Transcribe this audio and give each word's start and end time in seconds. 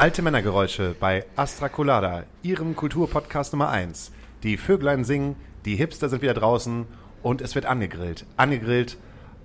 Alte 0.00 0.22
Männergeräusche 0.22 0.96
bei 0.98 1.26
Astra 1.36 1.68
Colada, 1.68 2.22
Ihrem 2.42 2.74
Kulturpodcast 2.74 3.52
Nummer 3.52 3.68
1. 3.68 4.12
Die 4.42 4.56
Vöglein 4.56 5.04
singen, 5.04 5.36
die 5.66 5.76
Hipster 5.76 6.08
sind 6.08 6.22
wieder 6.22 6.32
draußen 6.32 6.86
und 7.22 7.42
es 7.42 7.54
wird 7.54 7.66
angegrillt. 7.66 8.24
Angegrillt 8.38 8.96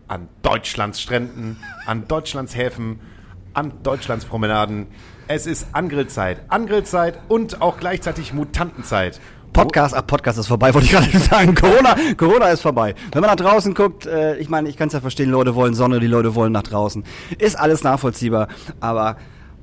an 0.07 0.29
Deutschlands 0.43 1.01
Stränden, 1.01 1.57
an 1.85 2.07
Deutschlands 2.07 2.55
Häfen, 2.55 3.01
an 3.53 3.73
Deutschlands 3.83 4.23
Promenaden. 4.23 4.87
Es 5.27 5.45
ist 5.45 5.67
Angrillzeit. 5.73 6.43
Angrillzeit 6.47 7.19
und 7.27 7.61
auch 7.61 7.77
gleichzeitig 7.77 8.31
Mutantenzeit. 8.31 9.19
Podcast, 9.51 9.93
ach, 9.93 10.07
Podcast 10.07 10.39
ist 10.39 10.47
vorbei, 10.47 10.73
wollte 10.73 10.85
ich 10.85 10.93
gerade 10.93 11.19
sagen. 11.19 11.53
Corona, 11.53 11.97
Corona 12.15 12.47
ist 12.47 12.61
vorbei. 12.61 12.95
Wenn 13.11 13.19
man 13.19 13.29
nach 13.29 13.35
draußen 13.35 13.73
guckt, 13.73 14.05
äh, 14.05 14.37
ich 14.37 14.47
meine, 14.47 14.69
ich 14.69 14.77
kann 14.77 14.87
es 14.87 14.93
ja 14.93 15.01
verstehen, 15.01 15.31
Leute 15.31 15.53
wollen 15.55 15.73
Sonne, 15.73 15.99
die 15.99 16.07
Leute 16.07 16.33
wollen 16.33 16.53
nach 16.53 16.63
draußen. 16.63 17.03
Ist 17.39 17.59
alles 17.59 17.83
nachvollziehbar, 17.83 18.47
aber 18.79 19.17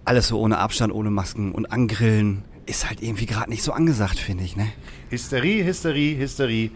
alles 0.05 0.29
so 0.29 0.39
ohne 0.41 0.59
Abstand, 0.59 0.93
ohne 0.93 1.11
Masken 1.11 1.53
und 1.53 1.73
Angrillen 1.73 2.45
ist 2.67 2.89
halt 2.89 3.03
irgendwie 3.03 3.27
gerade 3.27 3.51
nicht 3.51 3.63
so 3.63 3.73
angesagt, 3.73 4.19
finde 4.19 4.45
ich, 4.45 4.57
ne? 4.57 4.69
Hysterie, 5.11 5.65
Hysterie, 5.65 6.17
Hysterie. 6.17 6.71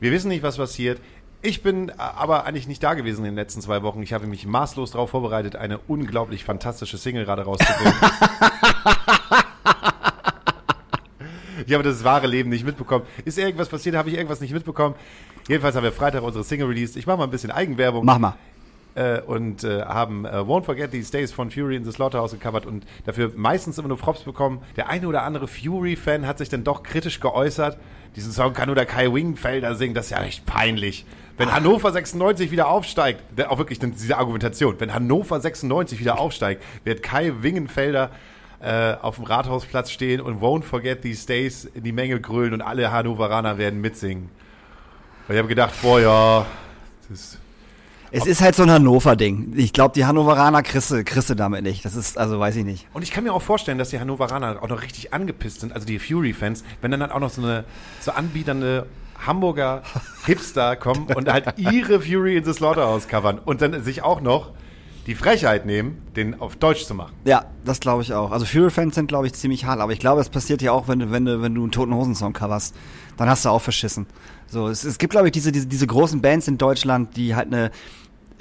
Wir 0.00 0.12
wissen 0.12 0.28
nicht, 0.28 0.42
was 0.42 0.56
passiert. 0.56 1.00
Ich 1.40 1.62
bin 1.62 1.90
aber 1.96 2.44
eigentlich 2.46 2.66
nicht 2.66 2.82
da 2.82 2.94
gewesen 2.94 3.18
in 3.18 3.26
den 3.26 3.36
letzten 3.36 3.60
zwei 3.60 3.82
Wochen. 3.82 4.02
Ich 4.02 4.12
habe 4.12 4.26
mich 4.26 4.44
maßlos 4.46 4.90
darauf 4.90 5.10
vorbereitet, 5.10 5.54
eine 5.54 5.78
unglaublich 5.78 6.42
fantastische 6.44 6.98
Single 6.98 7.24
gerade 7.24 7.42
rauszubringen. 7.42 7.94
ich 11.66 11.72
habe 11.72 11.84
das 11.84 12.02
wahre 12.02 12.26
Leben 12.26 12.50
nicht 12.50 12.64
mitbekommen. 12.64 13.04
Ist 13.24 13.38
irgendwas 13.38 13.68
passiert? 13.68 13.94
Habe 13.94 14.10
ich 14.10 14.16
irgendwas 14.16 14.40
nicht 14.40 14.52
mitbekommen? 14.52 14.96
Jedenfalls 15.46 15.76
haben 15.76 15.84
wir 15.84 15.92
Freitag 15.92 16.24
unsere 16.24 16.42
Single 16.42 16.66
released. 16.66 16.96
Ich 16.96 17.06
mache 17.06 17.18
mal 17.18 17.24
ein 17.24 17.30
bisschen 17.30 17.52
Eigenwerbung. 17.52 18.04
Mach 18.04 18.18
mal. 18.18 18.34
Äh, 18.94 19.20
und 19.20 19.62
äh, 19.64 19.82
haben 19.82 20.24
äh, 20.24 20.30
Won't 20.30 20.64
Forget 20.64 20.90
These 20.90 21.12
Days 21.12 21.30
von 21.30 21.50
Fury 21.50 21.76
in 21.76 21.84
the 21.84 21.92
Slaughterhouse 21.92 22.32
gecovert 22.32 22.66
und 22.66 22.84
dafür 23.06 23.32
meistens 23.36 23.78
immer 23.78 23.88
nur 23.88 23.98
Props 23.98 24.22
bekommen. 24.22 24.60
Der 24.76 24.88
eine 24.88 25.06
oder 25.06 25.22
andere 25.22 25.46
Fury-Fan 25.46 26.26
hat 26.26 26.38
sich 26.38 26.48
dann 26.48 26.64
doch 26.64 26.82
kritisch 26.82 27.20
geäußert. 27.20 27.78
Diesen 28.16 28.32
Song 28.32 28.54
kann 28.54 28.66
nur 28.66 28.74
der 28.74 28.86
Kai 28.86 29.12
Wingfelder 29.12 29.74
singen, 29.76 29.94
das 29.94 30.06
ist 30.06 30.10
ja 30.10 30.22
echt 30.22 30.46
peinlich. 30.46 31.06
Wenn 31.36 31.52
Hannover 31.52 31.92
96 31.92 32.50
wieder 32.50 32.68
aufsteigt, 32.68 33.22
auch 33.48 33.58
wirklich 33.58 33.78
diese 33.78 34.16
Argumentation, 34.16 34.74
wenn 34.80 34.92
Hannover 34.92 35.38
96 35.38 36.00
wieder 36.00 36.18
aufsteigt, 36.18 36.64
wird 36.82 37.04
Kai 37.04 37.32
Wingenfelder 37.42 38.10
äh, 38.60 38.94
auf 38.94 39.16
dem 39.16 39.24
Rathausplatz 39.24 39.92
stehen 39.92 40.20
und 40.20 40.40
Won't 40.40 40.64
Forget 40.64 41.02
These 41.02 41.28
Days 41.28 41.64
in 41.66 41.84
die 41.84 41.92
Menge 41.92 42.20
grölen 42.20 42.52
und 42.54 42.62
alle 42.62 42.90
Hannoveraner 42.90 43.58
werden 43.58 43.80
mitsingen. 43.80 44.30
Und 45.28 45.34
ich 45.34 45.38
habe 45.38 45.46
gedacht, 45.46 45.74
boah, 45.80 46.00
ja, 46.00 46.46
das 47.08 47.38
es 48.10 48.26
ist 48.26 48.40
halt 48.40 48.54
so 48.54 48.62
ein 48.62 48.70
Hannover-Ding. 48.70 49.52
Ich 49.56 49.72
glaube, 49.72 49.94
die 49.94 50.04
Hannoveraner 50.04 50.62
kriegst 50.62 50.90
du 50.90 51.34
damit 51.34 51.62
nicht. 51.62 51.84
Das 51.84 51.94
ist, 51.94 52.18
also 52.18 52.38
weiß 52.40 52.56
ich 52.56 52.64
nicht. 52.64 52.86
Und 52.92 53.02
ich 53.02 53.10
kann 53.10 53.24
mir 53.24 53.32
auch 53.32 53.42
vorstellen, 53.42 53.78
dass 53.78 53.90
die 53.90 54.00
Hannoveraner 54.00 54.62
auch 54.62 54.68
noch 54.68 54.82
richtig 54.82 55.12
angepisst 55.12 55.60
sind, 55.60 55.72
also 55.72 55.86
die 55.86 55.98
Fury-Fans, 55.98 56.64
wenn 56.80 56.90
dann, 56.90 57.00
dann 57.00 57.12
auch 57.12 57.20
noch 57.20 57.30
so 57.30 57.42
eine 57.42 57.64
so 58.00 58.12
anbieternde 58.12 58.86
Hamburger 59.26 59.82
Hipster 60.26 60.76
kommen 60.76 61.06
und 61.14 61.30
halt 61.30 61.58
ihre 61.58 62.00
Fury 62.00 62.36
in 62.36 62.44
the 62.44 62.52
Slaughterhouse 62.52 63.08
covern 63.08 63.38
und 63.38 63.60
dann 63.60 63.82
sich 63.82 64.02
auch 64.02 64.20
noch 64.20 64.52
die 65.08 65.14
Frechheit 65.14 65.64
nehmen, 65.64 66.02
den 66.16 66.38
auf 66.38 66.56
Deutsch 66.56 66.84
zu 66.84 66.94
machen. 66.94 67.14
Ja, 67.24 67.46
das 67.64 67.80
glaube 67.80 68.02
ich 68.02 68.12
auch. 68.12 68.30
Also 68.30 68.44
Fury-Fans 68.44 68.94
sind, 68.94 69.08
glaube 69.08 69.26
ich, 69.26 69.32
ziemlich 69.32 69.64
hart, 69.64 69.80
aber 69.80 69.92
ich 69.92 70.00
glaube, 70.00 70.20
es 70.20 70.28
passiert 70.28 70.60
ja 70.60 70.72
auch, 70.72 70.86
wenn 70.86 70.98
du, 70.98 71.10
wenn 71.10 71.24
du, 71.24 71.40
wenn 71.40 71.54
du 71.54 71.62
einen 71.62 71.72
toten 71.72 71.94
Hosen-Song 71.94 72.34
coverst, 72.34 72.76
dann 73.16 73.26
hast 73.26 73.46
du 73.46 73.48
auch 73.48 73.62
verschissen. 73.62 74.06
So, 74.48 74.68
es, 74.68 74.84
es 74.84 74.98
gibt, 74.98 75.12
glaube 75.12 75.28
ich, 75.28 75.32
diese, 75.32 75.50
diese, 75.50 75.66
diese 75.66 75.86
großen 75.86 76.20
Bands 76.20 76.46
in 76.46 76.58
Deutschland, 76.58 77.16
die 77.16 77.34
halt 77.34 77.46
eine 77.46 77.70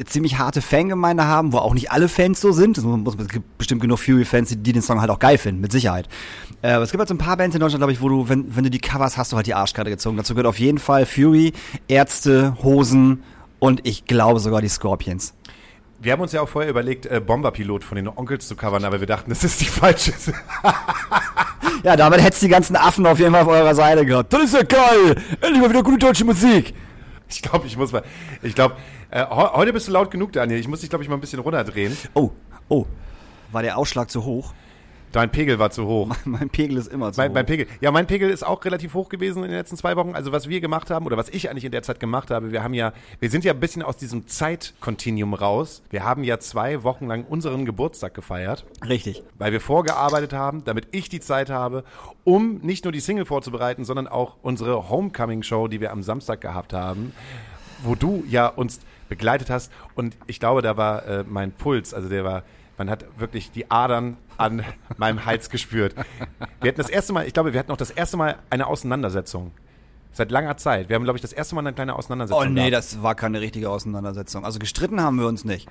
ziemlich 0.05 0.37
harte 0.37 0.61
Fangemeinde 0.61 1.25
haben, 1.25 1.53
wo 1.53 1.59
auch 1.59 1.73
nicht 1.73 1.89
alle 1.91 2.09
Fans 2.09 2.41
so 2.41 2.51
sind. 2.51 2.77
Es, 2.77 2.83
gibt 3.29 3.57
bestimmt 3.57 3.81
genug 3.81 3.99
Fury-Fans, 3.99 4.49
die 4.49 4.73
den 4.73 4.81
Song 4.81 4.99
halt 4.99 5.09
auch 5.09 5.19
geil 5.19 5.37
finden, 5.37 5.61
mit 5.61 5.71
Sicherheit. 5.71 6.09
Äh, 6.61 6.71
aber 6.71 6.83
es 6.83 6.91
gibt 6.91 6.99
halt 6.99 7.07
so 7.07 7.15
ein 7.15 7.17
paar 7.17 7.37
Bands 7.37 7.55
in 7.55 7.61
Deutschland, 7.61 7.79
glaube 7.79 7.93
ich, 7.93 8.01
wo 8.01 8.09
du, 8.09 8.27
wenn, 8.27 8.57
wenn 8.57 8.65
du 8.65 8.69
die 8.69 8.79
Covers 8.79 9.17
hast, 9.17 9.31
du 9.31 9.37
halt 9.37 9.47
die 9.47 9.53
Arschkarte 9.53 9.89
gezogen. 9.89 10.17
Dazu 10.17 10.33
gehört 10.33 10.47
auf 10.47 10.59
jeden 10.59 10.79
Fall 10.79 11.05
Fury, 11.05 11.53
Ärzte, 11.87 12.57
Hosen 12.61 13.23
und 13.59 13.87
ich 13.87 14.03
glaube 14.03 14.41
sogar 14.41 14.61
die 14.61 14.67
Scorpions. 14.67 15.33
Wir 15.99 16.11
haben 16.11 16.21
uns 16.21 16.31
ja 16.31 16.41
auch 16.41 16.49
vorher 16.49 16.69
überlegt, 16.69 17.07
äh, 17.07 17.19
Bomberpilot 17.19 17.83
von 17.83 17.95
den 17.95 18.07
Onkels 18.07 18.47
zu 18.47 18.55
covern, 18.55 18.85
aber 18.85 18.99
wir 18.99 19.07
dachten, 19.07 19.29
das 19.29 19.43
ist 19.43 19.61
die 19.61 19.65
falsche. 19.65 20.13
ja, 21.83 21.95
damit 21.95 22.21
hättest 22.21 22.43
du 22.43 22.45
die 22.45 22.51
ganzen 22.51 22.75
Affen 22.75 23.05
auf 23.07 23.19
jeden 23.19 23.31
Fall 23.31 23.41
auf 23.41 23.47
eurer 23.47 23.73
Seite 23.73 24.05
gehabt. 24.05 24.31
Das 24.31 24.43
ist 24.43 24.53
ja 24.53 24.63
geil! 24.63 25.15
Endlich 25.41 25.61
mal 25.61 25.69
wieder 25.69 25.83
gute 25.83 25.97
deutsche 25.97 26.23
Musik! 26.23 26.73
Ich 27.29 27.41
glaube, 27.41 27.67
ich 27.67 27.75
muss 27.77 27.91
mal. 27.91 28.03
Ich 28.41 28.55
glaube, 28.55 28.75
äh, 29.09 29.25
heute 29.27 29.73
bist 29.73 29.87
du 29.87 29.91
laut 29.91 30.11
genug, 30.11 30.31
Daniel. 30.33 30.59
Ich 30.59 30.67
muss 30.67 30.81
dich, 30.81 30.89
glaube 30.89 31.03
ich, 31.03 31.09
mal 31.09 31.15
ein 31.15 31.21
bisschen 31.21 31.39
runterdrehen. 31.39 31.97
Oh, 32.13 32.31
oh. 32.69 32.85
War 33.51 33.63
der 33.63 33.77
Ausschlag 33.77 34.09
zu 34.09 34.23
hoch? 34.23 34.53
Dein 35.11 35.31
Pegel 35.31 35.57
war 35.59 35.71
zu 35.71 35.85
hoch. 35.85 36.07
Mein, 36.07 36.17
mein 36.25 36.49
Pegel 36.49 36.77
ist 36.77 36.87
immer 36.87 37.11
zu 37.11 37.21
mein, 37.21 37.29
hoch. 37.29 37.35
Mein 37.35 37.45
Pegel. 37.45 37.67
Ja, 37.81 37.91
mein 37.91 38.07
Pegel 38.07 38.29
ist 38.29 38.45
auch 38.45 38.63
relativ 38.65 38.93
hoch 38.93 39.09
gewesen 39.09 39.43
in 39.43 39.49
den 39.49 39.57
letzten 39.57 39.77
zwei 39.77 39.95
Wochen. 39.95 40.13
Also 40.13 40.31
was 40.31 40.49
wir 40.49 40.61
gemacht 40.61 40.89
haben 40.89 41.05
oder 41.05 41.17
was 41.17 41.29
ich 41.29 41.49
eigentlich 41.49 41.65
in 41.65 41.71
der 41.71 41.83
Zeit 41.83 41.99
gemacht 41.99 42.31
habe, 42.31 42.51
wir 42.51 42.63
haben 42.63 42.73
ja, 42.73 42.93
wir 43.19 43.29
sind 43.29 43.43
ja 43.43 43.53
ein 43.53 43.59
bisschen 43.59 43.83
aus 43.83 43.97
diesem 43.97 44.27
Zeitkontinuum 44.27 45.33
raus. 45.33 45.81
Wir 45.89 46.03
haben 46.03 46.23
ja 46.23 46.39
zwei 46.39 46.83
Wochen 46.83 47.07
lang 47.07 47.23
unseren 47.25 47.65
Geburtstag 47.65 48.13
gefeiert. 48.13 48.65
Richtig. 48.87 49.23
Weil 49.37 49.51
wir 49.51 49.61
vorgearbeitet 49.61 50.33
haben, 50.33 50.63
damit 50.63 50.87
ich 50.91 51.09
die 51.09 51.19
Zeit 51.19 51.49
habe, 51.49 51.83
um 52.23 52.57
nicht 52.57 52.83
nur 52.83 52.91
die 52.91 52.99
Single 52.99 53.25
vorzubereiten, 53.25 53.85
sondern 53.85 54.07
auch 54.07 54.35
unsere 54.41 54.89
Homecoming-Show, 54.89 55.67
die 55.67 55.81
wir 55.81 55.91
am 55.91 56.03
Samstag 56.03 56.41
gehabt 56.41 56.73
haben, 56.73 57.13
wo 57.83 57.95
du 57.95 58.23
ja 58.27 58.47
uns 58.47 58.79
begleitet 59.09 59.49
hast. 59.49 59.71
Und 59.95 60.17
ich 60.27 60.39
glaube, 60.39 60.61
da 60.61 60.77
war 60.77 61.05
äh, 61.05 61.23
mein 61.27 61.51
Puls, 61.51 61.93
also 61.93 62.09
der 62.09 62.23
war, 62.23 62.43
man 62.77 62.89
hat 62.89 63.05
wirklich 63.17 63.51
die 63.51 63.69
Adern 63.71 64.17
an 64.37 64.63
meinem 64.97 65.25
Hals 65.25 65.49
gespürt. 65.49 65.95
Wir 66.61 66.69
hatten 66.69 66.77
das 66.77 66.89
erste 66.89 67.13
Mal, 67.13 67.27
ich 67.27 67.33
glaube, 67.33 67.53
wir 67.53 67.59
hatten 67.59 67.71
auch 67.71 67.77
das 67.77 67.91
erste 67.91 68.17
Mal 68.17 68.37
eine 68.49 68.67
Auseinandersetzung. 68.67 69.51
Seit 70.11 70.31
langer 70.31 70.57
Zeit. 70.57 70.89
Wir 70.89 70.95
haben, 70.95 71.03
glaube 71.03 71.17
ich, 71.17 71.21
das 71.21 71.33
erste 71.33 71.53
Mal 71.53 71.61
eine 71.61 71.73
kleine 71.73 71.95
Auseinandersetzung. 71.95 72.41
Oh 72.41 72.45
nee, 72.45 72.69
gehabt. 72.69 72.73
das 72.73 73.03
war 73.03 73.13
keine 73.13 73.39
richtige 73.39 73.69
Auseinandersetzung. 73.69 74.45
Also 74.45 74.57
gestritten 74.57 74.99
haben 75.01 75.19
wir 75.19 75.27
uns 75.27 75.45
nicht. 75.45 75.69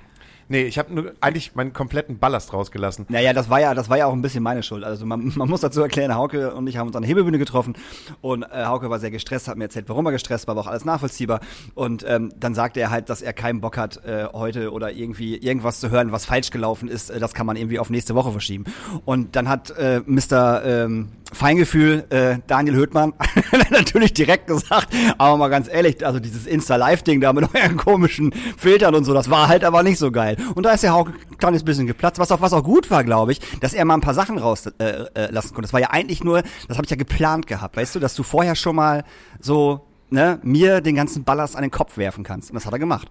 Nee, 0.49 0.63
ich 0.63 0.79
habe 0.79 0.93
nur 0.93 1.13
eigentlich 1.19 1.55
meinen 1.55 1.73
kompletten 1.73 2.19
Ballast 2.19 2.53
rausgelassen. 2.53 3.05
Naja, 3.09 3.33
das 3.33 3.49
war 3.49 3.59
ja, 3.59 3.73
das 3.73 3.89
war 3.89 3.97
ja 3.97 4.05
auch 4.05 4.13
ein 4.13 4.21
bisschen 4.21 4.43
meine 4.43 4.63
Schuld. 4.63 4.83
Also 4.83 5.05
man, 5.05 5.33
man 5.35 5.49
muss 5.49 5.61
dazu 5.61 5.81
erklären, 5.81 6.15
Hauke 6.15 6.53
und 6.53 6.67
ich 6.67 6.77
haben 6.77 6.87
uns 6.87 6.95
an 6.95 7.01
der 7.01 7.09
Hebebühne 7.09 7.37
getroffen 7.37 7.75
und 8.21 8.43
äh, 8.43 8.65
Hauke 8.65 8.89
war 8.89 8.99
sehr 8.99 9.11
gestresst, 9.11 9.47
hat 9.47 9.57
mir 9.57 9.65
erzählt, 9.65 9.89
warum 9.89 10.05
er 10.05 10.13
gestresst 10.13 10.47
war, 10.47 10.55
war 10.55 10.63
auch 10.63 10.67
alles 10.67 10.85
nachvollziehbar. 10.85 11.41
Und 11.75 12.05
ähm, 12.07 12.31
dann 12.39 12.55
sagte 12.55 12.79
er 12.79 12.91
halt, 12.91 13.09
dass 13.09 13.21
er 13.21 13.33
keinen 13.33 13.61
Bock 13.61 13.77
hat, 13.77 14.03
äh, 14.05 14.27
heute 14.31 14.71
oder 14.71 14.91
irgendwie 14.91 15.35
irgendwas 15.37 15.79
zu 15.79 15.89
hören, 15.89 16.11
was 16.11 16.25
falsch 16.25 16.51
gelaufen 16.51 16.87
ist. 16.87 17.09
Äh, 17.09 17.19
das 17.19 17.33
kann 17.33 17.45
man 17.45 17.57
irgendwie 17.57 17.79
auf 17.79 17.89
nächste 17.89 18.15
Woche 18.15 18.31
verschieben. 18.31 18.65
Und 19.05 19.35
dann 19.35 19.49
hat 19.49 19.71
äh, 19.71 20.01
Mr. 20.05 20.63
Ähm, 20.65 21.09
Feingefühl, 21.33 22.05
äh, 22.09 22.37
Daniel 22.47 22.75
Höhtmann, 22.75 23.13
natürlich 23.69 24.13
direkt 24.13 24.47
gesagt, 24.47 24.93
aber 25.17 25.37
mal 25.37 25.49
ganz 25.49 25.67
ehrlich, 25.67 26.05
also 26.05 26.19
dieses 26.19 26.47
Insta-Live-Ding 26.47 27.19
da 27.19 27.33
mit 27.33 27.49
euren 27.53 27.75
komischen 27.75 28.31
Filtern 28.57 28.95
und 28.95 29.03
so, 29.03 29.13
das 29.13 29.29
war 29.29 29.49
halt 29.49 29.65
aber 29.65 29.83
nicht 29.83 29.97
so 29.97 30.11
geil. 30.11 30.36
Und 30.55 30.63
da 30.63 30.71
ist 30.71 30.83
der 30.83 30.93
Hauke 30.93 31.13
ein 31.31 31.37
kleines 31.37 31.63
bisschen 31.63 31.87
geplatzt, 31.87 32.19
was 32.19 32.31
auch, 32.31 32.41
was 32.41 32.53
auch 32.53 32.63
gut 32.63 32.89
war, 32.91 33.03
glaube 33.03 33.31
ich, 33.31 33.39
dass 33.59 33.73
er 33.73 33.85
mal 33.85 33.95
ein 33.95 34.01
paar 34.01 34.13
Sachen 34.13 34.37
rauslassen 34.37 34.75
äh, 34.79 35.25
äh, 35.25 35.33
konnte. 35.33 35.61
Das 35.61 35.73
war 35.73 35.79
ja 35.79 35.89
eigentlich 35.91 36.23
nur, 36.23 36.43
das 36.67 36.77
habe 36.77 36.85
ich 36.85 36.91
ja 36.91 36.97
geplant 36.97 37.47
gehabt, 37.47 37.77
weißt 37.77 37.95
du, 37.95 37.99
dass 37.99 38.15
du 38.15 38.23
vorher 38.23 38.55
schon 38.55 38.75
mal 38.75 39.03
so, 39.39 39.85
ne, 40.09 40.39
mir 40.43 40.81
den 40.81 40.95
ganzen 40.95 41.23
Ballast 41.23 41.55
an 41.55 41.61
den 41.61 41.71
Kopf 41.71 41.97
werfen 41.97 42.23
kannst. 42.23 42.49
Und 42.51 42.55
das 42.55 42.65
hat 42.65 42.73
er 42.73 42.79
gemacht. 42.79 43.09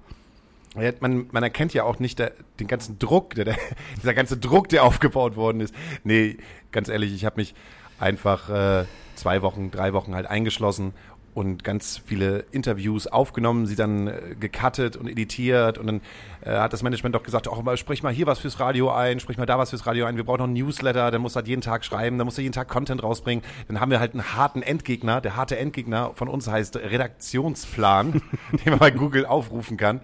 Man, 1.01 1.29
man 1.33 1.43
erkennt 1.43 1.73
ja 1.73 1.85
auch 1.85 2.01
nicht 2.01 2.19
der, 2.19 2.33
den 2.61 2.67
ganzen 2.67 2.99
Druck, 2.99 3.35
der, 3.35 3.47
der, 3.47 3.57
dieser 3.97 4.13
ganze 4.13 4.37
Druck, 4.37 4.69
der 4.69 4.85
aufgebaut 4.85 5.37
worden 5.37 5.61
ist. 5.61 5.75
Nee, 6.05 6.37
ganz 6.71 6.89
ehrlich, 6.89 7.15
ich 7.15 7.25
habe 7.25 7.37
mich 7.37 7.55
einfach 7.99 8.51
äh, 8.51 8.85
zwei 9.15 9.41
Wochen, 9.41 9.71
drei 9.71 9.95
Wochen 9.95 10.15
halt 10.15 10.27
eingeschlossen 10.27 10.93
und 11.37 11.65
ganz 11.65 12.01
viele 12.03 12.47
Interviews 12.51 13.07
aufgenommen, 13.07 13.67
sie 13.67 13.77
dann 13.77 14.07
äh, 14.07 14.35
gecuttet 14.41 14.97
und 14.97 15.07
editiert. 15.07 15.77
Und 15.77 15.87
dann 15.87 16.01
äh, 16.41 16.53
hat 16.53 16.73
das 16.73 16.83
Management 16.83 17.15
doch 17.15 17.23
gesagt, 17.23 17.47
oh, 17.47 17.77
sprich 17.77 18.03
mal 18.03 18.11
hier 18.11 18.27
was 18.27 18.39
fürs 18.39 18.59
Radio 18.59 18.91
ein, 18.91 19.21
sprich 19.21 19.37
mal 19.37 19.45
da 19.45 19.59
was 19.59 19.69
fürs 19.69 19.87
Radio 19.87 20.07
ein, 20.07 20.17
wir 20.17 20.25
brauchen 20.25 20.39
noch 20.39 20.45
einen 20.47 20.55
Newsletter, 20.55 21.11
dann 21.11 21.21
muss 21.21 21.37
halt 21.37 21.47
jeden 21.47 21.61
Tag 21.61 21.85
schreiben, 21.85 22.17
dann 22.17 22.25
muss 22.25 22.39
er 22.39 22.43
jeden 22.43 22.55
Tag 22.55 22.69
Content 22.69 23.03
rausbringen, 23.03 23.45
dann 23.69 23.81
haben 23.81 23.91
wir 23.91 24.01
halt 24.01 24.15
einen 24.15 24.35
harten 24.35 24.63
Endgegner, 24.63 25.21
der 25.21 25.37
harte 25.37 25.59
Endgegner 25.59 26.13
von 26.15 26.29
uns 26.29 26.49
heißt 26.49 26.77
Redaktionsplan, 26.77 28.13
den 28.65 28.71
man 28.71 28.79
bei 28.79 28.91
Google 28.91 29.27
aufrufen 29.27 29.77
kann, 29.77 30.01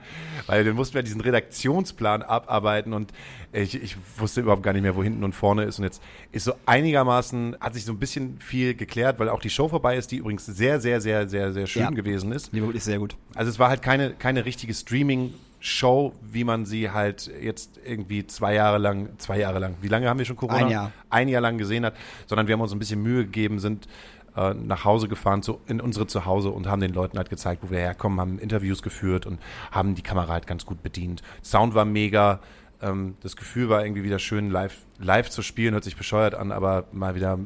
weil 0.46 0.64
dann 0.64 0.74
mussten 0.74 0.96
wir 0.96 1.02
diesen 1.02 1.22
Redaktionsplan 1.22 2.22
abarbeiten. 2.22 2.92
Und 2.92 3.10
ich, 3.52 3.80
ich 3.80 3.96
wusste 4.16 4.40
überhaupt 4.40 4.62
gar 4.62 4.72
nicht 4.72 4.82
mehr, 4.82 4.96
wo 4.96 5.02
hinten 5.02 5.24
und 5.24 5.34
vorne 5.34 5.64
ist 5.64 5.78
und 5.78 5.84
jetzt 5.84 6.02
ist 6.32 6.44
so 6.44 6.54
einigermaßen, 6.66 7.56
hat 7.60 7.74
sich 7.74 7.84
so 7.84 7.92
ein 7.92 7.98
bisschen 7.98 8.38
viel 8.40 8.74
geklärt, 8.74 9.18
weil 9.18 9.28
auch 9.28 9.40
die 9.40 9.50
Show 9.50 9.68
vorbei 9.68 9.96
ist, 9.96 10.10
die 10.10 10.16
übrigens 10.16 10.46
sehr, 10.46 10.80
sehr, 10.80 11.00
sehr 11.00 11.22
sehr, 11.28 11.52
sehr, 11.52 11.66
schön 11.66 11.82
ja. 11.82 11.90
gewesen 11.90 12.32
ist. 12.32 12.52
Die 12.52 12.62
wirklich 12.62 12.84
sehr 12.84 12.98
gut. 12.98 13.16
Also 13.34 13.50
es 13.50 13.58
war 13.58 13.68
halt 13.68 13.82
keine, 13.82 14.12
keine 14.12 14.44
richtige 14.44 14.74
Streaming-Show, 14.74 16.12
wie 16.22 16.44
man 16.44 16.64
sie 16.64 16.90
halt 16.90 17.30
jetzt 17.40 17.80
irgendwie 17.84 18.26
zwei 18.26 18.54
Jahre 18.54 18.78
lang, 18.78 19.10
zwei 19.18 19.38
Jahre 19.38 19.58
lang, 19.58 19.76
wie 19.80 19.88
lange 19.88 20.08
haben 20.08 20.18
wir 20.18 20.24
schon 20.24 20.36
Corona? 20.36 20.58
Ein 20.58 20.70
Jahr. 20.70 20.92
Ein 21.10 21.28
Jahr 21.28 21.42
lang 21.42 21.58
gesehen 21.58 21.84
hat, 21.84 21.94
sondern 22.26 22.46
wir 22.46 22.54
haben 22.54 22.60
uns 22.60 22.72
ein 22.72 22.78
bisschen 22.78 23.02
Mühe 23.02 23.24
gegeben, 23.24 23.58
sind 23.58 23.86
äh, 24.36 24.54
nach 24.54 24.84
Hause 24.84 25.08
gefahren, 25.08 25.42
zu, 25.42 25.60
in 25.66 25.80
unsere 25.80 26.06
Zuhause 26.06 26.50
und 26.50 26.66
haben 26.66 26.80
den 26.80 26.92
Leuten 26.92 27.18
halt 27.18 27.28
gezeigt, 27.28 27.62
wo 27.62 27.70
wir 27.70 27.78
herkommen, 27.78 28.20
haben 28.20 28.38
Interviews 28.38 28.82
geführt 28.82 29.26
und 29.26 29.38
haben 29.70 29.94
die 29.94 30.02
Kamera 30.02 30.32
halt 30.32 30.46
ganz 30.46 30.64
gut 30.64 30.82
bedient. 30.82 31.22
Sound 31.42 31.74
war 31.74 31.84
mega, 31.84 32.40
Ähm, 32.82 33.14
das 33.22 33.36
Gefühl 33.36 33.68
war 33.68 33.84
irgendwie 33.84 34.02
wieder 34.04 34.18
schön, 34.18 34.50
live, 34.50 34.76
live 34.98 35.30
zu 35.30 35.42
spielen, 35.42 35.74
hört 35.74 35.84
sich 35.84 35.96
bescheuert 35.96 36.34
an, 36.34 36.52
aber 36.52 36.84
mal 36.92 37.14
wieder 37.14 37.38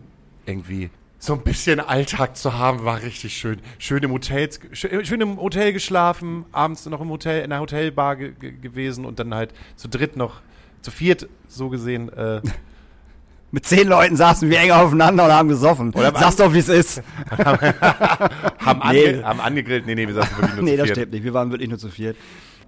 irgendwie 0.46 0.90
so 1.18 1.32
ein 1.32 1.40
bisschen 1.42 1.80
Alltag 1.80 2.36
zu 2.36 2.58
haben, 2.58 2.84
war 2.84 3.02
richtig 3.02 3.36
schön. 3.36 3.58
Schön 3.78 4.02
im 4.02 4.12
Hotel, 4.12 4.48
schön 4.72 5.20
im 5.20 5.40
Hotel 5.40 5.72
geschlafen, 5.72 6.44
abends 6.52 6.86
noch 6.86 7.00
im 7.00 7.08
Hotel, 7.08 7.42
in 7.42 7.50
der 7.50 7.60
Hotelbar 7.60 8.16
ge 8.16 8.32
gewesen 8.60 9.04
und 9.04 9.18
dann 9.18 9.34
halt 9.34 9.52
zu 9.76 9.88
dritt 9.88 10.16
noch, 10.16 10.40
zu 10.82 10.90
viert 10.90 11.28
so 11.48 11.68
gesehen, 11.68 12.12
äh, 12.12 12.40
Mit 13.52 13.64
zehn 13.64 13.86
Leuten 13.86 14.16
saßen 14.16 14.50
wir 14.50 14.58
eng 14.58 14.72
aufeinander 14.72 15.24
und 15.24 15.32
haben 15.32 15.48
gesoffen. 15.48 15.92
Oder 15.94 16.12
Sag's 16.14 16.36
doch, 16.36 16.52
wie 16.52 16.58
es 16.58 16.68
ist. 16.68 17.00
haben, 18.58 18.82
ange 18.82 18.92
Nee. 18.92 19.22
haben 19.22 19.40
angegrillt. 19.40 19.86
Nee, 19.86 19.94
nee, 19.94 20.06
wir 20.06 20.14
saßen 20.14 20.36
wirklich 20.36 20.54
nur 20.56 20.64
nee, 20.64 20.70
zu 20.72 20.76
das 20.78 20.86
viert. 20.86 20.96
stimmt 20.98 21.12
nicht. 21.12 21.24
Wir 21.24 21.32
waren 21.32 21.50
wirklich 21.50 21.68
nur 21.68 21.78
zu 21.78 21.88
viert. 21.88 22.16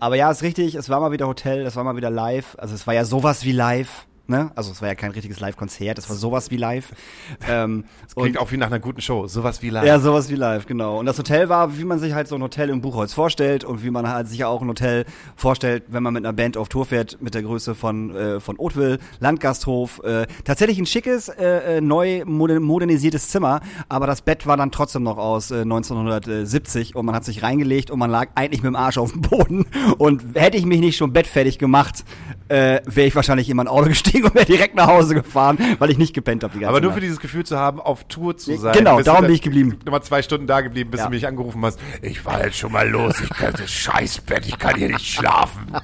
Aber 0.00 0.16
ja, 0.16 0.30
ist 0.30 0.42
richtig. 0.42 0.74
Es 0.74 0.88
war 0.88 1.00
mal 1.00 1.12
wieder 1.12 1.26
Hotel. 1.26 1.64
Es 1.66 1.76
war 1.76 1.84
mal 1.84 1.96
wieder 1.96 2.10
live. 2.10 2.56
Also 2.58 2.74
es 2.74 2.86
war 2.86 2.94
ja 2.94 3.04
sowas 3.04 3.44
wie 3.44 3.52
live. 3.52 4.06
Ne? 4.30 4.50
Also 4.54 4.72
es 4.72 4.82
war 4.82 4.88
ja 4.88 4.94
kein 4.94 5.10
richtiges 5.12 5.40
Live-Konzert. 5.40 5.96
Es 5.96 6.10
war 6.10 6.14
sowas 6.14 6.50
wie 6.50 6.58
live. 6.58 6.92
ähm, 7.48 7.84
Klingt 8.14 8.38
auch 8.38 8.52
wie 8.52 8.58
nach 8.58 8.66
einer 8.66 8.78
guten 8.78 9.00
Show. 9.00 9.26
Sowas 9.26 9.62
wie 9.62 9.70
live. 9.70 9.86
Ja, 9.86 9.98
sowas 10.00 10.28
wie 10.28 10.34
live, 10.34 10.66
genau. 10.66 10.98
Und 10.98 11.06
das 11.06 11.16
Hotel 11.16 11.48
war, 11.48 11.78
wie 11.78 11.84
man 11.84 11.98
sich 11.98 12.12
halt 12.12 12.28
so 12.28 12.34
ein 12.34 12.42
Hotel 12.42 12.68
im 12.68 12.82
Buchholz 12.82 13.14
vorstellt 13.14 13.64
und 13.64 13.82
wie 13.82 13.90
man 13.90 14.06
halt 14.06 14.28
sich 14.28 14.40
ja 14.40 14.48
auch 14.48 14.60
ein 14.60 14.68
Hotel 14.68 15.06
vorstellt, 15.34 15.84
wenn 15.88 16.02
man 16.02 16.12
mit 16.12 16.26
einer 16.26 16.34
Band 16.34 16.58
auf 16.58 16.68
Tour 16.68 16.84
fährt, 16.84 17.22
mit 17.22 17.32
der 17.32 17.42
Größe 17.42 17.74
von, 17.74 18.14
äh, 18.14 18.38
von 18.38 18.58
Oatville, 18.58 18.98
Landgasthof. 19.18 20.02
Äh, 20.04 20.26
tatsächlich 20.44 20.78
ein 20.78 20.84
schickes, 20.84 21.30
äh, 21.30 21.78
äh, 21.78 21.80
neu 21.80 22.22
moder- 22.26 22.60
modernisiertes 22.60 23.30
Zimmer, 23.30 23.60
aber 23.88 24.06
das 24.06 24.20
Bett 24.20 24.46
war 24.46 24.58
dann 24.58 24.70
trotzdem 24.70 25.04
noch 25.04 25.16
aus 25.16 25.50
äh, 25.50 25.62
1970 25.62 26.96
und 26.96 27.06
man 27.06 27.14
hat 27.14 27.24
sich 27.24 27.42
reingelegt 27.42 27.90
und 27.90 27.98
man 27.98 28.10
lag 28.10 28.28
eigentlich 28.34 28.62
mit 28.62 28.68
dem 28.68 28.76
Arsch 28.76 28.98
auf 28.98 29.12
dem 29.12 29.22
Boden. 29.22 29.64
Und 29.96 30.22
hätte 30.34 30.58
ich 30.58 30.66
mich 30.66 30.80
nicht 30.80 30.98
schon 30.98 31.14
bettfertig 31.14 31.58
gemacht, 31.58 32.04
äh, 32.48 32.80
wäre 32.84 33.06
ich 33.06 33.16
wahrscheinlich 33.16 33.48
in 33.48 33.56
mein 33.56 33.68
Auto 33.68 33.88
gestiegen 33.88 34.17
und 34.24 34.34
wäre 34.34 34.44
direkt 34.46 34.74
nach 34.74 34.86
Hause 34.86 35.14
gefahren, 35.14 35.58
weil 35.78 35.90
ich 35.90 35.98
nicht 35.98 36.14
gepennt 36.14 36.42
habe 36.44 36.52
die 36.54 36.60
ganze 36.60 36.70
Aber 36.70 36.80
nur 36.80 36.90
Nacht. 36.90 36.96
für 36.96 37.00
dieses 37.00 37.20
Gefühl 37.20 37.44
zu 37.44 37.58
haben, 37.58 37.80
auf 37.80 38.04
Tour 38.04 38.36
zu 38.36 38.56
sein. 38.56 38.72
genau, 38.76 39.00
darum 39.02 39.22
da- 39.22 39.26
bin 39.26 39.34
ich 39.34 39.42
geblieben. 39.42 39.78
Nochmal 39.84 40.02
zwei 40.02 40.22
Stunden 40.22 40.46
da 40.46 40.60
geblieben, 40.60 40.90
bis 40.90 41.00
Ja. 41.00 41.06
du 41.06 41.10
mich 41.12 41.26
angerufen 41.26 41.64
hast. 41.64 41.78
Ich 42.02 42.24
war 42.24 42.44
jetzt 42.44 42.56
schon 42.58 42.72
mal 42.72 42.88
los. 42.88 43.20
Ich 43.20 43.30
kann 43.30 43.52
das 43.52 43.70
Scheißbett. 43.70 44.46
Ich 44.46 44.58
kann 44.58 44.74
hier 44.76 44.88
nicht 44.88 45.06
schlafen. 45.06 45.66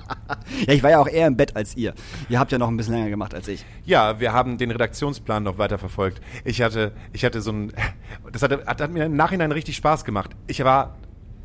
Ja, 0.67 0.73
ich 0.73 0.83
war 0.83 0.91
ja 0.91 0.99
auch 1.01 1.09
eher 1.09 1.27
im 1.27 1.37
Bett 1.37 1.57
als 1.57 1.77
ihr. 1.77 1.95
Ihr 2.29 2.39
habt 2.39 2.51
ja 2.53 2.59
noch 2.59 2.69
ein 2.69 2.77
bisschen 2.77 2.95
länger 2.95 3.11
gemacht 3.11 3.35
als 3.35 3.49
ich. 3.49 3.65
Ja, 3.85 4.21
wir 4.21 4.33
haben 4.33 4.57
den 4.57 4.71
Redaktionsplan 4.71 5.43
noch 5.43 5.59
weiter 5.59 5.79
verfolgt. 5.79 6.21
Ich 6.45 6.63
hatte, 6.63 6.93
ich 7.13 7.25
hatte 7.25 7.41
so 7.43 7.51
ein, 7.53 7.73
das 8.33 8.43
hat, 8.43 8.53
hat, 8.67 8.81
hat 8.81 8.91
mir 8.91 9.05
im 9.07 9.17
Nachhinein 9.17 9.53
richtig 9.53 9.77
Spaß 9.77 10.05
gemacht. 10.05 10.31
Ich 10.47 10.63
war 10.65 10.97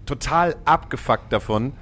total 0.05 0.55
abgefuckt 0.65 1.31
davon, 1.33 1.73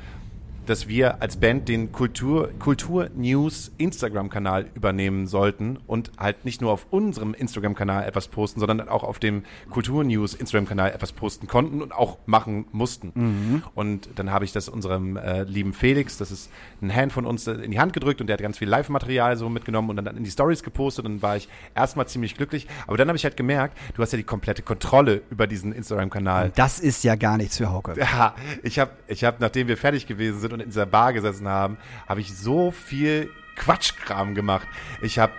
dass 0.67 0.87
wir 0.87 1.21
als 1.21 1.37
Band 1.37 1.67
den 1.69 1.91
Kultur, 1.91 2.51
Kultur 2.59 3.09
News 3.15 3.71
Instagram-Kanal 3.77 4.67
übernehmen 4.75 5.27
sollten 5.27 5.77
und 5.87 6.11
halt 6.17 6.45
nicht 6.45 6.61
nur 6.61 6.71
auf 6.71 6.87
unserem 6.91 7.33
Instagram-Kanal 7.33 8.05
etwas 8.05 8.27
posten, 8.27 8.59
sondern 8.59 8.87
auch 8.89 9.03
auf 9.03 9.19
dem 9.19 9.43
Kultur 9.69 10.03
News 10.03 10.33
Instagram-Kanal 10.33 10.91
etwas 10.91 11.13
posten 11.13 11.47
konnten 11.47 11.81
und 11.81 11.93
auch 11.93 12.17
machen 12.25 12.65
mussten. 12.71 13.63
Und 13.75 14.09
dann 14.15 14.31
habe 14.31 14.45
ich 14.45 14.51
das 14.51 14.69
unserem 14.69 15.17
äh, 15.17 15.43
lieben 15.43 15.73
Felix, 15.73 16.17
das 16.17 16.31
ist 16.31 16.49
ein 16.81 16.93
Hand 16.93 17.13
von 17.13 17.25
uns, 17.25 17.47
äh, 17.47 17.53
in 17.53 17.71
die 17.71 17.79
Hand 17.79 17.93
gedrückt 17.93 18.21
und 18.21 18.27
der 18.27 18.35
hat 18.35 18.41
ganz 18.41 18.57
viel 18.57 18.67
Live-Material 18.67 19.37
so 19.37 19.49
mitgenommen 19.49 19.89
und 19.89 20.03
dann 20.03 20.17
in 20.17 20.23
die 20.23 20.31
Stories 20.31 20.63
gepostet 20.63 21.05
und 21.05 21.13
dann 21.13 21.21
war 21.21 21.37
ich 21.37 21.47
erstmal 21.75 22.07
ziemlich 22.07 22.35
glücklich. 22.35 22.67
Aber 22.85 22.97
dann 22.97 23.07
habe 23.07 23.17
ich 23.17 23.23
halt 23.23 23.37
gemerkt, 23.37 23.77
du 23.95 24.01
hast 24.01 24.11
ja 24.11 24.17
die 24.17 24.23
komplette 24.23 24.61
Kontrolle 24.61 25.21
über 25.29 25.47
diesen 25.47 25.71
Instagram-Kanal. 25.71 26.51
Das 26.55 26.79
ist 26.79 27.03
ja 27.03 27.15
gar 27.15 27.37
nichts 27.37 27.57
für 27.57 27.71
Hauke. 27.71 27.95
Ja, 27.97 28.35
ich 28.63 28.79
habe, 28.79 28.91
ich 29.07 29.23
hab, 29.23 29.39
nachdem 29.39 29.67
wir 29.67 29.77
fertig 29.77 30.07
gewesen 30.07 30.39
sind 30.39 30.56
und 30.57 30.63
in 30.63 30.69
dieser 30.69 30.87
Bar 30.87 31.13
gesessen 31.13 31.47
haben, 31.47 31.77
habe 32.07 32.19
ich 32.21 32.35
so 32.35 32.71
viel 32.71 33.29
Quatschkram 33.55 34.33
gemacht. 34.35 34.67
Ich 35.01 35.19
habe 35.19 35.33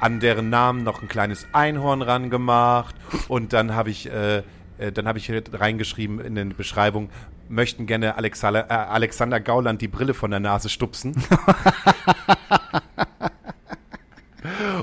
an 0.00 0.20
deren 0.20 0.48
Namen 0.50 0.82
noch 0.82 1.02
ein 1.02 1.08
kleines 1.08 1.46
Einhorn 1.52 2.02
ran 2.02 2.30
gemacht 2.30 2.94
und 3.28 3.52
dann 3.52 3.74
habe 3.74 3.90
ich, 3.90 4.10
äh, 4.10 4.38
äh, 4.78 4.92
dann 4.92 5.06
habe 5.06 5.18
ich 5.18 5.26
hier 5.26 5.42
reingeschrieben 5.52 6.18
in 6.20 6.34
den 6.34 6.56
Beschreibung, 6.56 7.10
möchten 7.48 7.86
gerne 7.86 8.16
Alexander, 8.16 8.70
äh, 8.70 8.74
Alexander 8.74 9.38
Gauland 9.40 9.82
die 9.82 9.88
Brille 9.88 10.14
von 10.14 10.30
der 10.30 10.40
Nase 10.40 10.68
stupsen. 10.68 11.14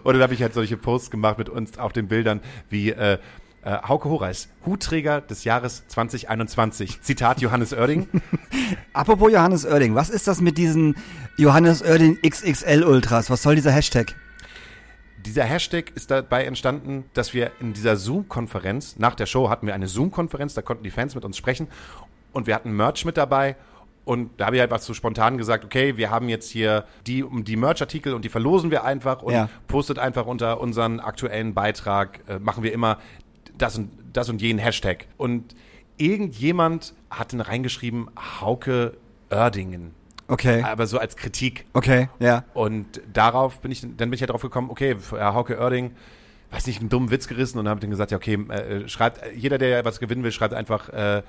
Und 0.04 0.14
dann 0.14 0.24
habe 0.24 0.34
ich 0.34 0.42
halt 0.42 0.56
solche 0.56 0.78
Posts 0.78 1.12
gemacht 1.12 1.38
mit 1.38 1.48
uns 1.48 1.78
auf 1.78 1.94
den 1.94 2.08
Bildern 2.08 2.40
wie 2.70 2.90
äh, 2.90 3.20
äh, 3.64 3.78
Hauke 3.88 4.10
Horeis, 4.10 4.50
Hutträger 4.66 5.22
des 5.22 5.44
Jahres 5.44 5.88
2021. 5.88 7.02
Zitat 7.02 7.42
Johannes 7.42 7.74
Oerding. 7.74 8.08
Apropos 8.94 9.32
Johannes 9.32 9.66
Oerding, 9.66 9.96
was 9.96 10.10
ist 10.10 10.28
das 10.28 10.42
mit 10.42 10.58
diesen 10.58 10.96
Johannes 11.38 11.82
Oerding 11.84 12.18
XXL 12.28 12.84
Ultras? 12.84 13.30
Was 13.30 13.42
soll 13.44 13.56
dieser 13.56 13.72
Hashtag? 13.72 14.16
Dieser 15.26 15.44
Hashtag 15.44 15.92
ist 15.96 16.10
dabei 16.10 16.46
entstanden, 16.46 17.06
dass 17.14 17.34
wir 17.34 17.52
in 17.60 17.74
dieser 17.74 17.96
Zoom-Konferenz, 17.96 18.96
nach 18.98 19.14
der 19.16 19.28
Show 19.28 19.50
hatten 19.50 19.68
wir 19.68 19.76
eine 19.76 19.88
Zoom-Konferenz, 19.88 20.56
da 20.56 20.62
konnten 20.64 20.84
die 20.84 20.90
Fans 20.90 21.14
mit 21.14 21.24
uns 21.26 21.38
sprechen 21.38 21.68
und 22.34 22.48
wir 22.48 22.56
hatten 22.56 22.72
Merch 22.72 23.06
mit 23.06 23.18
dabei. 23.18 23.56
Und 24.04 24.32
da 24.40 24.48
habe 24.48 24.56
ich 24.56 24.60
halt 24.62 24.72
was 24.72 24.84
so 24.84 24.96
spontan 24.96 25.38
gesagt, 25.38 25.64
okay, 25.64 25.96
wir 25.96 26.10
haben 26.10 26.28
jetzt 26.28 26.50
hier 26.50 26.86
die, 27.06 27.24
die 27.44 27.56
Merch-Artikel 27.56 28.16
und 28.16 28.26
die 28.26 28.30
verlosen 28.30 28.72
wir 28.72 28.84
einfach 28.84 29.22
und 29.22 29.34
Ja. 29.34 29.48
postet 29.68 30.00
einfach 30.00 30.26
unter 30.26 30.60
unseren 30.60 31.00
aktuellen 31.00 31.54
Beitrag, 31.54 32.20
äh, 32.28 32.40
machen 32.40 32.64
wir 32.64 32.74
immer 32.74 32.98
das 33.60 33.78
und, 33.78 33.92
das 34.12 34.28
und 34.28 34.42
jenen 34.42 34.58
Hashtag. 34.58 35.06
Und 35.18 35.56
irgendjemand 36.02 36.94
hat 37.10 37.34
dann 37.34 37.42
reingeschrieben, 37.42 38.10
Hauke 38.42 38.98
Oerdingen. 39.30 39.94
Okay. 40.28 40.64
Aber 40.64 40.88
so 40.88 40.98
als 40.98 41.16
Kritik. 41.16 41.66
Okay, 41.74 42.10
ja. 42.20 42.46
Und 42.54 43.02
darauf 43.14 43.60
bin 43.60 43.72
ich, 43.72 43.82
dann 43.82 43.96
bin 43.98 44.14
ich 44.14 44.22
ja 44.22 44.28
drauf 44.28 44.42
gekommen, 44.42 44.70
okay, 44.70 44.96
Herr 45.12 45.34
Hauke 45.34 45.60
Oerding, 45.60 45.92
weiß 46.52 46.68
nicht, 46.68 46.80
einen 46.80 46.90
dummen 46.90 47.12
Witz 47.12 47.28
gerissen 47.28 47.60
und 47.60 47.68
habe 47.68 47.80
dann 47.80 47.90
gesagt, 47.90 48.12
ja, 48.12 48.18
okay, 48.18 48.36
äh, 48.36 48.88
schreibt, 48.88 49.22
jeder, 49.36 49.58
der 49.58 49.86
was 49.86 50.00
gewinnen 50.00 50.24
will, 50.24 50.32
schreibt 50.32 50.54
einfach 50.54 50.90
äh, 50.90 51.22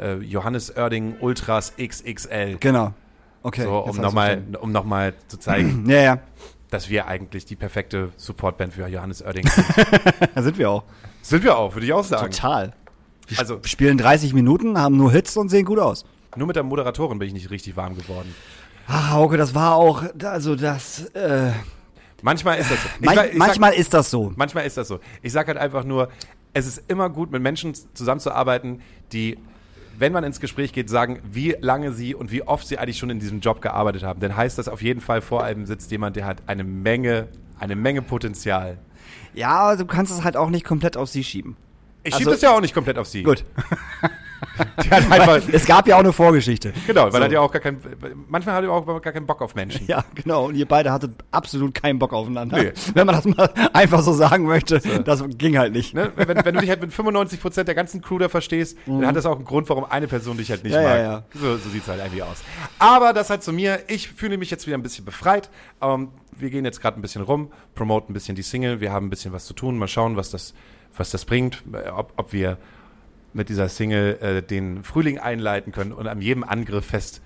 äh, 0.00 0.14
Johannes 0.20 0.76
Oerding 0.76 1.16
Ultras 1.20 1.74
XXL. 1.76 2.56
Genau. 2.60 2.94
Okay. 3.42 3.64
so, 3.64 3.78
um 3.78 3.96
nochmal, 3.96 4.42
um 4.60 4.72
nochmal 4.72 5.14
zu 5.28 5.36
zeigen, 5.36 5.84
Ja, 5.88 6.00
ja. 6.00 6.18
dass 6.70 6.88
wir 6.88 7.06
eigentlich 7.08 7.44
die 7.44 7.56
perfekte 7.56 8.10
Supportband 8.16 8.72
für 8.72 8.86
Johannes 8.86 9.20
Oerding 9.22 9.46
sind. 9.48 9.66
Da 10.34 10.42
sind 10.42 10.58
wir 10.58 10.70
auch. 10.70 10.84
sind 11.22 11.44
wir 11.44 11.56
auch, 11.58 11.74
würde 11.74 11.86
ich 11.86 11.92
auch 11.92 12.04
sagen. 12.04 12.30
Total. 12.30 12.72
Wir 13.28 13.38
Also- 13.38 13.54
also, 13.56 13.68
spielen 13.68 13.98
30 13.98 14.34
Minuten, 14.34 14.78
haben 14.78 14.96
nur 14.96 15.10
Hits 15.12 15.36
und 15.36 15.48
sehen 15.48 15.64
gut 15.64 15.78
aus. 15.78 16.04
Nur 16.36 16.46
mit 16.46 16.56
der 16.56 16.62
Moderatorin 16.62 17.18
bin 17.18 17.28
ich 17.28 17.34
nicht 17.34 17.50
richtig 17.50 17.76
warm 17.76 17.96
geworden. 17.96 18.34
Ach, 18.86 19.12
Hauke, 19.12 19.36
das 19.36 19.54
war 19.54 19.74
auch, 19.76 20.02
also 20.24 20.56
das, 20.56 21.04
äh, 21.14 21.50
Manchmal 22.22 22.58
ist 22.58 22.70
das 22.70 22.82
so. 22.82 22.88
Ich 23.00 23.06
man, 23.06 23.14
sag- 23.16 23.26
ich 23.26 23.30
sag- 23.32 23.38
manchmal 23.38 23.72
ist 23.74 23.92
das 23.94 24.10
so. 24.10 24.32
Manchmal 24.36 24.66
ist 24.66 24.76
das 24.76 24.88
so. 24.88 24.98
Ich 25.22 25.32
sage 25.32 25.48
halt 25.48 25.58
einfach 25.58 25.84
nur, 25.84 26.08
es 26.54 26.66
ist 26.66 26.82
immer 26.88 27.10
gut, 27.10 27.30
mit 27.30 27.42
Menschen 27.42 27.74
zusammenzuarbeiten, 27.94 28.80
die, 29.12 29.38
wenn 29.98 30.12
man 30.12 30.24
ins 30.24 30.40
Gespräch 30.40 30.72
geht, 30.72 30.88
sagen, 30.90 31.20
wie 31.30 31.54
lange 31.60 31.92
sie 31.92 32.14
und 32.14 32.30
wie 32.32 32.42
oft 32.42 32.66
sie 32.66 32.78
eigentlich 32.78 32.98
schon 32.98 33.10
in 33.10 33.20
diesem 33.20 33.40
Job 33.40 33.60
gearbeitet 33.60 34.02
haben. 34.04 34.20
Dann 34.20 34.36
heißt 34.36 34.56
das 34.58 34.68
auf 34.68 34.80
jeden 34.82 35.00
Fall, 35.00 35.20
vor 35.22 35.44
einem 35.44 35.66
sitzt 35.66 35.90
jemand, 35.90 36.16
der 36.16 36.24
hat 36.26 36.42
eine 36.46 36.64
Menge, 36.64 37.28
eine 37.58 37.76
Menge 37.76 38.00
Potenzial. 38.02 38.78
Ja, 39.34 39.50
aber 39.50 39.76
du 39.76 39.84
kannst 39.84 40.10
es 40.12 40.24
halt 40.24 40.36
auch 40.36 40.48
nicht 40.50 40.64
komplett 40.64 40.96
auf 40.96 41.08
sie 41.10 41.24
schieben. 41.24 41.56
Ich 42.04 42.12
Also- 42.12 42.18
schiebe 42.18 42.30
das 42.30 42.40
ja 42.42 42.54
auch 42.54 42.60
nicht 42.60 42.74
komplett 42.74 42.98
auf 42.98 43.08
sie. 43.08 43.22
Gut. 43.22 43.44
Es 45.52 45.66
gab 45.66 45.88
ja 45.88 45.96
auch 45.96 46.00
eine 46.00 46.12
Vorgeschichte. 46.12 46.72
genau, 46.86 47.04
weil 47.04 47.12
So. 47.12 47.18
er 47.18 47.24
hat 47.24 47.32
ja 47.32 47.40
auch 47.40 47.50
gar 47.50 47.60
keinen, 47.60 47.80
manchmal 48.28 48.54
hat 48.56 48.64
er 48.64 48.70
auch 48.70 48.84
gar 49.02 49.12
keinen 49.12 49.26
Bock 49.26 49.42
auf 49.42 49.54
Menschen. 49.54 49.86
Ja, 49.86 50.04
genau. 50.14 50.46
Und 50.46 50.54
ihr 50.54 50.66
beide 50.66 50.92
hattet 50.92 51.12
absolut 51.30 51.74
keinen 51.74 51.98
Bock 51.98 52.12
aufeinander. 52.12 52.58
Nee. 52.62 52.72
Wenn 52.94 53.06
man 53.06 53.16
das 53.16 53.24
mal 53.24 53.50
einfach 53.72 54.02
so 54.02 54.12
sagen 54.12 54.44
möchte, 54.46 54.78
das 55.04 55.24
ging 55.38 55.58
halt 55.58 55.72
nicht. 55.72 55.94
Ne? 55.94 56.12
Wenn, 56.14 56.44
wenn 56.44 56.54
du 56.54 56.60
dich 56.60 56.68
halt 56.70 56.80
mit 56.80 56.92
95% 56.92 57.64
der 57.64 57.74
ganzen 57.74 58.00
Crew 58.02 58.18
da 58.18 58.28
verstehst, 58.28 58.78
dann 58.86 59.06
hat 59.06 59.16
das 59.16 59.26
auch 59.26 59.36
einen 59.36 59.44
Grund, 59.44 59.68
warum 59.70 59.84
eine 59.86 60.06
Person 60.06 60.36
dich 60.36 60.50
halt 60.50 60.62
nicht 60.62 60.74
Mhm. 60.74 60.82
Ja, 60.82 60.88
mag. 60.88 60.98
ja, 60.98 61.02
ja. 61.02 61.22
So, 61.34 61.56
so 61.56 61.70
sieht 61.70 61.82
es 61.82 61.88
halt 61.88 62.00
irgendwie 62.00 62.22
aus. 62.22 62.38
Aber 62.78 63.12
das 63.12 63.30
halt 63.30 63.42
zu 63.42 63.52
mir, 63.52 63.80
ich 63.88 64.08
fühle 64.08 64.36
mich 64.36 64.50
jetzt 64.50 64.66
wieder 64.66 64.76
ein 64.76 64.82
bisschen 64.82 65.04
befreit. 65.04 65.50
Ähm, 65.80 66.08
wir 66.36 66.50
gehen 66.50 66.64
jetzt 66.64 66.80
gerade 66.80 66.98
ein 66.98 67.02
bisschen 67.02 67.22
rum, 67.22 67.50
promoten 67.74 68.10
ein 68.10 68.14
bisschen 68.14 68.34
die 68.36 68.42
Single, 68.42 68.80
wir 68.80 68.92
haben 68.92 69.06
ein 69.06 69.10
bisschen 69.10 69.32
was 69.32 69.46
zu 69.46 69.54
tun, 69.54 69.78
mal 69.78 69.88
schauen, 69.88 70.16
was 70.16 70.30
das, 70.30 70.52
was 70.96 71.10
das 71.10 71.24
bringt, 71.24 71.62
ob, 71.94 72.12
ob 72.16 72.32
wir 72.32 72.58
mit 73.32 73.48
dieser 73.48 73.68
Single 73.68 74.18
äh, 74.20 74.42
den 74.42 74.84
Frühling 74.84 75.18
einleiten 75.18 75.72
können 75.72 75.92
und 75.92 76.06
an 76.06 76.20
jedem 76.20 76.44
Angriff 76.44 76.86
fest 76.86 77.20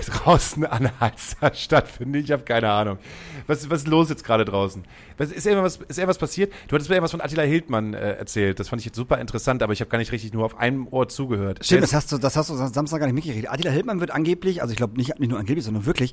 draußen 0.06 0.66
an 0.66 0.84
der 0.84 0.92
Alster 1.00 1.54
stattfindet. 1.54 2.24
Ich 2.24 2.32
habe 2.32 2.42
keine 2.42 2.70
Ahnung. 2.70 2.98
Was, 3.46 3.68
was 3.70 3.80
ist 3.80 3.88
los 3.88 4.08
jetzt 4.08 4.24
gerade 4.24 4.44
draußen? 4.44 4.84
Was, 5.18 5.30
ist, 5.30 5.46
irgendwas, 5.46 5.78
ist 5.88 5.98
irgendwas 5.98 6.18
passiert? 6.18 6.52
Du 6.68 6.74
hattest 6.74 6.90
mir 6.90 6.96
irgendwas 6.96 7.12
von 7.12 7.20
Attila 7.20 7.42
Hildmann 7.42 7.94
äh, 7.94 8.12
erzählt. 8.12 8.60
Das 8.60 8.68
fand 8.68 8.80
ich 8.80 8.86
jetzt 8.86 8.96
super 8.96 9.18
interessant, 9.18 9.62
aber 9.62 9.72
ich 9.72 9.80
habe 9.80 9.90
gar 9.90 9.98
nicht 9.98 10.12
richtig 10.12 10.32
nur 10.32 10.44
auf 10.44 10.58
einem 10.58 10.86
Ohr 10.88 11.08
zugehört. 11.08 11.64
Stimmt, 11.64 11.82
das 11.82 11.94
hast 11.94 12.12
du, 12.12 12.18
das 12.18 12.36
hast 12.36 12.50
du 12.50 12.56
Samstag 12.56 13.00
gar 13.00 13.06
nicht 13.06 13.14
mitgekriegt. 13.14 13.50
Attila 13.50 13.70
Hildmann 13.70 14.00
wird 14.00 14.10
angeblich, 14.10 14.62
also 14.62 14.72
ich 14.72 14.76
glaube 14.76 14.96
nicht, 14.96 15.18
nicht 15.18 15.30
nur 15.30 15.38
angeblich, 15.38 15.64
sondern 15.64 15.86
wirklich, 15.86 16.12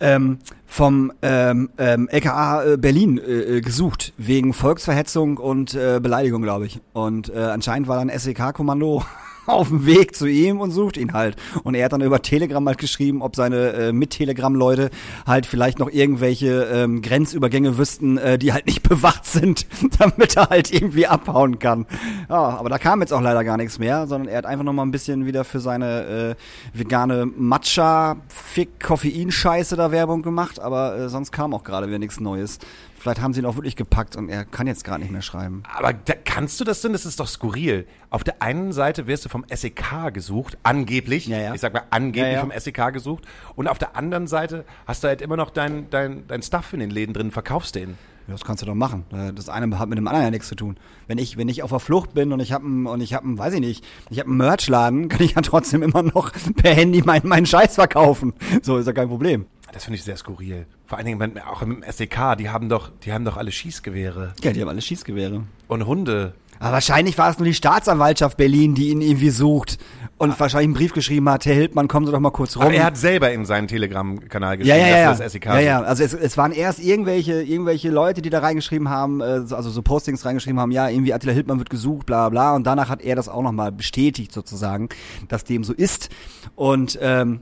ähm, 0.00 0.38
vom 0.66 1.12
ähm, 1.22 1.70
ähm, 1.78 2.08
LKA 2.08 2.64
äh, 2.64 2.76
Berlin 2.76 3.18
äh, 3.18 3.56
äh, 3.56 3.60
gesucht, 3.60 4.12
wegen 4.16 4.52
Volksverhetzung 4.52 5.38
und 5.38 5.74
äh, 5.74 6.00
Beleidigung, 6.00 6.42
glaube 6.42 6.66
ich. 6.66 6.80
Und 6.92 7.30
äh, 7.30 7.38
anscheinend 7.38 7.88
war 7.88 7.96
dann 7.96 8.10
SEK-Kommando 8.16 9.04
auf 9.46 9.68
dem 9.68 9.86
Weg 9.86 10.16
zu 10.16 10.26
ihm 10.26 10.60
und 10.60 10.70
sucht 10.70 10.96
ihn 10.96 11.12
halt. 11.12 11.36
Und 11.62 11.74
er 11.74 11.84
hat 11.84 11.92
dann 11.92 12.00
über 12.00 12.22
Telegram 12.22 12.66
halt 12.66 12.78
geschrieben, 12.78 13.20
ob 13.22 13.36
seine 13.36 13.72
äh, 13.72 13.92
Mit-Telegram-Leute 13.92 14.90
halt 15.26 15.44
vielleicht 15.46 15.78
noch 15.78 15.90
irgendwelche 15.90 16.64
ähm, 16.72 17.02
Grenzübergänge 17.02 17.76
wüssten, 17.78 18.18
äh, 18.18 18.38
die 18.38 18.52
halt 18.52 18.66
nicht 18.66 18.82
bewacht 18.88 19.26
sind, 19.26 19.66
damit 19.98 20.36
er 20.36 20.50
halt 20.50 20.72
irgendwie 20.72 21.06
abhauen 21.06 21.58
kann. 21.58 21.86
Ja, 22.28 22.58
aber 22.58 22.68
da 22.68 22.78
kam 22.78 23.00
jetzt 23.00 23.12
auch 23.12 23.20
leider 23.20 23.42
gar 23.44 23.56
nichts 23.56 23.78
mehr, 23.78 24.06
sondern 24.06 24.28
er 24.28 24.38
hat 24.38 24.46
einfach 24.46 24.64
noch 24.64 24.72
mal 24.72 24.82
ein 24.82 24.90
bisschen 24.90 25.26
wieder 25.26 25.44
für 25.44 25.60
seine 25.60 26.04
äh, 26.04 26.34
vegane 26.78 27.26
Matcha-Fick-Koffein-Scheiße 27.26 29.76
da 29.76 29.92
Werbung 29.92 30.22
gemacht, 30.22 30.60
aber 30.60 30.96
äh, 30.96 31.08
sonst 31.08 31.32
kam 31.32 31.54
auch 31.54 31.64
gerade 31.64 31.86
wieder 31.86 31.98
nichts 31.98 32.20
Neues. 32.20 32.58
Vielleicht 33.04 33.20
haben 33.20 33.34
sie 33.34 33.40
ihn 33.40 33.44
auch 33.46 33.56
wirklich 33.56 33.76
gepackt 33.76 34.16
und 34.16 34.30
er 34.30 34.46
kann 34.46 34.66
jetzt 34.66 34.82
gerade 34.82 35.02
nicht 35.02 35.12
mehr 35.12 35.20
schreiben. 35.20 35.62
Aber 35.76 35.92
da, 35.92 36.14
kannst 36.24 36.58
du 36.58 36.64
das 36.64 36.80
denn? 36.80 36.94
Das 36.94 37.04
ist 37.04 37.20
doch 37.20 37.28
skurril. 37.28 37.86
Auf 38.08 38.24
der 38.24 38.40
einen 38.40 38.72
Seite 38.72 39.06
wirst 39.06 39.26
du 39.26 39.28
vom 39.28 39.44
SEK 39.54 40.10
gesucht, 40.14 40.56
angeblich. 40.62 41.26
Ja, 41.26 41.36
ja. 41.38 41.54
Ich 41.54 41.60
sag 41.60 41.74
mal 41.74 41.82
angeblich 41.90 42.32
Ja, 42.32 42.40
vom 42.40 42.50
SEK 42.58 42.94
gesucht. 42.94 43.24
Und 43.56 43.68
auf 43.68 43.76
der 43.76 43.94
anderen 43.94 44.26
Seite 44.26 44.64
hast 44.86 45.04
du 45.04 45.08
halt 45.08 45.20
immer 45.20 45.36
noch 45.36 45.50
dein, 45.50 45.90
dein, 45.90 46.26
dein 46.28 46.40
Stuff 46.40 46.72
in 46.72 46.80
den 46.80 46.88
Läden 46.88 47.12
drin, 47.12 47.30
verkaufst 47.30 47.74
den. 47.74 47.90
Ja, 48.26 48.32
das 48.32 48.42
kannst 48.42 48.62
du 48.62 48.66
doch 48.66 48.74
machen. 48.74 49.04
Äh, 49.12 49.34
Das 49.34 49.50
eine 49.50 49.78
hat 49.78 49.86
mit 49.90 49.98
dem 49.98 50.08
anderen 50.08 50.24
ja 50.24 50.30
nichts 50.30 50.48
zu 50.48 50.54
tun. 50.54 50.78
Wenn 51.06 51.18
ich, 51.18 51.36
wenn 51.36 51.50
ich 51.50 51.62
auf 51.62 51.68
der 51.68 51.80
Flucht 51.80 52.14
bin 52.14 52.32
und 52.32 52.40
ich 52.40 52.52
habe 52.54 52.64
und 52.64 53.02
ich 53.02 53.12
habe, 53.12 53.36
weiß 53.36 53.52
ich 53.52 53.60
nicht, 53.60 53.84
ich 54.08 54.18
habe 54.18 54.30
einen 54.30 54.38
Merchladen, 54.38 55.08
kann 55.10 55.20
ich 55.20 55.34
ja 55.34 55.42
trotzdem 55.42 55.82
immer 55.82 56.02
noch 56.02 56.32
per 56.56 56.72
Handy 56.74 57.02
meinen 57.02 57.28
meinen 57.28 57.44
Scheiß 57.44 57.74
verkaufen. 57.74 58.32
So 58.62 58.78
ist 58.78 58.86
ja 58.86 58.94
kein 58.94 59.08
Problem. 59.08 59.44
Das 59.74 59.84
finde 59.84 59.96
ich 59.98 60.04
sehr 60.04 60.16
skurril. 60.16 60.66
Vor 60.86 60.98
allen 60.98 61.06
Dingen 61.06 61.20
wenn- 61.20 61.38
auch 61.40 61.60
im 61.62 61.82
SEK, 61.82 62.36
die 62.38 62.48
haben 62.48 62.68
doch, 62.68 62.90
die 63.04 63.12
haben 63.12 63.24
doch 63.24 63.36
alle 63.36 63.50
Schießgewehre 63.52 64.32
Ja, 64.42 64.52
die 64.52 64.60
haben 64.62 64.68
alle 64.68 64.80
Schießgewehre. 64.80 65.42
und 65.68 65.86
Hunde. 65.86 66.34
Aber 66.60 66.74
wahrscheinlich 66.74 67.18
war 67.18 67.28
es 67.30 67.38
nur 67.38 67.46
die 67.46 67.52
Staatsanwaltschaft 67.54 68.36
Berlin, 68.36 68.76
die 68.76 68.90
ihn 68.90 69.00
irgendwie 69.00 69.30
sucht 69.30 69.76
und 70.18 70.38
wahrscheinlich 70.38 70.66
einen 70.68 70.74
Brief 70.74 70.92
geschrieben 70.92 71.28
hat, 71.28 71.44
Herr 71.44 71.54
Hildmann, 71.54 71.88
kommen 71.88 72.06
Sie 72.06 72.12
doch 72.12 72.20
mal 72.20 72.30
kurz 72.30 72.54
rum. 72.56 72.62
Aber 72.62 72.72
er 72.72 72.84
hat 72.84 72.96
selber 72.96 73.32
in 73.32 73.44
seinen 73.44 73.66
Telegram-Kanal 73.66 74.58
geschrieben, 74.58 74.78
ja, 74.78 74.86
ja, 74.86 74.98
ja. 74.98 75.08
dass 75.10 75.18
das 75.18 75.32
SEK 75.32 75.46
ja, 75.46 75.58
ja. 75.58 75.82
Also 75.82 76.04
es, 76.04 76.14
es 76.14 76.36
waren 76.38 76.52
erst 76.52 76.78
irgendwelche, 76.78 77.42
irgendwelche 77.42 77.90
Leute, 77.90 78.22
die 78.22 78.30
da 78.30 78.38
reingeschrieben 78.38 78.88
haben, 78.88 79.20
äh, 79.20 79.40
so- 79.44 79.56
also 79.56 79.68
so 79.70 79.82
Postings 79.82 80.24
reingeschrieben 80.24 80.60
haben, 80.60 80.70
ja, 80.70 80.88
irgendwie 80.88 81.12
Attila 81.12 81.32
Hildmann 81.32 81.58
wird 81.58 81.70
gesucht, 81.70 82.06
bla 82.06 82.28
bla. 82.28 82.54
Und 82.54 82.64
danach 82.68 82.88
hat 82.88 83.02
er 83.02 83.16
das 83.16 83.28
auch 83.28 83.42
nochmal 83.42 83.72
bestätigt 83.72 84.30
sozusagen, 84.32 84.88
dass 85.26 85.42
dem 85.42 85.64
so 85.64 85.72
ist. 85.72 86.08
Und 86.54 86.96
ähm, 87.02 87.40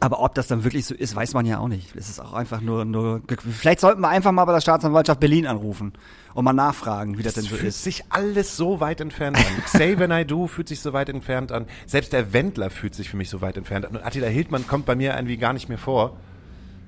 aber 0.00 0.20
ob 0.22 0.34
das 0.34 0.46
dann 0.46 0.62
wirklich 0.64 0.86
so 0.86 0.94
ist, 0.94 1.16
weiß 1.16 1.34
man 1.34 1.44
ja 1.46 1.58
auch 1.58 1.66
nicht. 1.68 1.96
Es 1.96 2.08
ist 2.08 2.20
auch 2.20 2.32
einfach 2.32 2.60
nur, 2.60 2.84
nur. 2.84 3.20
Vielleicht 3.50 3.80
sollten 3.80 4.00
wir 4.00 4.08
einfach 4.08 4.30
mal 4.32 4.44
bei 4.44 4.52
der 4.52 4.60
Staatsanwaltschaft 4.60 5.18
Berlin 5.18 5.46
anrufen 5.46 5.92
und 6.34 6.44
mal 6.44 6.52
nachfragen, 6.52 7.18
wie 7.18 7.22
das, 7.24 7.34
Das 7.34 7.42
denn 7.44 7.50
so 7.50 7.56
fühlt 7.56 7.68
ist. 7.68 7.82
sich 7.82 8.04
alles 8.10 8.56
so 8.56 8.78
weit 8.80 9.00
entfernt 9.00 9.36
an. 9.38 9.44
Xavier 9.64 10.06
Naidoo 10.06 10.46
fühlt 10.46 10.68
sich 10.68 10.80
so 10.80 10.92
weit 10.92 11.08
entfernt 11.08 11.50
an. 11.50 11.66
Selbst 11.86 12.12
der 12.12 12.32
Wendler 12.32 12.70
fühlt 12.70 12.94
sich 12.94 13.08
für 13.10 13.16
mich 13.16 13.28
so 13.28 13.40
weit 13.40 13.56
entfernt 13.56 13.86
an. 13.86 13.96
Und 13.96 14.04
Attila 14.04 14.28
Hildmann 14.28 14.66
kommt 14.68 14.86
bei 14.86 14.94
mir 14.94 15.14
irgendwie 15.16 15.36
gar 15.36 15.52
nicht 15.52 15.68
mehr 15.68 15.78
vor. 15.78 16.16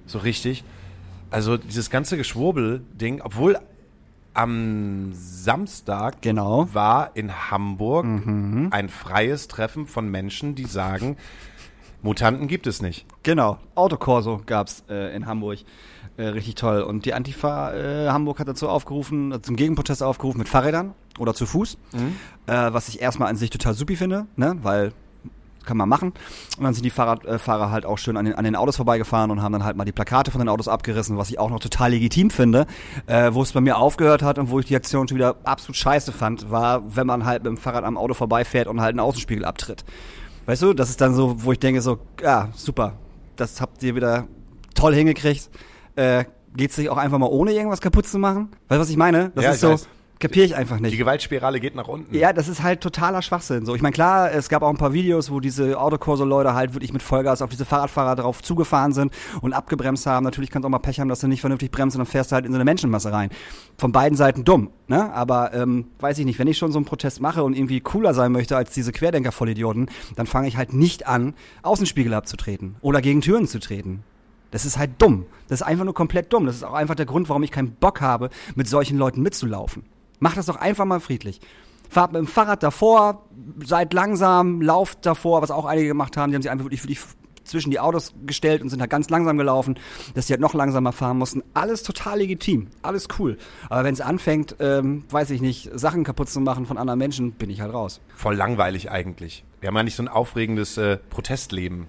So 0.06 0.18
richtig. 0.18 0.62
Also 1.32 1.56
dieses 1.56 1.90
ganze 1.90 2.16
Geschwurbel-Ding, 2.16 3.22
obwohl 3.22 3.58
am 4.34 5.10
Samstag 5.12 6.22
Genau. 6.22 6.68
war 6.72 7.10
in 7.14 7.50
Hamburg 7.50 8.04
ein 8.06 8.88
freies 8.88 9.48
Treffen 9.48 9.86
von 9.86 10.08
Menschen, 10.08 10.54
die 10.54 10.66
sagen, 10.66 11.16
Mutanten 12.02 12.48
gibt 12.48 12.66
es 12.66 12.82
nicht. 12.82 13.06
Genau, 13.22 13.58
Autokorso 13.74 14.40
gab's 14.46 14.84
äh, 14.88 15.14
in 15.14 15.26
Hamburg. 15.26 15.58
Äh, 16.16 16.24
richtig 16.28 16.56
toll. 16.56 16.82
Und 16.82 17.04
die 17.04 17.14
Antifa 17.14 17.74
äh, 17.74 18.08
Hamburg 18.08 18.38
hat 18.38 18.48
dazu 18.48 18.68
aufgerufen, 18.68 19.38
zum 19.42 19.56
Gegenprotest 19.56 20.02
aufgerufen 20.02 20.38
mit 20.38 20.48
Fahrrädern 20.48 20.94
oder 21.18 21.34
zu 21.34 21.46
Fuß. 21.46 21.78
Äh, 22.46 22.72
was 22.72 22.88
ich 22.88 23.00
erstmal 23.00 23.28
an 23.28 23.36
sich 23.36 23.50
total 23.50 23.74
supi 23.74 23.96
finde, 23.96 24.26
ne? 24.36 24.56
weil 24.62 24.92
kann 25.64 25.76
man 25.76 25.88
machen. 25.88 26.12
Und 26.58 26.64
dann 26.64 26.74
sind 26.74 26.84
die 26.84 26.90
Fahrradfahrer 26.90 27.34
äh, 27.34 27.38
Fahrer 27.38 27.70
halt 27.70 27.86
auch 27.86 27.98
schön 27.98 28.16
an 28.16 28.24
den, 28.24 28.34
an 28.34 28.44
den 28.44 28.56
Autos 28.56 28.76
vorbeigefahren 28.76 29.30
und 29.30 29.42
haben 29.42 29.52
dann 29.52 29.64
halt 29.64 29.76
mal 29.76 29.84
die 29.84 29.92
Plakate 29.92 30.30
von 30.30 30.40
den 30.40 30.48
Autos 30.48 30.68
abgerissen, 30.68 31.16
was 31.16 31.30
ich 31.30 31.38
auch 31.38 31.50
noch 31.50 31.60
total 31.60 31.90
legitim 31.90 32.30
finde. 32.30 32.66
Äh, 33.06 33.34
wo 33.34 33.42
es 33.42 33.52
bei 33.52 33.60
mir 33.60 33.76
aufgehört 33.76 34.22
hat 34.22 34.38
und 34.38 34.50
wo 34.50 34.58
ich 34.58 34.66
die 34.66 34.76
Aktion 34.76 35.06
schon 35.06 35.16
wieder 35.16 35.36
absolut 35.44 35.76
scheiße 35.76 36.12
fand, 36.12 36.50
war, 36.50 36.96
wenn 36.96 37.06
man 37.06 37.24
halt 37.24 37.44
mit 37.44 37.50
dem 37.50 37.56
Fahrrad 37.56 37.84
am 37.84 37.96
Auto 37.96 38.14
vorbeifährt 38.14 38.68
und 38.68 38.80
halt 38.80 38.90
einen 38.90 39.00
Außenspiegel 39.00 39.44
abtritt. 39.44 39.84
Weißt 40.46 40.62
du, 40.62 40.72
das 40.72 40.90
ist 40.90 41.00
dann 41.00 41.14
so, 41.14 41.42
wo 41.44 41.52
ich 41.52 41.58
denke 41.58 41.80
so, 41.80 41.98
ja, 42.22 42.48
super, 42.54 42.94
das 43.36 43.60
habt 43.60 43.82
ihr 43.82 43.94
wieder 43.94 44.26
toll 44.74 44.94
hingekriegt. 44.94 45.48
Äh, 45.96 46.24
geht's 46.56 46.76
sich 46.76 46.88
auch 46.88 46.96
einfach 46.96 47.18
mal 47.18 47.26
ohne 47.26 47.52
irgendwas 47.52 47.80
kaputt 47.80 48.06
zu 48.06 48.18
machen? 48.18 48.50
Weißt 48.68 48.78
du, 48.78 48.82
was 48.82 48.90
ich 48.90 48.96
meine? 48.96 49.30
Das 49.34 49.44
Ja, 49.44 49.50
ist 49.50 49.56
ich 49.56 49.60
so, 49.60 49.70
weiß. 49.72 49.88
Kapier 50.20 50.44
ich 50.44 50.54
einfach 50.54 50.76
Die 50.76 50.82
nicht. 50.82 50.98
Gewaltspirale 50.98 51.58
geht 51.58 51.74
nach 51.74 51.88
unten. 51.88 52.14
Ja, 52.14 52.32
das 52.32 52.46
ist 52.46 52.62
halt 52.62 52.80
totaler 52.80 53.22
Schwachsinn. 53.22 53.66
So, 53.66 53.74
ich 53.74 53.82
meine, 53.82 53.92
klar, 53.92 54.30
es 54.30 54.48
gab 54.48 54.62
auch 54.62 54.68
ein 54.70 54.76
paar 54.76 54.92
Videos, 54.92 55.30
wo 55.30 55.40
diese 55.40 55.80
Autokorso-Leute 55.80 56.54
halt 56.54 56.74
wirklich 56.74 56.92
mit 56.92 57.02
Vollgas 57.02 57.42
auf 57.42 57.50
diese 57.50 57.64
Fahrradfahrer 57.64 58.16
drauf 58.16 58.42
zugefahren 58.42 58.92
sind 58.92 59.12
und 59.40 59.52
abgebremst 59.52 60.06
haben. 60.06 60.24
Natürlich 60.24 60.50
kannst 60.50 60.64
du 60.64 60.68
auch 60.68 60.70
mal 60.70 60.78
Pech 60.78 61.00
haben, 61.00 61.08
dass 61.08 61.20
du 61.20 61.26
nicht 61.26 61.40
vernünftig 61.40 61.70
bremst 61.70 61.96
und 61.96 62.00
dann 62.00 62.06
fährst 62.06 62.30
du 62.30 62.34
halt 62.34 62.44
in 62.44 62.52
so 62.52 62.56
eine 62.56 62.64
Menschenmasse 62.64 63.12
rein. 63.12 63.30
Von 63.78 63.92
beiden 63.92 64.16
Seiten 64.16 64.44
dumm, 64.44 64.70
ne? 64.86 65.12
Aber 65.12 65.54
ähm, 65.54 65.86
weiß 65.98 66.18
ich 66.18 66.26
nicht, 66.26 66.38
wenn 66.38 66.48
ich 66.48 66.58
schon 66.58 66.70
so 66.70 66.78
einen 66.78 66.84
Protest 66.84 67.20
mache 67.20 67.42
und 67.42 67.56
irgendwie 67.56 67.80
cooler 67.80 68.12
sein 68.14 68.30
möchte 68.30 68.56
als 68.56 68.74
diese 68.74 68.92
Querdenker-Vollidioten, 68.92 69.88
dann 70.16 70.26
fange 70.26 70.48
ich 70.48 70.56
halt 70.56 70.74
nicht 70.74 71.06
an, 71.06 71.34
Außenspiegel 71.62 72.12
abzutreten 72.12 72.76
oder 72.82 73.00
gegen 73.00 73.22
Türen 73.22 73.46
zu 73.46 73.58
treten. 73.58 74.04
Das 74.50 74.64
ist 74.64 74.76
halt 74.78 74.90
dumm. 74.98 75.26
Das 75.48 75.60
ist 75.60 75.66
einfach 75.66 75.84
nur 75.84 75.94
komplett 75.94 76.32
dumm. 76.32 76.46
Das 76.46 76.56
ist 76.56 76.64
auch 76.64 76.74
einfach 76.74 76.94
der 76.96 77.06
Grund, 77.06 77.28
warum 77.28 77.42
ich 77.42 77.50
keinen 77.52 77.72
Bock 77.72 78.00
habe, 78.00 78.30
mit 78.54 78.68
solchen 78.68 78.98
Leuten 78.98 79.22
mitzulaufen. 79.22 79.84
Mach 80.20 80.34
das 80.34 80.46
doch 80.46 80.56
einfach 80.56 80.84
mal 80.84 81.00
friedlich. 81.00 81.40
Fahrt 81.88 82.12
mit 82.12 82.20
dem 82.20 82.28
Fahrrad 82.28 82.62
davor, 82.62 83.26
seid 83.64 83.92
langsam, 83.92 84.62
lauft 84.62 85.04
davor, 85.04 85.42
was 85.42 85.50
auch 85.50 85.64
einige 85.64 85.88
gemacht 85.88 86.16
haben. 86.16 86.30
Die 86.30 86.36
haben 86.36 86.42
sich 86.42 86.50
einfach 86.50 86.66
wirklich, 86.66 86.84
wirklich 86.84 87.00
zwischen 87.50 87.70
die 87.70 87.80
Autos 87.80 88.14
gestellt 88.26 88.62
und 88.62 88.68
sind 88.68 88.80
halt 88.80 88.90
ganz 88.90 89.10
langsam 89.10 89.36
gelaufen, 89.36 89.78
dass 90.14 90.26
die 90.26 90.32
halt 90.32 90.40
noch 90.40 90.54
langsamer 90.54 90.92
fahren 90.92 91.18
mussten. 91.18 91.42
Alles 91.52 91.82
total 91.82 92.18
legitim, 92.18 92.68
alles 92.82 93.08
cool. 93.18 93.36
Aber 93.68 93.84
wenn 93.84 93.94
es 93.94 94.00
anfängt, 94.00 94.56
ähm, 94.60 95.04
weiß 95.10 95.30
ich 95.30 95.40
nicht, 95.40 95.70
Sachen 95.78 96.04
kaputt 96.04 96.28
zu 96.30 96.40
machen 96.40 96.66
von 96.66 96.78
anderen 96.78 96.98
Menschen, 96.98 97.32
bin 97.32 97.50
ich 97.50 97.60
halt 97.60 97.74
raus. 97.74 98.00
Voll 98.14 98.36
langweilig 98.36 98.90
eigentlich. 98.90 99.44
Wir 99.60 99.68
haben 99.68 99.76
ja 99.76 99.82
nicht 99.82 99.96
so 99.96 100.02
ein 100.02 100.08
aufregendes 100.08 100.78
äh, 100.78 100.98
Protestleben. 101.10 101.88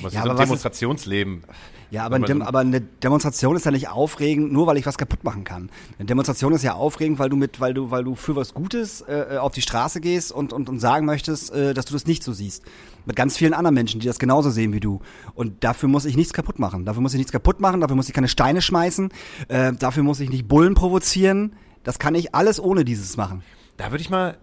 Was 0.00 0.12
Ja, 0.14 0.20
ist 0.20 0.24
ein 0.24 0.30
aber 0.30 0.38
was 0.38 0.44
ist- 0.44 0.48
Demonstrationsleben. 0.48 1.42
Ja, 1.90 2.06
aber, 2.06 2.18
Dem, 2.20 2.40
aber 2.40 2.60
eine 2.60 2.80
Demonstration 2.80 3.54
ist 3.54 3.66
ja 3.66 3.70
nicht 3.70 3.90
aufregend, 3.90 4.50
nur 4.50 4.66
weil 4.66 4.78
ich 4.78 4.86
was 4.86 4.96
kaputt 4.96 5.24
machen 5.24 5.44
kann. 5.44 5.68
Eine 5.98 6.06
Demonstration 6.06 6.54
ist 6.54 6.62
ja 6.62 6.72
aufregend, 6.72 7.18
weil 7.18 7.28
du 7.28 7.36
mit, 7.36 7.60
weil 7.60 7.74
du, 7.74 7.90
weil 7.90 8.02
du 8.02 8.14
für 8.14 8.34
was 8.34 8.54
Gutes 8.54 9.02
äh, 9.02 9.36
auf 9.38 9.52
die 9.52 9.60
Straße 9.60 10.00
gehst 10.00 10.32
und, 10.32 10.54
und, 10.54 10.70
und 10.70 10.78
sagen 10.78 11.04
möchtest, 11.04 11.52
äh, 11.52 11.74
dass 11.74 11.84
du 11.84 11.92
das 11.92 12.06
nicht 12.06 12.22
so 12.24 12.32
siehst. 12.32 12.62
Mit 13.04 13.14
ganz 13.14 13.36
vielen 13.36 13.52
anderen 13.52 13.74
Menschen, 13.74 14.00
die 14.00 14.06
das 14.06 14.18
genauso 14.18 14.48
sehen 14.48 14.72
wie 14.72 14.80
du. 14.80 15.00
Und 15.34 15.64
dafür 15.64 15.90
muss 15.90 16.06
ich 16.06 16.16
nichts 16.16 16.32
kaputt 16.32 16.58
machen. 16.58 16.86
Dafür 16.86 17.02
muss 17.02 17.12
ich 17.12 17.18
nichts 17.18 17.32
kaputt 17.32 17.60
machen, 17.60 17.82
dafür 17.82 17.96
muss 17.96 18.08
ich 18.08 18.14
keine 18.14 18.28
Steine 18.28 18.62
schmeißen, 18.62 19.10
äh, 19.48 19.74
dafür 19.74 20.02
muss 20.02 20.18
ich 20.20 20.30
nicht 20.30 20.48
Bullen 20.48 20.72
provozieren. 20.74 21.52
Das 21.84 21.98
kann 21.98 22.14
ich 22.14 22.34
alles 22.34 22.58
ohne 22.58 22.86
dieses 22.86 23.18
machen. 23.18 23.42
Da 23.76 23.90
würde 23.90 24.00
ich 24.00 24.08
mal 24.08 24.38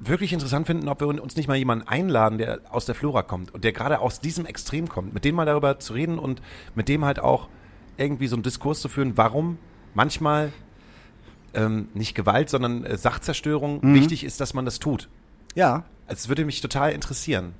wirklich 0.00 0.32
interessant 0.32 0.66
finden, 0.66 0.88
ob 0.88 1.00
wir 1.00 1.06
uns 1.08 1.36
nicht 1.36 1.48
mal 1.48 1.56
jemanden 1.56 1.86
einladen, 1.88 2.38
der 2.38 2.60
aus 2.70 2.86
der 2.86 2.94
Flora 2.94 3.22
kommt 3.22 3.54
und 3.54 3.64
der 3.64 3.72
gerade 3.72 4.00
aus 4.00 4.20
diesem 4.20 4.46
Extrem 4.46 4.88
kommt, 4.88 5.14
mit 5.14 5.24
dem 5.24 5.34
mal 5.34 5.46
darüber 5.46 5.78
zu 5.78 5.92
reden 5.92 6.18
und 6.18 6.42
mit 6.74 6.88
dem 6.88 7.04
halt 7.04 7.18
auch 7.20 7.48
irgendwie 7.96 8.26
so 8.26 8.36
einen 8.36 8.42
Diskurs 8.42 8.80
zu 8.80 8.88
führen, 8.88 9.16
warum 9.16 9.58
manchmal 9.94 10.52
ähm, 11.54 11.88
nicht 11.94 12.14
Gewalt, 12.14 12.50
sondern 12.50 12.84
äh, 12.84 12.96
Sachzerstörung 12.96 13.80
Mhm. 13.82 13.94
wichtig 13.94 14.24
ist, 14.24 14.40
dass 14.40 14.54
man 14.54 14.64
das 14.64 14.80
tut. 14.80 15.08
Ja. 15.54 15.84
Es 16.06 16.28
würde 16.28 16.44
mich 16.44 16.60
total 16.60 16.92
interessieren. 16.92 17.54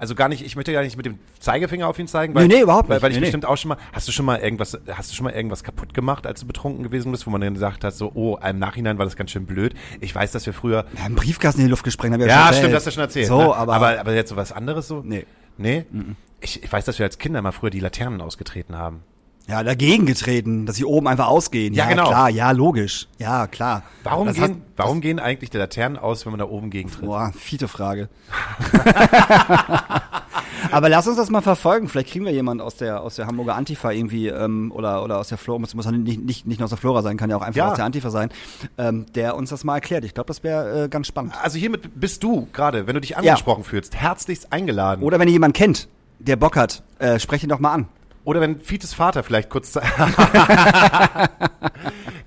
Also 0.00 0.14
gar 0.14 0.30
nicht, 0.30 0.42
ich 0.42 0.56
möchte 0.56 0.72
gar 0.72 0.82
nicht 0.82 0.96
mit 0.96 1.04
dem 1.04 1.18
Zeigefinger 1.38 1.86
auf 1.86 1.98
ihn 1.98 2.08
zeigen, 2.08 2.32
Nee, 2.32 2.48
nee, 2.48 2.60
überhaupt 2.62 2.88
weil, 2.88 2.96
nicht. 2.96 3.02
weil 3.02 3.10
ich 3.12 3.18
Nee, 3.18 3.26
bestimmt 3.26 3.44
auch 3.44 3.58
schon 3.58 3.68
mal, 3.68 3.76
hast 3.92 4.08
du 4.08 4.12
schon 4.12 4.24
mal 4.24 4.38
irgendwas, 4.40 4.80
hast 4.90 5.10
du 5.10 5.14
schon 5.14 5.24
mal 5.24 5.32
irgendwas 5.34 5.62
kaputt 5.62 5.92
gemacht, 5.92 6.26
als 6.26 6.40
du 6.40 6.46
betrunken 6.46 6.82
gewesen 6.82 7.12
bist, 7.12 7.26
wo 7.26 7.30
man 7.30 7.42
dann 7.42 7.52
gesagt 7.52 7.84
hat, 7.84 7.94
so, 7.94 8.10
oh, 8.14 8.38
im 8.38 8.58
Nachhinein 8.58 8.96
war 8.96 9.04
das 9.04 9.14
ganz 9.14 9.30
schön 9.30 9.44
blöd. 9.44 9.74
Ich 10.00 10.14
weiß, 10.14 10.32
dass 10.32 10.46
wir 10.46 10.54
früher, 10.54 10.86
Wir 10.92 11.00
haben 11.00 11.06
einen 11.06 11.14
Briefkasten 11.16 11.60
in 11.60 11.66
die 11.66 11.70
Luft 11.70 11.84
gesprengt. 11.84 12.14
Hab 12.14 12.20
ich 12.22 12.26
ja, 12.26 12.46
schon 12.46 12.54
stimmt, 12.54 12.72
das 12.72 12.78
hast 12.78 12.86
du 12.86 12.90
schon 12.92 13.02
erzählt. 13.02 13.26
So, 13.26 13.38
ne? 13.38 13.54
aber, 13.54 13.74
aber, 13.74 14.00
aber 14.00 14.14
jetzt 14.14 14.30
so 14.30 14.36
was 14.36 14.52
anderes 14.52 14.88
so? 14.88 15.02
Nee. 15.04 15.26
Nee? 15.58 15.84
Ich, 16.40 16.62
ich 16.62 16.72
weiß, 16.72 16.86
dass 16.86 16.98
wir 16.98 17.04
als 17.04 17.18
Kinder 17.18 17.42
mal 17.42 17.52
früher 17.52 17.68
die 17.68 17.80
Laternen 17.80 18.22
ausgetreten 18.22 18.76
haben. 18.76 19.02
Ja, 19.50 19.64
dagegen 19.64 20.06
getreten, 20.06 20.64
dass 20.66 20.76
sie 20.76 20.84
oben 20.84 21.08
einfach 21.08 21.26
ausgehen. 21.26 21.74
Ja, 21.74 21.86
genau. 21.88 22.06
klar, 22.06 22.30
ja, 22.30 22.52
logisch. 22.52 23.08
Ja, 23.18 23.48
klar. 23.48 23.82
Warum, 24.04 24.28
Das 24.28 24.36
gehen, 24.36 24.44
hat- 24.44 24.56
warum 24.76 25.00
gehen 25.00 25.18
eigentlich 25.18 25.50
die 25.50 25.56
Laternen 25.58 25.98
aus, 25.98 26.24
wenn 26.24 26.30
man 26.32 26.38
da 26.38 26.46
oben 26.46 26.70
gegentritt? 26.70 27.04
Boah, 27.04 27.32
fiete 27.36 27.66
Frage. 27.66 28.08
Aber 30.72 30.88
lass 30.88 31.06
uns 31.08 31.16
das 31.16 31.30
mal 31.30 31.40
verfolgen. 31.40 31.88
Vielleicht 31.88 32.10
kriegen 32.10 32.24
wir 32.24 32.32
jemanden 32.32 32.60
aus 32.62 32.76
der 32.76 33.00
aus 33.00 33.16
der 33.16 33.26
Hamburger 33.26 33.54
Antifa 33.56 33.90
irgendwie 33.90 34.28
ähm, 34.28 34.70
oder 34.72 35.02
oder 35.02 35.18
aus 35.18 35.28
der 35.28 35.38
Flora. 35.38 35.58
Muss, 35.58 35.74
muss 35.74 35.84
ja 35.86 35.90
nicht, 35.90 36.20
nicht 36.24 36.46
nicht 36.46 36.58
nur 36.60 36.64
aus 36.66 36.70
der 36.70 36.78
Flora 36.78 37.02
sein, 37.02 37.16
kann 37.16 37.28
ja 37.30 37.36
auch 37.36 37.42
einfach 37.42 37.56
Ja. 37.56 37.70
aus 37.70 37.76
der 37.76 37.84
Antifa 37.86 38.10
sein, 38.10 38.28
ähm, 38.78 39.06
der 39.14 39.36
uns 39.36 39.50
das 39.50 39.64
mal 39.64 39.76
erklärt. 39.76 40.04
Ich 40.04 40.14
glaube, 40.14 40.28
das 40.28 40.44
wäre 40.44 40.84
äh, 40.84 40.88
ganz 40.88 41.06
spannend. 41.08 41.32
Also 41.42 41.58
hiermit 41.58 41.98
bist 41.98 42.22
du 42.22 42.46
gerade, 42.52 42.86
wenn 42.86 42.94
du 42.94 43.00
dich 43.00 43.16
angesprochen 43.16 43.64
fühlst, 43.64 43.96
herzlichst 43.96 44.52
eingeladen. 44.52 45.02
Oder 45.02 45.18
wenn 45.18 45.26
ihr 45.28 45.32
jemanden 45.32 45.54
kennt, 45.54 45.88
der 46.18 46.36
Bock 46.36 46.56
hat, 46.56 46.82
äh, 46.98 47.18
sprecht 47.18 47.42
ihn 47.42 47.48
doch 47.48 47.58
mal 47.58 47.72
an. 47.72 47.88
Oder 48.24 48.40
wenn 48.40 48.60
Fites 48.60 48.94
Vater 48.94 49.22
vielleicht 49.22 49.50
kurz 49.50 49.78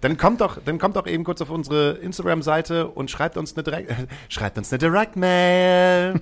Dann 0.03 0.17
kommt 0.17 0.41
doch, 0.41 0.57
dann 0.63 0.79
kommt 0.79 0.97
doch 0.97 1.07
eben 1.07 1.23
kurz 1.23 1.41
auf 1.41 1.49
unsere 1.49 1.91
Instagram-Seite 1.91 2.89
und 2.89 3.09
schreibt 3.09 3.37
uns 3.37 3.55
eine 3.55 3.63
Direct, 3.63 3.89
schreibt 4.29 4.57
uns 4.57 4.69
eine 4.73 4.79
Direct-Mail. 4.79 6.19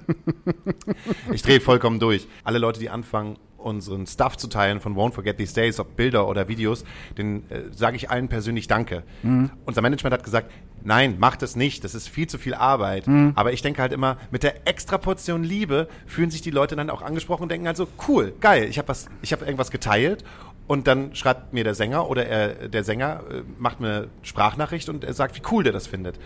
ich 1.34 1.42
drehe 1.42 1.60
vollkommen 1.60 2.00
durch. 2.00 2.28
Alle 2.44 2.60
Leute, 2.60 2.80
die 2.80 2.92
anfangen, 2.92 3.40
unseren 3.64 4.08
Stuff 4.08 4.38
zu 4.38 4.48
teilen 4.48 4.80
von 4.80 4.96
Won't 4.96 5.14
Forget 5.14 5.38
These 5.38 5.54
Days, 5.54 5.80
ob 5.80 5.96
Bilder 5.96 6.28
oder 6.28 6.48
Videos, 6.48 6.84
den 7.18 7.50
äh, 7.50 7.64
sage 7.72 7.96
ich 7.96 8.10
allen 8.10 8.28
persönlich 8.28 8.68
Danke. 8.68 9.04
Mhm. 9.24 9.52
Unser 9.66 9.82
Management 9.82 10.14
hat 10.14 10.24
gesagt, 10.24 10.52
nein, 10.84 11.18
macht 11.20 11.42
das 11.42 11.56
nicht, 11.56 11.84
das 11.84 11.96
ist 11.96 12.10
viel 12.10 12.28
zu 12.28 12.38
viel 12.38 12.54
Arbeit. 12.54 13.08
Mhm. 13.08 13.34
Aber 13.36 13.54
ich 13.54 13.62
denke 13.62 13.82
halt 13.82 13.94
immer, 13.94 14.18
mit 14.32 14.44
der 14.44 14.68
extra 14.68 14.98
Portion 14.98 15.44
Liebe 15.44 15.88
fühlen 16.06 16.32
sich 16.32 16.42
die 16.42 16.52
Leute 16.52 16.76
dann 16.76 16.90
auch 16.90 17.02
angesprochen 17.02 17.44
und 17.44 17.50
denken 17.50 17.68
halt 17.68 17.78
so, 17.78 17.88
cool, 18.08 18.34
geil, 18.40 18.66
ich 18.70 18.78
habe 18.78 18.88
was, 18.88 19.08
ich 19.22 19.32
habe 19.32 19.46
irgendwas 19.46 19.72
geteilt 19.72 20.24
und 20.68 20.88
dann 20.88 21.16
schreibt 21.16 21.54
mir 21.54 21.64
der 21.64 21.76
Sänger 21.76 22.10
oder 22.10 22.26
er, 22.26 22.70
der 22.70 22.84
Sänger 22.84 23.24
äh, 23.30 23.42
macht 23.58 23.82
mir 23.82 23.88
eine 23.88 24.08
Sprachnachricht 24.22 24.90
und 24.90 25.04
er 25.04 25.14
sagt, 25.14 25.36
wie 25.36 25.42
cool 25.52 25.64
der 25.64 25.74
das 25.74 25.88
findet. 25.88 26.18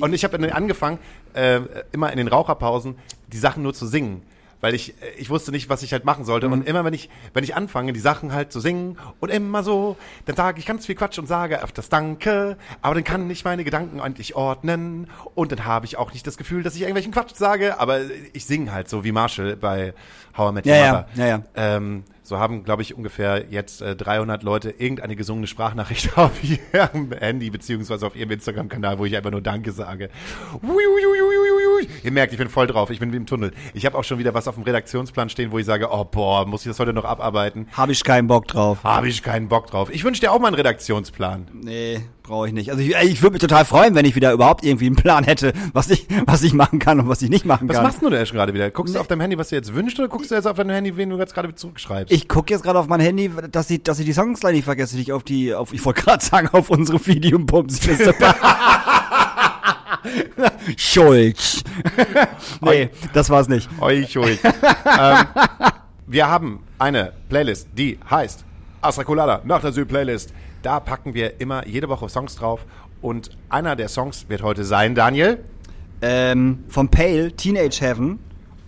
Und 0.00 0.12
ich 0.12 0.24
habe 0.24 0.36
dann 0.36 0.50
angefangen, 0.50 0.98
äh, 1.34 1.60
immer 1.92 2.10
in 2.10 2.18
den 2.18 2.28
Raucherpausen 2.28 2.96
die 3.32 3.36
Sachen 3.36 3.62
nur 3.62 3.74
zu 3.74 3.86
singen. 3.86 4.22
Weil 4.64 4.74
ich, 4.74 4.94
äh, 5.02 5.10
ich 5.18 5.28
wusste 5.28 5.50
nicht, 5.50 5.68
was 5.68 5.82
ich 5.82 5.92
halt 5.92 6.06
machen 6.06 6.24
sollte. 6.24 6.48
Und 6.48 6.66
immer, 6.66 6.86
wenn 6.86 6.94
ich, 6.94 7.10
wenn 7.34 7.44
ich 7.44 7.54
anfange, 7.54 7.92
die 7.92 8.00
Sachen 8.00 8.32
halt 8.32 8.50
zu 8.50 8.60
singen 8.60 8.96
und 9.20 9.28
immer 9.28 9.62
so, 9.62 9.98
dann 10.24 10.36
sage 10.36 10.58
ich 10.58 10.64
ganz 10.64 10.86
viel 10.86 10.94
Quatsch 10.94 11.18
und 11.18 11.26
sage 11.26 11.62
öfters 11.62 11.90
Danke, 11.90 12.56
aber 12.80 12.94
dann 12.94 13.04
kann 13.04 13.28
ich 13.28 13.44
meine 13.44 13.62
Gedanken 13.62 14.00
eigentlich 14.00 14.36
ordnen 14.36 15.10
und 15.34 15.52
dann 15.52 15.66
habe 15.66 15.84
ich 15.84 15.98
auch 15.98 16.14
nicht 16.14 16.26
das 16.26 16.38
Gefühl, 16.38 16.62
dass 16.62 16.76
ich 16.76 16.80
irgendwelchen 16.80 17.12
Quatsch 17.12 17.34
sage, 17.34 17.78
aber 17.78 18.00
ich 18.32 18.46
singe 18.46 18.72
halt 18.72 18.88
so 18.88 19.04
wie 19.04 19.12
Marshall 19.12 19.54
bei 19.54 19.92
How 20.34 20.50
I 20.50 20.54
Met 20.54 20.66
Your 20.66 20.72
Ja, 20.72 20.78
ja, 20.78 20.92
Mother. 20.92 21.08
ja, 21.16 21.26
ja. 21.26 21.42
Ähm, 21.56 22.04
so 22.22 22.38
haben, 22.38 22.64
glaube 22.64 22.80
ich, 22.80 22.94
ungefähr 22.94 23.44
jetzt 23.50 23.82
äh, 23.82 23.94
300 23.94 24.42
Leute 24.44 24.70
irgendeine 24.70 25.14
gesungene 25.14 25.46
Sprachnachricht 25.46 26.16
auf 26.16 26.42
ihrem 26.42 27.12
Handy 27.12 27.50
beziehungsweise 27.50 28.06
auf 28.06 28.16
ihrem 28.16 28.30
Instagram-Kanal, 28.30 28.98
wo 28.98 29.04
ich 29.04 29.14
einfach 29.14 29.30
nur 29.30 29.42
Danke 29.42 29.72
sage. 29.72 30.08
Ui, 30.62 30.70
ui, 30.70 31.06
ui. 31.06 31.24
Ihr 32.02 32.12
merkt, 32.12 32.32
ich 32.32 32.38
bin 32.38 32.48
voll 32.48 32.66
drauf. 32.66 32.90
Ich 32.90 33.00
bin 33.00 33.12
wie 33.12 33.16
im 33.16 33.26
Tunnel. 33.26 33.52
Ich 33.72 33.86
habe 33.86 33.96
auch 33.96 34.04
schon 34.04 34.18
wieder 34.18 34.34
was 34.34 34.48
auf 34.48 34.54
dem 34.54 34.64
Redaktionsplan 34.64 35.28
stehen, 35.28 35.52
wo 35.52 35.58
ich 35.58 35.66
sage, 35.66 35.88
oh 35.90 36.04
boah, 36.04 36.46
muss 36.46 36.62
ich 36.62 36.68
das 36.68 36.78
heute 36.78 36.92
noch 36.92 37.04
abarbeiten? 37.04 37.68
Habe 37.72 37.92
ich 37.92 38.04
keinen 38.04 38.26
Bock 38.26 38.46
drauf. 38.48 38.84
Habe 38.84 39.08
ich 39.08 39.22
keinen 39.22 39.48
Bock 39.48 39.66
drauf. 39.68 39.88
Ich 39.92 40.04
wünsche 40.04 40.20
dir 40.20 40.32
auch 40.32 40.38
mal 40.40 40.48
einen 40.48 40.56
Redaktionsplan. 40.56 41.46
Nee, 41.52 42.00
brauche 42.22 42.48
ich 42.48 42.52
nicht. 42.52 42.70
Also 42.70 42.82
ich, 42.82 42.94
ich 42.94 43.22
würde 43.22 43.34
mich 43.34 43.40
total 43.40 43.64
freuen, 43.64 43.94
wenn 43.94 44.04
ich 44.04 44.14
wieder 44.14 44.32
überhaupt 44.32 44.64
irgendwie 44.64 44.86
einen 44.86 44.96
Plan 44.96 45.24
hätte, 45.24 45.52
was 45.72 45.90
ich, 45.90 46.06
was 46.26 46.42
ich 46.42 46.52
machen 46.54 46.78
kann 46.78 47.00
und 47.00 47.08
was 47.08 47.22
ich 47.22 47.30
nicht 47.30 47.44
machen 47.44 47.68
Was 47.68 47.76
kann. 47.76 47.84
machst 47.84 48.02
du 48.02 48.10
denn 48.10 48.24
gerade 48.24 48.54
wieder? 48.54 48.70
Guckst 48.70 48.94
du 48.94 49.00
auf 49.00 49.06
deinem 49.06 49.20
Handy, 49.20 49.38
was 49.38 49.50
du 49.50 49.56
jetzt 49.56 49.74
wünschst, 49.74 49.98
oder 49.98 50.08
guckst 50.08 50.30
du 50.30 50.34
jetzt 50.34 50.46
auf 50.46 50.56
deinem 50.56 50.70
Handy, 50.70 50.96
wen 50.96 51.10
du 51.10 51.18
jetzt 51.18 51.34
gerade 51.34 51.54
zurückschreibst? 51.54 52.12
Ich 52.12 52.28
gucke 52.28 52.52
jetzt 52.52 52.62
gerade 52.62 52.78
auf 52.78 52.88
mein 52.88 53.00
Handy, 53.00 53.30
dass 53.50 53.70
ich, 53.70 53.82
dass 53.82 53.98
ich 53.98 54.06
die 54.06 54.12
Songs 54.12 54.40
gleich 54.40 54.54
nicht 54.54 54.64
vergesse, 54.64 54.96
die 54.96 55.02
ich 55.02 55.12
auf 55.12 55.22
die, 55.22 55.54
auf, 55.54 55.72
ich 55.72 55.84
wollte 55.84 56.02
gerade 56.02 56.24
sagen, 56.24 56.48
auf 56.52 56.70
unsere 56.70 57.04
Videobombs-Liste 57.06 58.14
Schulz. 60.76 61.62
nee, 62.60 62.90
das 63.12 63.30
war's 63.30 63.48
nicht. 63.48 63.68
Euch, 63.80 64.16
euch. 64.18 64.38
ähm, 64.44 65.26
wir 66.06 66.28
haben 66.28 66.62
eine 66.78 67.12
Playlist, 67.28 67.68
die 67.76 67.98
heißt 68.10 68.44
Astra 68.80 69.04
Colada 69.04 69.40
nach 69.44 69.60
der 69.60 69.72
Süd-Playlist. 69.72 70.32
Da 70.62 70.80
packen 70.80 71.14
wir 71.14 71.40
immer 71.40 71.66
jede 71.66 71.88
Woche 71.88 72.08
Songs 72.08 72.36
drauf. 72.36 72.64
Und 73.00 73.30
einer 73.48 73.76
der 73.76 73.88
Songs 73.88 74.26
wird 74.28 74.42
heute 74.42 74.64
sein, 74.64 74.94
Daniel. 74.94 75.44
Ähm, 76.00 76.64
vom 76.68 76.88
Pale, 76.88 77.32
Teenage 77.32 77.80
Heaven. 77.80 78.18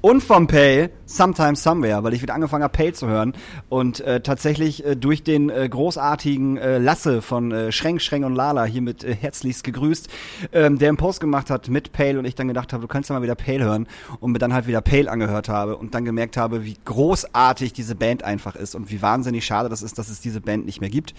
Und 0.06 0.22
vom 0.22 0.46
Pale, 0.46 0.90
Sometimes 1.06 1.64
Somewhere, 1.64 2.04
weil 2.04 2.14
ich 2.14 2.22
wieder 2.22 2.34
angefangen 2.34 2.62
habe, 2.62 2.72
Pale 2.72 2.92
zu 2.92 3.08
hören. 3.08 3.32
Und 3.68 3.98
äh, 4.02 4.20
tatsächlich 4.20 4.86
äh, 4.86 4.94
durch 4.94 5.24
den 5.24 5.50
äh, 5.50 5.68
großartigen 5.68 6.58
äh, 6.58 6.78
Lasse 6.78 7.22
von 7.22 7.50
äh, 7.50 7.72
Schränk, 7.72 8.00
Schränk 8.00 8.24
und 8.24 8.36
Lala, 8.36 8.66
hiermit 8.66 9.02
äh, 9.02 9.16
herzlichst 9.16 9.64
gegrüßt, 9.64 10.08
ähm, 10.52 10.78
der 10.78 10.90
einen 10.90 10.96
Post 10.96 11.18
gemacht 11.18 11.50
hat 11.50 11.70
mit 11.70 11.90
Pale 11.90 12.20
und 12.20 12.24
ich 12.24 12.36
dann 12.36 12.46
gedacht 12.46 12.72
habe, 12.72 12.82
du 12.82 12.86
kannst 12.86 13.10
ja 13.10 13.16
mal 13.16 13.22
wieder 13.22 13.34
Pale 13.34 13.64
hören. 13.64 13.88
Und 14.20 14.30
mir 14.30 14.38
dann 14.38 14.54
halt 14.54 14.68
wieder 14.68 14.80
Pale 14.80 15.10
angehört 15.10 15.48
habe 15.48 15.76
und 15.76 15.92
dann 15.96 16.04
gemerkt 16.04 16.36
habe, 16.36 16.64
wie 16.64 16.76
großartig 16.84 17.72
diese 17.72 17.96
Band 17.96 18.22
einfach 18.22 18.54
ist 18.54 18.76
und 18.76 18.92
wie 18.92 19.02
wahnsinnig 19.02 19.44
schade 19.44 19.68
das 19.68 19.82
ist, 19.82 19.98
dass 19.98 20.08
es 20.08 20.20
diese 20.20 20.40
Band 20.40 20.66
nicht 20.66 20.80
mehr 20.80 20.90
gibt. 20.90 21.14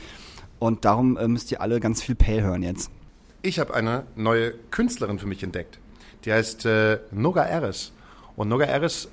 Und 0.59 0.85
darum 0.85 1.17
äh, 1.17 1.27
müsst 1.27 1.51
ihr 1.51 1.59
alle 1.59 1.81
ganz 1.81 2.01
viel 2.01 2.15
Pale 2.15 2.41
hören 2.41 2.63
jetzt. 2.63 2.89
Ich 3.41 3.59
habe 3.59 3.73
eine 3.73 4.03
neue 4.15 4.53
Künstlerin 4.71 5.19
für 5.19 5.27
mich 5.27 5.43
entdeckt. 5.43 5.77
Die 6.23 6.31
heißt 6.31 6.65
äh, 6.65 6.99
Noga 7.11 7.43
Eres. 7.43 7.91
Und 8.37 8.49
Noga 8.49 8.65
Eres 8.65 9.09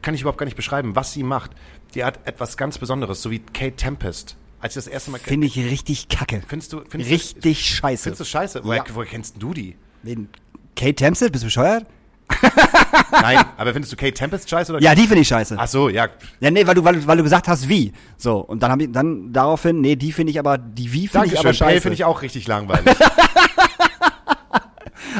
kann 0.00 0.14
ich 0.14 0.20
überhaupt 0.20 0.38
gar 0.38 0.44
nicht 0.46 0.56
beschreiben, 0.56 0.94
was 0.94 1.12
sie 1.12 1.24
macht. 1.24 1.50
Die 1.94 2.04
hat 2.04 2.20
etwas 2.26 2.56
ganz 2.56 2.78
Besonderes, 2.78 3.20
so 3.20 3.30
wie 3.30 3.40
Kate 3.40 3.74
Tempest. 3.76 4.36
Als 4.60 4.72
ich 4.76 4.84
das 4.84 4.86
erste 4.86 5.10
Mal 5.10 5.18
Finde 5.18 5.46
ich 5.48 5.56
richtig 5.58 6.08
kacke. 6.08 6.40
Findest 6.46 6.72
du, 6.72 6.82
findest 6.88 7.10
Richtig 7.10 7.58
du, 7.58 7.76
scheiße. 7.76 8.02
Findest 8.04 8.20
du 8.20 8.24
scheiße? 8.24 8.60
Woher, 8.64 8.78
Ja. 8.78 8.84
woher 8.94 9.06
kennst 9.10 9.34
du 9.42 9.52
die? 9.52 9.76
Wen? 10.04 10.28
Kate 10.76 10.94
Tempsett? 10.94 11.32
Bist 11.32 11.42
du 11.42 11.46
bescheuert? 11.48 11.84
Nein, 13.10 13.44
aber 13.56 13.72
findest 13.72 13.92
du 13.92 13.96
Kate 13.96 14.14
Tempest 14.14 14.48
scheiße? 14.48 14.72
Oder 14.72 14.80
Ja, 14.82 14.94
die 14.94 15.02
finde 15.06 15.20
ich 15.22 15.28
scheiße. 15.28 15.56
Ach 15.58 15.66
so, 15.68 15.88
ja. 15.88 16.08
Ja, 16.40 16.50
nee, 16.50 16.66
weil 16.66 16.74
du, 16.74 16.84
weil, 16.84 16.94
du- 16.94 17.06
weil 17.06 17.16
du 17.16 17.22
gesagt 17.24 17.48
hast, 17.48 17.68
wie. 17.68 17.92
So, 18.16 18.38
und 18.38 18.62
dann 18.62 18.70
habe 18.70 18.84
ich 18.84 18.92
dann 18.92 19.32
daraufhin, 19.32 19.80
nee, 19.80 19.96
die 19.96 20.12
finde 20.12 20.30
ich 20.30 20.38
aber, 20.38 20.56
die 20.58 20.92
wie 20.92 21.08
finde 21.08 21.26
ich 21.26 21.38
aber 21.38 21.52
scheiße. 21.52 21.80
finde 21.82 21.94
ich 21.94 22.04
auch 22.04 22.22
richtig 22.22 22.46
langweilig. 22.46 22.96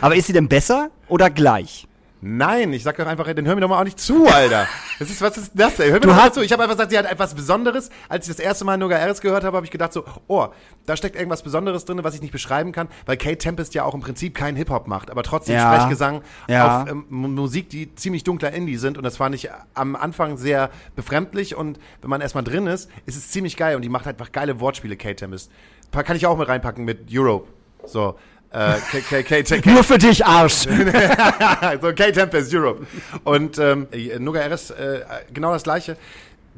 aber 0.01 0.17
ist 0.17 0.27
sie 0.27 0.33
denn 0.33 0.49
besser 0.49 0.91
oder 1.09 1.31
gleich? 1.31 1.87
Nein, 2.27 2.73
ich 2.73 2.83
sag 2.83 2.97
doch 2.97 3.07
einfach, 3.07 3.31
dann 3.35 3.47
hör 3.47 3.55
mir 3.55 3.61
doch 3.61 3.69
mal 3.69 3.79
auch 3.79 3.85
nicht 3.85 4.01
zu, 4.01 4.27
Alter. 4.27 4.67
Das 4.99 5.11
ist, 5.11 5.21
was 5.21 5.37
ist 5.37 5.51
das 5.55 5.77
denn? 5.77 5.87
Hör 5.89 5.95
mir 5.95 6.01
Du 6.01 6.09
doch 6.09 6.17
mal 6.17 6.33
zu. 6.33 6.41
Ich 6.41 6.53
habe 6.53 6.63
einfach 6.63 6.77
gesagt, 6.77 6.91
sie 6.93 6.97
hat 6.99 7.05
etwas 7.05 7.35
Besonderes. 7.35 7.91
Als 8.09 8.27
ich 8.29 8.35
das 8.35 8.43
erste 8.43 8.65
Mal 8.65 8.79
Noga 8.79 8.97
Eres 8.97 9.21
gehört 9.21 9.45
habe, 9.45 9.57
habe 9.57 9.67
ich 9.67 9.73
gedacht 9.73 9.93
so, 9.93 10.05
oh, 10.29 10.47
da 10.87 10.97
steckt 10.97 11.17
irgendwas 11.17 11.43
Besonderes 11.43 11.85
drin, 11.85 11.99
was 12.03 12.15
ich 12.15 12.23
nicht 12.23 12.31
beschreiben 12.31 12.73
kann, 12.73 12.89
weil 13.05 13.17
Kate 13.17 13.37
Tempest 13.37 13.75
ja 13.75 13.85
auch 13.85 13.93
im 13.93 14.01
Prinzip 14.01 14.35
keinen 14.35 14.57
Hip-Hop 14.57 14.87
macht, 14.87 15.11
aber 15.11 15.23
trotzdem 15.25 15.57
Ja. 15.57 15.75
Sprechgesang 15.75 16.23
Ja. 16.49 16.83
auf 16.83 16.89
ähm, 16.91 17.05
Musik, 17.11 17.69
die 17.69 17.95
ziemlich 17.97 18.25
dunkler 18.25 18.53
Indie 18.53 18.77
sind. 18.77 18.97
Und 18.97 19.05
das 19.05 19.17
fand 19.19 19.35
ich 19.35 19.51
am 19.75 19.95
Anfang 19.97 20.37
sehr 20.39 20.71
befremdlich. 20.97 21.57
Und 21.57 21.79
wenn 22.01 22.09
man 22.11 22.21
erstmal 22.21 22.45
drin 22.45 22.67
ist, 22.69 22.89
ist 23.05 23.17
es 23.17 23.31
ziemlich 23.31 23.57
geil. 23.57 23.77
Und 23.77 23.83
die 23.83 23.89
macht 23.91 24.07
halt 24.07 24.19
einfach 24.19 24.33
geile 24.33 24.61
Wortspiele, 24.61 24.97
Kate 24.97 25.17
Tempest. 25.17 25.51
Kann 25.93 26.17
ich 26.17 26.27
auch 26.27 26.39
mit 26.39 26.49
reinpacken 26.49 26.85
mit 26.85 27.09
Europe. 27.13 27.49
So. 27.85 28.17
Äh, 28.55 28.79
Kate, 28.89 29.25
Kate, 29.25 29.43
Kate, 29.43 29.69
Nur 29.69 29.83
für 29.83 29.99
dich, 29.99 30.25
Arsch. 30.25 30.63
so 31.83 31.93
K-Tempest 31.93 32.55
Europe. 32.55 32.87
Und 33.25 33.59
ähm, 33.59 33.89
Nuga 34.21 34.47
RS, 34.47 34.71
äh, 34.71 35.01
genau 35.33 35.53
das 35.53 35.65
gleiche. 35.65 35.97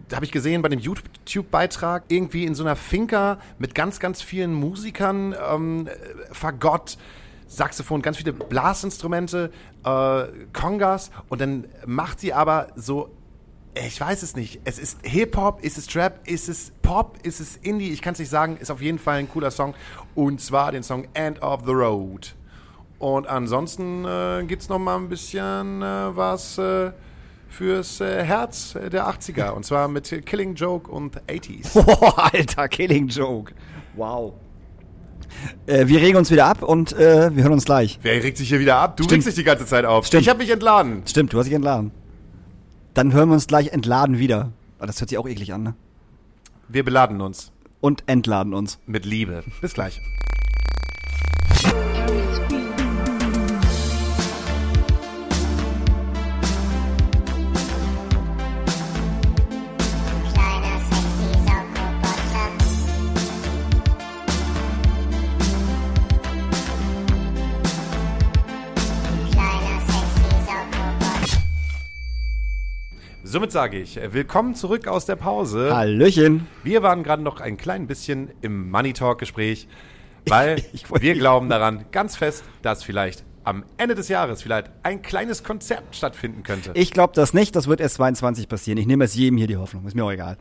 Da 0.09 0.16
habe 0.16 0.26
ich 0.26 0.30
gesehen 0.30 0.61
bei 0.61 0.68
dem 0.68 0.78
YouTube-Beitrag, 0.78 2.04
irgendwie 2.09 2.44
in 2.44 2.54
so 2.54 2.64
einer 2.64 2.76
Finca 2.76 3.38
mit 3.59 3.74
ganz, 3.74 3.98
ganz 3.98 4.20
vielen 4.20 4.52
Musikern, 4.52 5.35
ähm, 5.50 5.88
Fagott, 6.32 6.98
Saxophon, 7.46 8.02
ganz 8.02 8.18
viele 8.18 8.35
Blasinstrumente, 8.35 9.50
äh, 9.82 10.24
Congas 10.52 11.11
und 11.30 11.40
dann 11.40 11.64
macht 11.87 12.20
sie 12.20 12.35
aber 12.35 12.68
so 12.76 13.11
ich 13.85 14.00
weiß 14.00 14.22
es 14.22 14.37
nicht. 14.37 14.61
Es 14.64 14.78
ist 14.78 14.98
Hip-Hop, 15.02 15.62
ist 15.62 15.76
es 15.76 15.87
Trap, 15.87 16.26
ist 16.26 16.48
es 16.48 16.72
Pop, 16.80 17.18
ist 17.24 17.40
es 17.40 17.56
Indie? 17.59 17.90
Ich 17.90 18.00
kann 18.00 18.14
es 18.14 18.18
nicht 18.18 18.30
sagen. 18.30 18.56
Ist 18.56 18.70
auf 18.70 18.80
jeden 18.80 18.98
Fall 18.98 19.18
ein 19.18 19.28
cooler 19.28 19.50
Song. 19.50 19.74
Und 20.16 20.40
zwar 20.40 20.72
den 20.72 20.83
Song 20.83 21.07
End 21.12 21.42
of 21.42 21.61
the 21.66 21.72
Road. 21.72 22.35
Und 22.98 23.29
ansonsten 23.29 24.07
äh, 24.07 24.42
gibt 24.46 24.62
es 24.62 24.70
noch 24.70 24.79
mal 24.79 24.96
ein 24.96 25.11
bisschen 25.11 25.83
äh, 25.83 26.16
was 26.16 26.57
äh, 26.57 26.90
fürs 27.48 28.00
äh, 28.00 28.24
Herz 28.24 28.72
der 28.72 29.07
80er. 29.07 29.50
Und 29.55 29.66
zwar 29.66 29.88
mit 29.88 30.24
Killing 30.24 30.55
Joke 30.55 30.90
und 30.90 31.20
80s. 31.29 31.74
Boah, 31.85 32.33
alter, 32.33 32.66
Killing 32.68 33.09
Joke. 33.09 33.52
Wow. 33.94 34.33
Äh, 35.66 35.87
wir 35.87 36.00
regen 36.00 36.16
uns 36.16 36.31
wieder 36.31 36.46
ab 36.46 36.62
und 36.62 36.94
äh, 36.94 37.35
wir 37.35 37.42
hören 37.42 37.52
uns 37.52 37.66
gleich. 37.66 37.98
Wer 38.00 38.22
regt 38.22 38.38
sich 38.38 38.48
hier 38.48 38.61
wieder 38.61 38.76
ab? 38.76 38.96
Du 38.96 39.02
Stimmt. 39.02 39.18
regst 39.18 39.29
dich 39.29 39.35
die 39.35 39.44
ganze 39.44 39.66
Zeit 39.66 39.85
auf. 39.85 40.07
Stimmt. 40.07 40.22
Ich 40.22 40.29
habe 40.31 40.38
mich 40.38 40.50
entladen. 40.50 41.02
Stimmt, 41.05 41.33
du 41.33 41.38
hast 41.38 41.46
dich 41.46 41.55
entladen. 41.55 41.90
Dann 42.94 43.12
hören 43.12 43.29
wir 43.29 43.35
uns 43.35 43.46
gleich 43.46 43.68
entladen 43.68 44.18
wieder. 44.18 44.52
Das 44.79 45.00
hört 45.00 45.11
sich 45.11 45.18
auch 45.18 45.29
eklig 45.29 45.52
an, 45.52 45.62
ne? 45.62 45.74
Wir 46.68 46.85
beladen 46.85 47.20
uns 47.20 47.52
Und 47.87 48.03
entladen 48.09 48.53
uns. 48.53 48.81
mit 48.88 49.05
Liebe. 49.05 49.44
Bis 49.61 49.75
gleich. 49.75 50.01
Somit 73.37 73.53
sage 73.53 73.79
ich, 73.79 73.99
äh, 73.99 74.14
willkommen 74.14 74.55
zurück 74.55 74.88
aus 74.88 75.05
der 75.05 75.16
Pause. 75.16 75.77
Hallöchen. 75.77 76.46
Wir 76.64 76.83
waren 76.83 77.03
gerade 77.03 77.22
noch 77.22 77.38
ein 77.38 77.59
klein 77.59 77.87
bisschen 77.87 78.31
im 78.40 78.70
Money 78.70 78.94
Talk 78.94 79.18
Gespräch, 79.18 79.68
weil 80.27 80.64
wir 81.01 81.12
glauben 81.12 81.51
daran 81.51 81.85
ganz 81.92 82.16
fest, 82.16 82.44
dass 82.62 82.83
vielleicht 82.83 83.25
am 83.44 83.66
Ende 83.77 83.94
des 83.94 84.09
Jahres 84.09 84.40
vielleicht 84.40 84.70
ein 84.85 85.03
kleines 85.03 85.44
Konzert 85.44 85.83
stattfinden 85.90 86.44
könnte. 86.44 86.70
Ich 86.72 86.92
glaube 86.92 87.12
das 87.14 87.35
nicht, 87.35 87.55
das 87.55 87.68
wird 87.68 87.83
erst 87.83 87.96
22 87.96 88.49
passieren. 88.49 88.79
Ich 88.79 88.87
nehme 88.87 89.05
es 89.05 89.14
jedem 89.14 89.37
hier 89.37 89.49
die 89.49 89.59
Hoffnung, 89.59 89.87
ist 89.87 89.94
mir 89.94 90.05
auch 90.07 90.12
egal. 90.12 90.38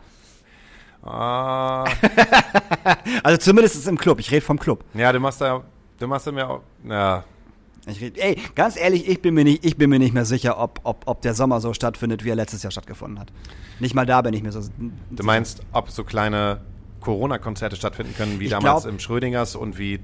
Ah, 1.04 1.84
Also 3.24 3.40
zumindest 3.40 3.76
ist 3.76 3.82
es 3.82 3.88
im 3.88 3.98
Club. 3.98 4.22
Ich 4.22 4.32
rede 4.32 4.46
vom 4.46 4.58
Club. 4.58 4.86
ja, 4.94 5.12
du 5.12 5.20
machst 5.20 5.42
da, 5.42 5.66
du 6.00 6.08
machst 6.08 6.28
da 6.28 6.32
mir 6.32 6.50
auch, 6.50 6.62
ja, 6.88 7.26
Ich 7.88 8.02
red, 8.02 8.18
ey, 8.18 8.38
ganz 8.56 8.78
ehrlich, 8.78 9.08
ich 9.08 9.22
bin 9.22 9.34
mir 9.34 9.44
nicht, 9.44 9.64
ich 9.64 9.78
bin 9.78 9.90
mir 9.90 10.00
nicht 10.00 10.14
mehr 10.14 10.26
sicher, 10.26 10.60
ob, 10.60 10.80
ob, 10.84 11.04
ob 11.06 11.22
der 11.22 11.34
Sommer 11.34 11.62
so 11.62 11.74
stattfindet, 11.74 12.24
wie 12.24 12.30
er 12.30 12.36
letztes 12.36 12.64
Jahr 12.64 12.72
stattgefunden 12.72 13.20
hat. 13.20 13.32
Nicht 13.80 13.94
mal 13.94 14.06
da 14.06 14.22
bin 14.22 14.34
ich 14.34 14.42
mir 14.42 14.52
so. 14.52 14.62
Du 15.12 15.24
meinst, 15.24 15.62
ob 15.72 15.90
so 15.92 16.04
kleine 16.04 16.62
Corona-Konzerte 17.02 17.76
stattfinden 17.76 18.16
können, 18.16 18.40
wie 18.40 18.46
Ich 18.46 18.50
damals 18.50 18.84
glaub- 18.84 18.94
im 18.94 19.00
Schrödingers 19.00 19.56
und 19.56 19.78
wie, 19.78 20.00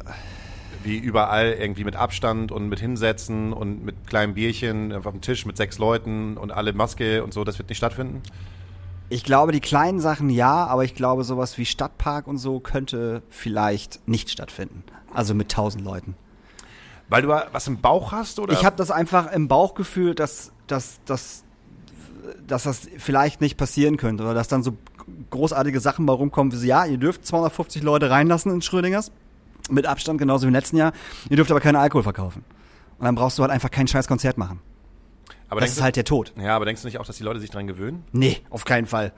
wie 0.84 0.98
überall 0.98 1.54
irgendwie 1.60 1.84
mit 1.84 1.96
Abstand 1.96 2.52
und 2.52 2.70
mit 2.70 2.80
Hinsetzen 2.80 3.54
und 3.54 3.84
mit 3.84 4.06
kleinem 4.06 4.36
Bierchen 4.36 4.94
auf 4.94 5.04
dem 5.04 5.22
Tisch 5.22 5.46
mit 5.46 5.58
sechs 5.58 5.80
Leuten 5.80 6.38
und 6.38 6.52
alle 6.52 6.74
Maske 6.74 7.24
und 7.24 7.34
so, 7.34 7.44
das 7.44 7.58
wird 7.58 7.70
nicht 7.70 7.80
stattfinden? 7.80 8.22
Ich 9.10 9.24
glaube, 9.24 9.52
die 9.52 9.60
kleinen 9.60 10.00
Sachen 10.00 10.30
ja, 10.30 10.68
aber 10.68 10.86
ich 10.86 10.96
glaube, 10.96 11.24
sowas 11.24 11.58
wie 11.58 11.66
Stadtpark 11.66 12.28
und 12.28 12.38
so 12.38 12.60
könnte 12.60 13.24
vielleicht 13.30 14.08
nicht 14.08 14.30
stattfinden. 14.30 14.84
Also 15.14 15.34
mit 15.34 15.52
tausend 15.52 15.84
Leuten. 15.84 16.16
Weil 17.12 17.22
du 17.24 17.28
was 17.28 17.68
im 17.68 17.80
Bauch 17.82 18.12
hast 18.14 18.40
oder? 18.40 18.54
Ich 18.54 18.64
habe 18.66 18.76
das 18.78 18.90
einfach 18.90 19.32
im 19.34 19.48
Bauchgefühl, 19.48 20.16
dass, 20.16 20.52
dass, 20.68 21.00
dass, 21.06 21.44
dass 22.48 22.64
das 22.64 22.88
vielleicht 22.98 23.42
nicht 23.42 23.58
passieren 23.58 23.98
könnte 23.98 24.24
oder 24.24 24.34
dass 24.34 24.48
dann 24.48 24.64
so 24.64 24.78
großartige 25.30 25.80
Sachen 25.82 26.06
mal 26.06 26.14
rumkommen 26.14 26.54
wie 26.54 26.56
so, 26.58 26.66
ja, 26.66 26.86
ihr 26.86 26.98
dürft 26.98 27.26
250 27.26 27.84
Leute 27.84 28.10
reinlassen 28.10 28.52
in 28.54 28.62
Schrödingers 28.62 29.12
mit 29.70 29.86
Abstand, 29.86 30.20
genauso 30.20 30.44
wie 30.44 30.48
im 30.48 30.54
letzten 30.54 30.78
Jahr. 30.78 30.94
Ihr 31.30 31.36
dürft 31.36 31.52
aber 31.52 31.60
keinen 31.60 31.76
Alkohol 31.76 32.04
verkaufen. 32.04 32.46
Und 32.98 33.06
dann 33.06 33.16
brauchst 33.16 33.38
du 33.38 33.42
halt 33.44 33.52
einfach 33.52 33.72
kein 33.72 33.88
scheiß 33.88 34.08
Konzert 34.08 34.38
machen. 34.38 34.62
aber 35.50 35.60
das 35.60 35.72
ist 35.72 35.80
du- 35.80 35.84
halt 35.84 35.98
der 35.98 36.06
Tod. 36.06 36.34
Ja, 36.42 36.56
aber 36.56 36.64
denkst 36.66 36.82
du 36.82 36.88
nicht 36.88 36.98
auch, 36.98 37.06
dass 37.06 37.18
die 37.18 37.24
Leute 37.24 37.42
sich 37.42 37.50
dran 37.50 37.68
gewöhnen? 37.68 38.06
Nee, 38.14 38.38
auf 38.50 38.64
keinen 38.64 38.88
Fall. 38.88 39.12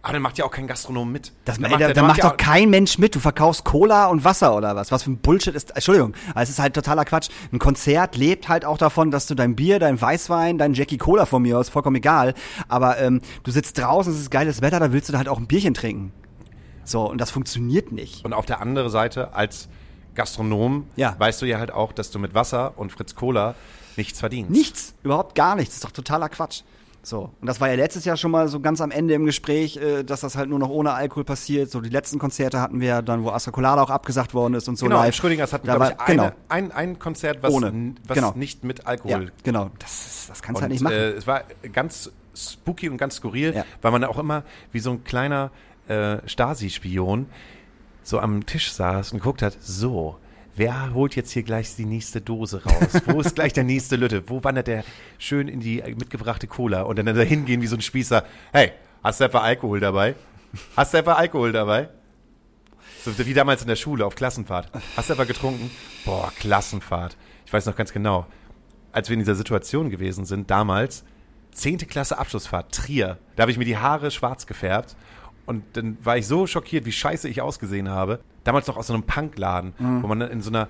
Aber 0.00 0.12
dann 0.12 0.22
macht 0.22 0.38
ja 0.38 0.44
auch 0.44 0.50
kein 0.52 0.66
Gastronom 0.68 1.10
mit. 1.10 1.32
Das, 1.44 1.56
Dann 1.56 1.64
ey, 1.66 1.72
da, 1.72 1.76
der- 1.78 1.92
da 1.94 2.02
macht 2.02 2.18
ja 2.18 2.28
doch 2.30 2.36
kein 2.36 2.70
Mensch 2.70 2.98
mit. 2.98 3.14
Du 3.14 3.20
verkaufst 3.20 3.64
Cola 3.64 4.06
und 4.06 4.22
Wasser 4.24 4.54
oder 4.56 4.76
was. 4.76 4.92
Was 4.92 5.02
für 5.02 5.10
ein 5.10 5.18
Bullshit 5.18 5.54
ist. 5.54 5.72
Entschuldigung, 5.72 6.14
aber 6.30 6.42
es 6.42 6.50
ist 6.50 6.60
halt 6.60 6.74
totaler 6.74 7.04
Quatsch. 7.04 7.28
Ein 7.52 7.58
Konzert 7.58 8.16
lebt 8.16 8.48
halt 8.48 8.64
auch 8.64 8.78
davon, 8.78 9.10
dass 9.10 9.26
du 9.26 9.34
dein 9.34 9.56
Bier, 9.56 9.78
dein 9.80 10.00
Weißwein, 10.00 10.56
dein 10.56 10.72
Jackie 10.74 10.98
Cola 10.98 11.26
von 11.26 11.42
mir 11.42 11.58
aus, 11.58 11.68
vollkommen 11.68 11.96
egal. 11.96 12.34
Aber 12.68 12.98
ähm, 12.98 13.20
du 13.42 13.50
sitzt 13.50 13.76
draußen, 13.78 14.12
es 14.12 14.20
ist 14.20 14.30
geiles 14.30 14.62
Wetter, 14.62 14.78
da 14.80 14.92
willst 14.92 15.08
du 15.08 15.16
halt 15.18 15.28
auch 15.28 15.38
ein 15.38 15.46
Bierchen 15.48 15.74
trinken. 15.74 16.12
So, 16.84 17.02
und 17.10 17.18
das 17.20 17.30
funktioniert 17.30 17.90
nicht. 17.92 18.24
Und 18.24 18.32
auf 18.32 18.46
der 18.46 18.60
anderen 18.60 18.88
Seite, 18.90 19.34
als 19.34 19.68
Gastronom, 20.14 20.86
Ja. 20.96 21.16
weißt 21.18 21.42
du 21.42 21.46
ja 21.46 21.58
halt 21.58 21.72
auch, 21.72 21.92
dass 21.92 22.10
du 22.10 22.18
mit 22.18 22.34
Wasser 22.34 22.72
und 22.76 22.92
Fritz 22.92 23.14
Cola 23.14 23.54
nichts 23.96 24.20
verdienst. 24.20 24.50
Nichts, 24.50 24.94
überhaupt 25.02 25.34
gar 25.34 25.54
nichts. 25.56 25.70
Das 25.74 25.76
ist 25.78 25.84
doch 25.84 25.90
totaler 25.92 26.28
Quatsch. 26.28 26.62
So, 27.02 27.30
und 27.40 27.46
das 27.46 27.60
war 27.60 27.68
ja 27.68 27.74
letztes 27.76 28.04
Jahr 28.04 28.16
schon 28.16 28.30
mal 28.30 28.48
so 28.48 28.60
ganz 28.60 28.80
am 28.80 28.90
Ende 28.90 29.14
im 29.14 29.24
Gespräch, 29.24 29.76
äh, 29.78 30.02
dass 30.02 30.20
das 30.20 30.36
halt 30.36 30.50
nur 30.50 30.58
noch 30.58 30.68
ohne 30.68 30.92
Alkohol 30.92 31.24
passiert. 31.24 31.70
So 31.70 31.80
die 31.80 31.88
letzten 31.88 32.18
Konzerte 32.18 32.60
hatten 32.60 32.80
wir 32.80 32.88
ja 32.88 33.02
dann, 33.02 33.22
wo 33.24 33.30
Astra 33.30 33.50
Colada 33.52 33.82
auch 33.82 33.90
abgesagt 33.90 34.34
worden 34.34 34.54
ist 34.54 34.68
und 34.68 34.76
so 34.76 34.86
Genau, 34.86 34.98
live. 34.98 35.14
Schrödingers 35.14 35.52
hatten, 35.52 35.66
glaube 35.66 35.84
ich, 35.86 35.98
war- 35.98 36.06
eine, 36.08 36.16
genau. 36.22 36.32
ein, 36.48 36.72
ein 36.72 36.98
Konzert, 36.98 37.42
was, 37.42 37.52
Ohne. 37.54 37.94
was 38.06 38.14
Genau. 38.16 38.32
nicht 38.34 38.64
mit 38.64 38.80
Ja, 38.80 38.84
Alkohol 38.86 39.32
genau. 39.44 39.70
Das, 39.78 39.90
ist, 40.06 40.30
das 40.30 40.42
kannst 40.42 40.58
du 40.60 40.62
halt 40.62 40.72
nicht 40.72 40.82
machen. 40.82 40.94
Äh, 40.96 41.10
es 41.12 41.26
war 41.26 41.44
ganz 41.72 42.10
spooky 42.36 42.88
und 42.88 42.98
ganz 42.98 43.16
skurril, 43.16 43.54
Ja. 43.54 43.64
weil 43.80 43.92
man 43.92 44.04
auch 44.04 44.18
immer 44.18 44.42
wie 44.72 44.80
so 44.80 44.90
ein 44.90 45.04
kleiner 45.04 45.50
äh, 45.88 46.18
Stasi-Spion 46.26 47.26
so 48.02 48.18
am 48.20 48.44
Tisch 48.44 48.72
saß 48.72 49.12
und 49.12 49.18
geguckt 49.20 49.40
hat, 49.42 49.56
so, 49.60 50.16
wer 50.58 50.92
holt 50.92 51.16
jetzt 51.16 51.30
hier 51.30 51.42
gleich 51.42 51.74
die 51.76 51.84
nächste 51.84 52.20
Dose 52.20 52.62
raus? 52.64 53.02
Wo 53.06 53.20
ist 53.20 53.34
gleich 53.34 53.52
der 53.52 53.64
nächste 53.64 53.96
Lütte? 53.96 54.28
Wo 54.28 54.42
wandert 54.44 54.66
der 54.66 54.84
schön 55.18 55.48
in 55.48 55.60
die 55.60 55.80
äh, 55.80 55.94
mitgebrachte 55.94 56.46
Cola? 56.46 56.82
Und 56.82 56.96
dann 56.96 57.06
da 57.06 57.22
hingehen 57.22 57.62
wie 57.62 57.66
so 57.66 57.76
ein 57.76 57.80
Spießer, 57.80 58.24
hey, 58.52 58.72
hast 59.02 59.20
du 59.20 59.24
etwa 59.24 59.40
Alkohol 59.40 59.80
dabei? 59.80 60.14
Hast 60.76 60.92
du 60.92 60.98
etwa 60.98 61.14
Alkohol 61.14 61.52
dabei? 61.52 61.88
So 63.04 63.16
wie 63.18 63.34
damals 63.34 63.62
in 63.62 63.68
der 63.68 63.76
Schule 63.76 64.04
auf 64.04 64.14
Klassenfahrt. 64.16 64.70
Hast 64.96 65.08
du 65.08 65.12
etwa 65.14 65.24
getrunken? 65.24 65.70
Boah, 66.04 66.32
Klassenfahrt. 66.38 67.16
Ich 67.46 67.52
weiß 67.52 67.66
noch 67.66 67.76
ganz 67.76 67.92
genau, 67.92 68.26
als 68.92 69.08
wir 69.08 69.14
in 69.14 69.20
dieser 69.20 69.36
Situation 69.36 69.90
gewesen 69.90 70.24
sind, 70.24 70.50
damals, 70.50 71.04
10. 71.52 71.78
Klasse 71.78 72.18
Abschlussfahrt, 72.18 72.74
Trier. 72.74 73.18
Da 73.36 73.42
habe 73.42 73.52
ich 73.52 73.58
mir 73.58 73.64
die 73.64 73.76
Haare 73.76 74.10
schwarz 74.10 74.46
gefärbt. 74.46 74.96
Und 75.46 75.64
dann 75.74 75.96
war 76.04 76.18
ich 76.18 76.26
so 76.26 76.46
schockiert, 76.46 76.84
wie 76.84 76.92
scheiße 76.92 77.28
ich 77.28 77.40
ausgesehen 77.40 77.88
habe. 77.88 78.20
Damals 78.48 78.66
noch 78.66 78.78
aus 78.78 78.86
so 78.86 78.94
einem 78.94 79.02
Punkladen, 79.02 79.74
wo 79.78 80.06
man 80.06 80.22
in 80.22 80.40
so 80.40 80.48
einer 80.48 80.68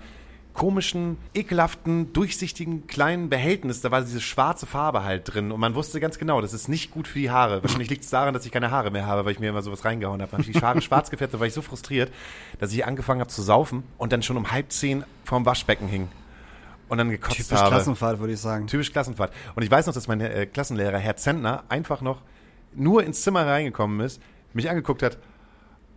komischen, 0.52 1.18
ekelhaften, 1.34 2.12
durchsichtigen 2.12 2.88
kleinen 2.88 3.28
Behältnis, 3.28 3.80
da 3.80 3.92
war 3.92 4.00
diese 4.00 4.20
schwarze 4.20 4.66
Farbe 4.66 5.04
halt 5.04 5.32
drin. 5.32 5.52
Und 5.52 5.60
man 5.60 5.76
wusste 5.76 6.00
ganz 6.00 6.18
genau, 6.18 6.40
das 6.40 6.52
ist 6.52 6.68
nicht 6.68 6.90
gut 6.90 7.06
für 7.06 7.20
die 7.20 7.30
Haare. 7.30 7.62
Wahrscheinlich 7.62 7.88
liegt 7.88 8.02
es 8.02 8.10
daran, 8.10 8.34
dass 8.34 8.44
ich 8.44 8.50
keine 8.50 8.72
Haare 8.72 8.90
mehr 8.90 9.06
habe, 9.06 9.24
weil 9.24 9.30
ich 9.30 9.38
mir 9.38 9.50
immer 9.50 9.62
sowas 9.62 9.84
reingehauen 9.84 10.20
habe. 10.20 10.32
Dann 10.32 10.40
habe 10.40 10.50
ich 10.50 10.58
die 10.58 10.66
Haare 10.66 10.80
schwarz 10.80 11.10
gefärbt, 11.10 11.32
da 11.32 11.38
war 11.38 11.46
ich 11.46 11.54
so 11.54 11.62
frustriert, 11.62 12.10
dass 12.58 12.72
ich 12.72 12.84
angefangen 12.84 13.20
habe 13.20 13.30
zu 13.30 13.40
saufen 13.40 13.84
und 13.98 14.12
dann 14.12 14.24
schon 14.24 14.36
um 14.36 14.50
halb 14.50 14.72
zehn 14.72 15.04
vorm 15.22 15.46
Waschbecken 15.46 15.86
hing. 15.86 16.08
Und 16.88 16.98
dann 16.98 17.10
gekotzt 17.10 17.36
Typisch 17.36 17.56
habe. 17.56 17.70
Klassenfahrt, 17.76 18.18
würde 18.18 18.32
ich 18.32 18.40
sagen. 18.40 18.66
Typisch 18.66 18.90
Klassenfahrt. 18.90 19.32
Und 19.54 19.62
ich 19.62 19.70
weiß 19.70 19.86
noch, 19.86 19.94
dass 19.94 20.08
mein 20.08 20.20
äh, 20.20 20.46
Klassenlehrer, 20.46 20.98
Herr 20.98 21.16
Zentner, 21.16 21.62
einfach 21.68 22.00
noch 22.00 22.20
nur 22.74 23.04
ins 23.04 23.22
Zimmer 23.22 23.46
reingekommen 23.46 24.00
ist, 24.00 24.20
mich 24.54 24.68
angeguckt 24.68 25.04
hat. 25.04 25.18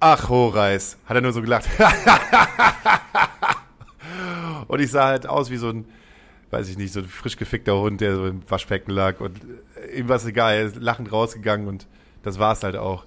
Ach, 0.04 0.30
Horeis, 0.30 0.98
hat 1.06 1.16
er 1.16 1.22
nur 1.22 1.32
so 1.32 1.42
gelacht. 1.42 1.70
und 4.68 4.82
ich 4.82 4.90
sah 4.90 5.06
halt 5.06 5.28
aus 5.28 5.52
wie 5.52 5.58
so 5.58 5.70
ein, 5.70 5.86
weiß 6.50 6.70
ich 6.70 6.78
nicht, 6.78 6.92
so 6.92 7.02
ein 7.02 7.06
frisch 7.06 7.38
gefickter 7.38 7.80
Hund, 7.80 8.02
der 8.02 8.16
so 8.16 8.26
im 8.26 8.42
Waschbecken 8.50 8.92
lag 8.92 9.20
und 9.20 9.40
äh, 9.92 10.00
ihm 10.00 10.10
war 10.10 10.16
es 10.16 10.26
egal, 10.26 10.56
er 10.56 10.64
ist 10.66 10.78
lachend 10.78 11.12
rausgegangen 11.12 11.68
und 11.68 11.86
das 12.24 12.40
war's 12.40 12.64
halt 12.64 12.78
auch. 12.78 13.06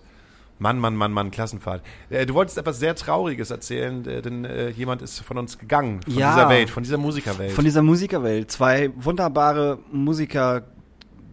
Mann, 0.60 0.78
Mann, 0.78 0.94
Mann, 0.94 1.10
Mann, 1.10 1.32
Klassenfahrt. 1.32 1.82
Äh, 2.10 2.26
du 2.26 2.34
wolltest 2.34 2.58
etwas 2.58 2.78
sehr 2.78 2.94
Trauriges 2.94 3.50
erzählen, 3.50 4.06
äh, 4.06 4.22
denn 4.22 4.44
äh, 4.44 4.68
jemand 4.70 5.02
ist 5.02 5.18
von 5.18 5.36
uns 5.36 5.58
gegangen, 5.58 6.00
von 6.04 6.14
Ja. 6.14 6.32
dieser 6.32 6.48
Welt, 6.48 6.70
von 6.70 6.84
dieser 6.84 6.96
Musikerwelt. 6.96 7.50
Von 7.50 7.64
dieser 7.64 7.82
Musikerwelt. 7.82 8.52
Zwei 8.52 8.92
wunderbare 8.94 9.80
Musiker, 9.90 10.62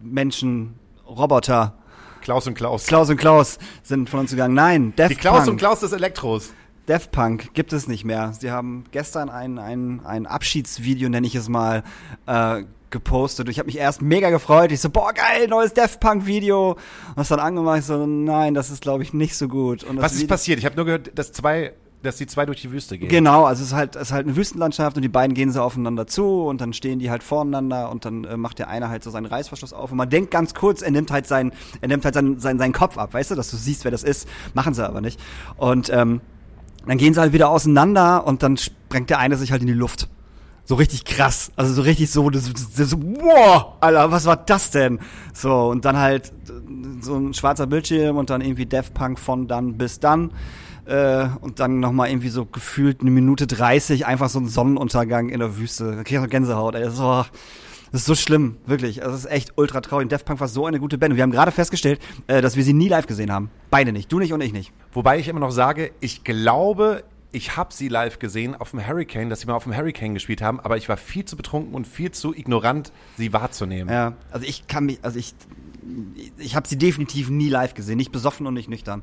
Menschen, 0.02 0.74
Roboter. 1.06 1.78
Klaus 2.22 2.46
und 2.46 2.54
Klaus. 2.54 2.86
Klaus 2.86 3.10
und 3.10 3.16
Klaus 3.18 3.58
sind 3.82 4.08
von 4.08 4.20
uns 4.20 4.30
gegangen. 4.30 4.54
Nein, 4.54 4.94
Def 4.96 5.08
Die 5.08 5.14
Klaus 5.16 5.40
Punk. 5.40 5.48
und 5.50 5.56
Klaus 5.58 5.80
des 5.80 5.92
Elektros. 5.92 6.52
Def 6.88 7.10
Punk 7.10 7.54
gibt 7.54 7.72
es 7.72 7.86
nicht 7.86 8.04
mehr. 8.04 8.32
Sie 8.38 8.50
haben 8.50 8.84
gestern 8.90 9.28
ein, 9.30 9.58
ein, 9.58 10.00
ein 10.04 10.26
Abschiedsvideo, 10.26 11.08
nenne 11.08 11.26
ich 11.26 11.34
es 11.34 11.48
mal, 11.48 11.84
äh, 12.26 12.62
gepostet. 12.90 13.48
Ich 13.48 13.58
habe 13.58 13.66
mich 13.66 13.78
erst 13.78 14.02
mega 14.02 14.30
gefreut. 14.30 14.70
Ich 14.72 14.80
so, 14.80 14.90
boah, 14.90 15.12
geil, 15.12 15.46
neues 15.48 15.72
Def 15.74 15.98
Punk 16.00 16.26
Video. 16.26 16.72
Und 16.72 16.78
das 17.16 17.28
dann 17.28 17.40
angemacht, 17.40 17.78
ich 17.78 17.84
so, 17.86 18.04
nein, 18.06 18.52
das 18.54 18.70
ist, 18.70 18.82
glaube 18.82 19.02
ich, 19.02 19.12
nicht 19.14 19.36
so 19.36 19.48
gut. 19.48 19.86
Was 19.96 20.12
ist 20.12 20.18
Video- 20.18 20.28
passiert? 20.28 20.58
Ich 20.58 20.64
habe 20.66 20.76
nur 20.76 20.84
gehört, 20.84 21.16
dass 21.18 21.32
zwei, 21.32 21.72
dass 22.02 22.16
die 22.16 22.26
zwei 22.26 22.46
durch 22.46 22.60
die 22.60 22.72
Wüste 22.72 22.98
gehen. 22.98 23.08
Genau, 23.08 23.44
also 23.44 23.62
es 23.62 23.68
ist 23.68 23.74
halt, 23.74 23.96
es 23.96 24.02
ist 24.02 24.12
halt 24.12 24.26
eine 24.26 24.36
Wüstenlandschaft 24.36 24.96
und 24.96 25.02
die 25.02 25.08
beiden 25.08 25.34
gehen 25.34 25.52
so 25.52 25.62
aufeinander 25.62 26.06
zu 26.06 26.44
und 26.44 26.60
dann 26.60 26.72
stehen 26.72 26.98
die 26.98 27.10
halt 27.10 27.22
voreinander 27.22 27.90
und 27.90 28.04
dann 28.04 28.24
äh, 28.24 28.36
macht 28.36 28.58
der 28.58 28.68
eine 28.68 28.88
halt 28.88 29.04
so 29.04 29.10
seinen 29.10 29.26
Reißverschluss 29.26 29.72
auf 29.72 29.90
und 29.90 29.96
man 29.96 30.10
denkt 30.10 30.30
ganz 30.30 30.54
kurz, 30.54 30.82
er 30.82 30.90
nimmt 30.90 31.10
halt 31.10 31.26
seinen, 31.26 31.52
er 31.80 31.88
nimmt 31.88 32.04
halt 32.04 32.14
seinen, 32.14 32.38
seinen, 32.38 32.58
seinen 32.58 32.72
Kopf 32.72 32.98
ab, 32.98 33.14
weißt 33.14 33.30
du, 33.30 33.34
dass 33.34 33.50
du 33.50 33.56
siehst, 33.56 33.84
wer 33.84 33.90
das 33.90 34.02
ist. 34.02 34.28
Machen 34.54 34.74
sie 34.74 34.86
aber 34.86 35.00
nicht. 35.00 35.20
Und 35.56 35.90
ähm, 35.90 36.20
dann 36.86 36.98
gehen 36.98 37.14
sie 37.14 37.20
halt 37.20 37.32
wieder 37.32 37.48
auseinander 37.50 38.26
und 38.26 38.42
dann 38.42 38.56
sprengt 38.56 39.10
der 39.10 39.18
eine 39.18 39.36
sich 39.36 39.52
halt 39.52 39.62
in 39.62 39.68
die 39.68 39.74
Luft. 39.74 40.08
So 40.64 40.76
richtig 40.76 41.04
krass. 41.04 41.50
Also 41.56 41.72
so 41.74 41.82
richtig 41.82 42.10
so, 42.10 42.30
das, 42.30 42.50
das, 42.76 42.90
so, 42.90 42.96
wow, 43.02 43.74
Alter, 43.80 44.10
was 44.10 44.26
war 44.26 44.36
das 44.36 44.70
denn? 44.70 45.00
So, 45.34 45.68
und 45.68 45.84
dann 45.84 45.96
halt 45.96 46.28
äh, 46.28 46.52
so 47.00 47.16
ein 47.16 47.34
schwarzer 47.34 47.66
Bildschirm 47.66 48.16
und 48.16 48.30
dann 48.30 48.40
irgendwie 48.40 48.66
Def 48.66 48.94
Punk 48.94 49.18
von 49.18 49.48
dann 49.48 49.76
bis 49.76 50.00
dann. 50.00 50.32
Äh, 50.92 51.30
und 51.40 51.58
dann 51.58 51.80
nochmal 51.80 52.10
irgendwie 52.10 52.28
so 52.28 52.44
gefühlt 52.44 53.00
eine 53.00 53.10
Minute 53.10 53.46
30, 53.46 54.04
einfach 54.04 54.28
so 54.28 54.38
ein 54.38 54.46
Sonnenuntergang 54.46 55.30
in 55.30 55.38
der 55.38 55.56
Wüste. 55.56 55.96
Da 55.96 56.02
krieg 56.04 56.18
ich 56.18 56.20
noch 56.22 56.28
Gänsehaut, 56.28 56.74
ey. 56.74 56.82
Das 56.82 56.92
ist, 56.92 56.98
so, 56.98 57.24
das 57.92 58.02
ist 58.02 58.06
so 58.06 58.14
schlimm, 58.14 58.58
wirklich. 58.66 59.02
Also, 59.02 59.12
Das 59.12 59.24
ist 59.24 59.30
echt 59.30 59.52
ultra 59.56 59.80
traurig. 59.80 60.10
Def 60.10 60.26
Punk 60.26 60.38
war 60.40 60.48
so 60.48 60.66
eine 60.66 60.78
gute 60.78 60.98
Band. 60.98 61.12
Und 61.12 61.16
wir 61.16 61.22
haben 61.22 61.30
gerade 61.30 61.50
festgestellt, 61.50 61.98
äh, 62.26 62.42
dass 62.42 62.56
wir 62.56 62.62
sie 62.62 62.74
nie 62.74 62.88
live 62.88 63.06
gesehen 63.06 63.32
haben. 63.32 63.50
Beide 63.70 63.90
nicht. 63.90 64.12
Du 64.12 64.18
nicht 64.18 64.34
und 64.34 64.42
ich 64.42 64.52
nicht. 64.52 64.70
Wobei 64.92 65.18
ich 65.18 65.28
immer 65.28 65.40
noch 65.40 65.50
sage, 65.50 65.92
ich 66.00 66.24
glaube, 66.24 67.04
ich 67.30 67.56
habe 67.56 67.72
sie 67.72 67.88
live 67.88 68.18
gesehen 68.18 68.54
auf 68.54 68.72
dem 68.72 68.86
Hurricane, 68.86 69.30
dass 69.30 69.40
sie 69.40 69.46
mal 69.46 69.54
auf 69.54 69.64
dem 69.64 69.74
Hurricane 69.74 70.12
gespielt 70.12 70.42
haben, 70.42 70.60
aber 70.60 70.76
ich 70.76 70.90
war 70.90 70.98
viel 70.98 71.24
zu 71.24 71.38
betrunken 71.38 71.72
und 71.74 71.86
viel 71.86 72.10
zu 72.10 72.34
ignorant, 72.34 72.92
sie 73.16 73.32
wahrzunehmen. 73.32 73.90
Ja, 73.90 74.12
also 74.30 74.46
ich 74.46 74.66
kann 74.66 74.84
mich, 74.84 74.98
also 75.00 75.18
ich, 75.18 75.34
ich 76.36 76.54
habe 76.54 76.68
sie 76.68 76.76
definitiv 76.76 77.30
nie 77.30 77.48
live 77.48 77.72
gesehen, 77.72 77.96
nicht 77.96 78.12
besoffen 78.12 78.46
und 78.46 78.52
nicht 78.52 78.68
nüchtern. 78.68 79.02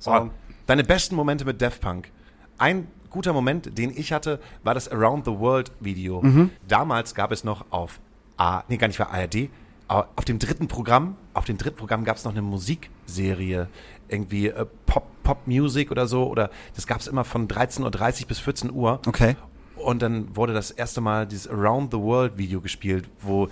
So. 0.00 0.10
Oh, 0.10 0.30
deine 0.68 0.84
besten 0.84 1.16
Momente 1.16 1.44
mit 1.44 1.60
Def 1.60 1.80
Punk. 1.80 2.10
Ein 2.58 2.86
guter 3.10 3.32
Moment, 3.32 3.76
den 3.78 3.90
ich 3.96 4.12
hatte, 4.12 4.38
war 4.62 4.74
das 4.74 4.88
Around 4.90 5.24
the 5.24 5.32
World 5.38 5.72
Video. 5.80 6.20
Mhm. 6.22 6.50
Damals 6.68 7.14
gab 7.14 7.32
es 7.32 7.42
noch 7.42 7.64
auf 7.70 7.98
A, 8.36 8.62
nee, 8.68 8.76
gar 8.76 8.86
nicht 8.86 8.96
für 8.98 9.08
ARD, 9.08 9.48
aber 9.88 10.08
auf 10.16 10.24
dem 10.24 10.38
dritten 10.38 10.68
Programm, 10.68 11.16
auf 11.34 11.46
dem 11.46 11.56
dritten 11.56 11.76
Programm 11.76 12.04
gab 12.04 12.16
es 12.18 12.24
noch 12.24 12.32
eine 12.32 12.42
Musikserie, 12.42 13.68
irgendwie 14.08 14.48
äh, 14.48 14.66
Pop, 14.86 15.06
Pop 15.22 15.46
Music 15.46 15.90
oder 15.90 16.06
so, 16.06 16.26
oder 16.28 16.50
das 16.76 16.86
gab 16.86 17.00
es 17.00 17.06
immer 17.06 17.24
von 17.24 17.48
13.30 17.48 18.22
Uhr 18.22 18.28
bis 18.28 18.38
14 18.38 18.70
Uhr. 18.70 19.00
Okay. 19.06 19.36
Und 19.76 20.02
dann 20.02 20.36
wurde 20.36 20.52
das 20.52 20.70
erste 20.70 21.00
Mal 21.00 21.26
dieses 21.26 21.48
Around 21.48 21.92
the 21.92 21.98
World 21.98 22.36
Video 22.36 22.60
gespielt, 22.60 23.08
wo 23.20 23.48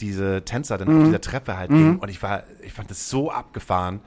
diese 0.00 0.42
Tänzer 0.44 0.78
dann 0.78 0.88
Mhm. 0.88 0.98
auf 1.00 1.04
dieser 1.06 1.20
Treppe 1.20 1.56
halt 1.56 1.70
gingen. 1.70 1.98
Und 1.98 2.08
ich 2.08 2.22
war, 2.22 2.44
ich 2.62 2.72
fand 2.72 2.90
das 2.90 3.10
so 3.10 3.30
abgefahren. 3.32 4.00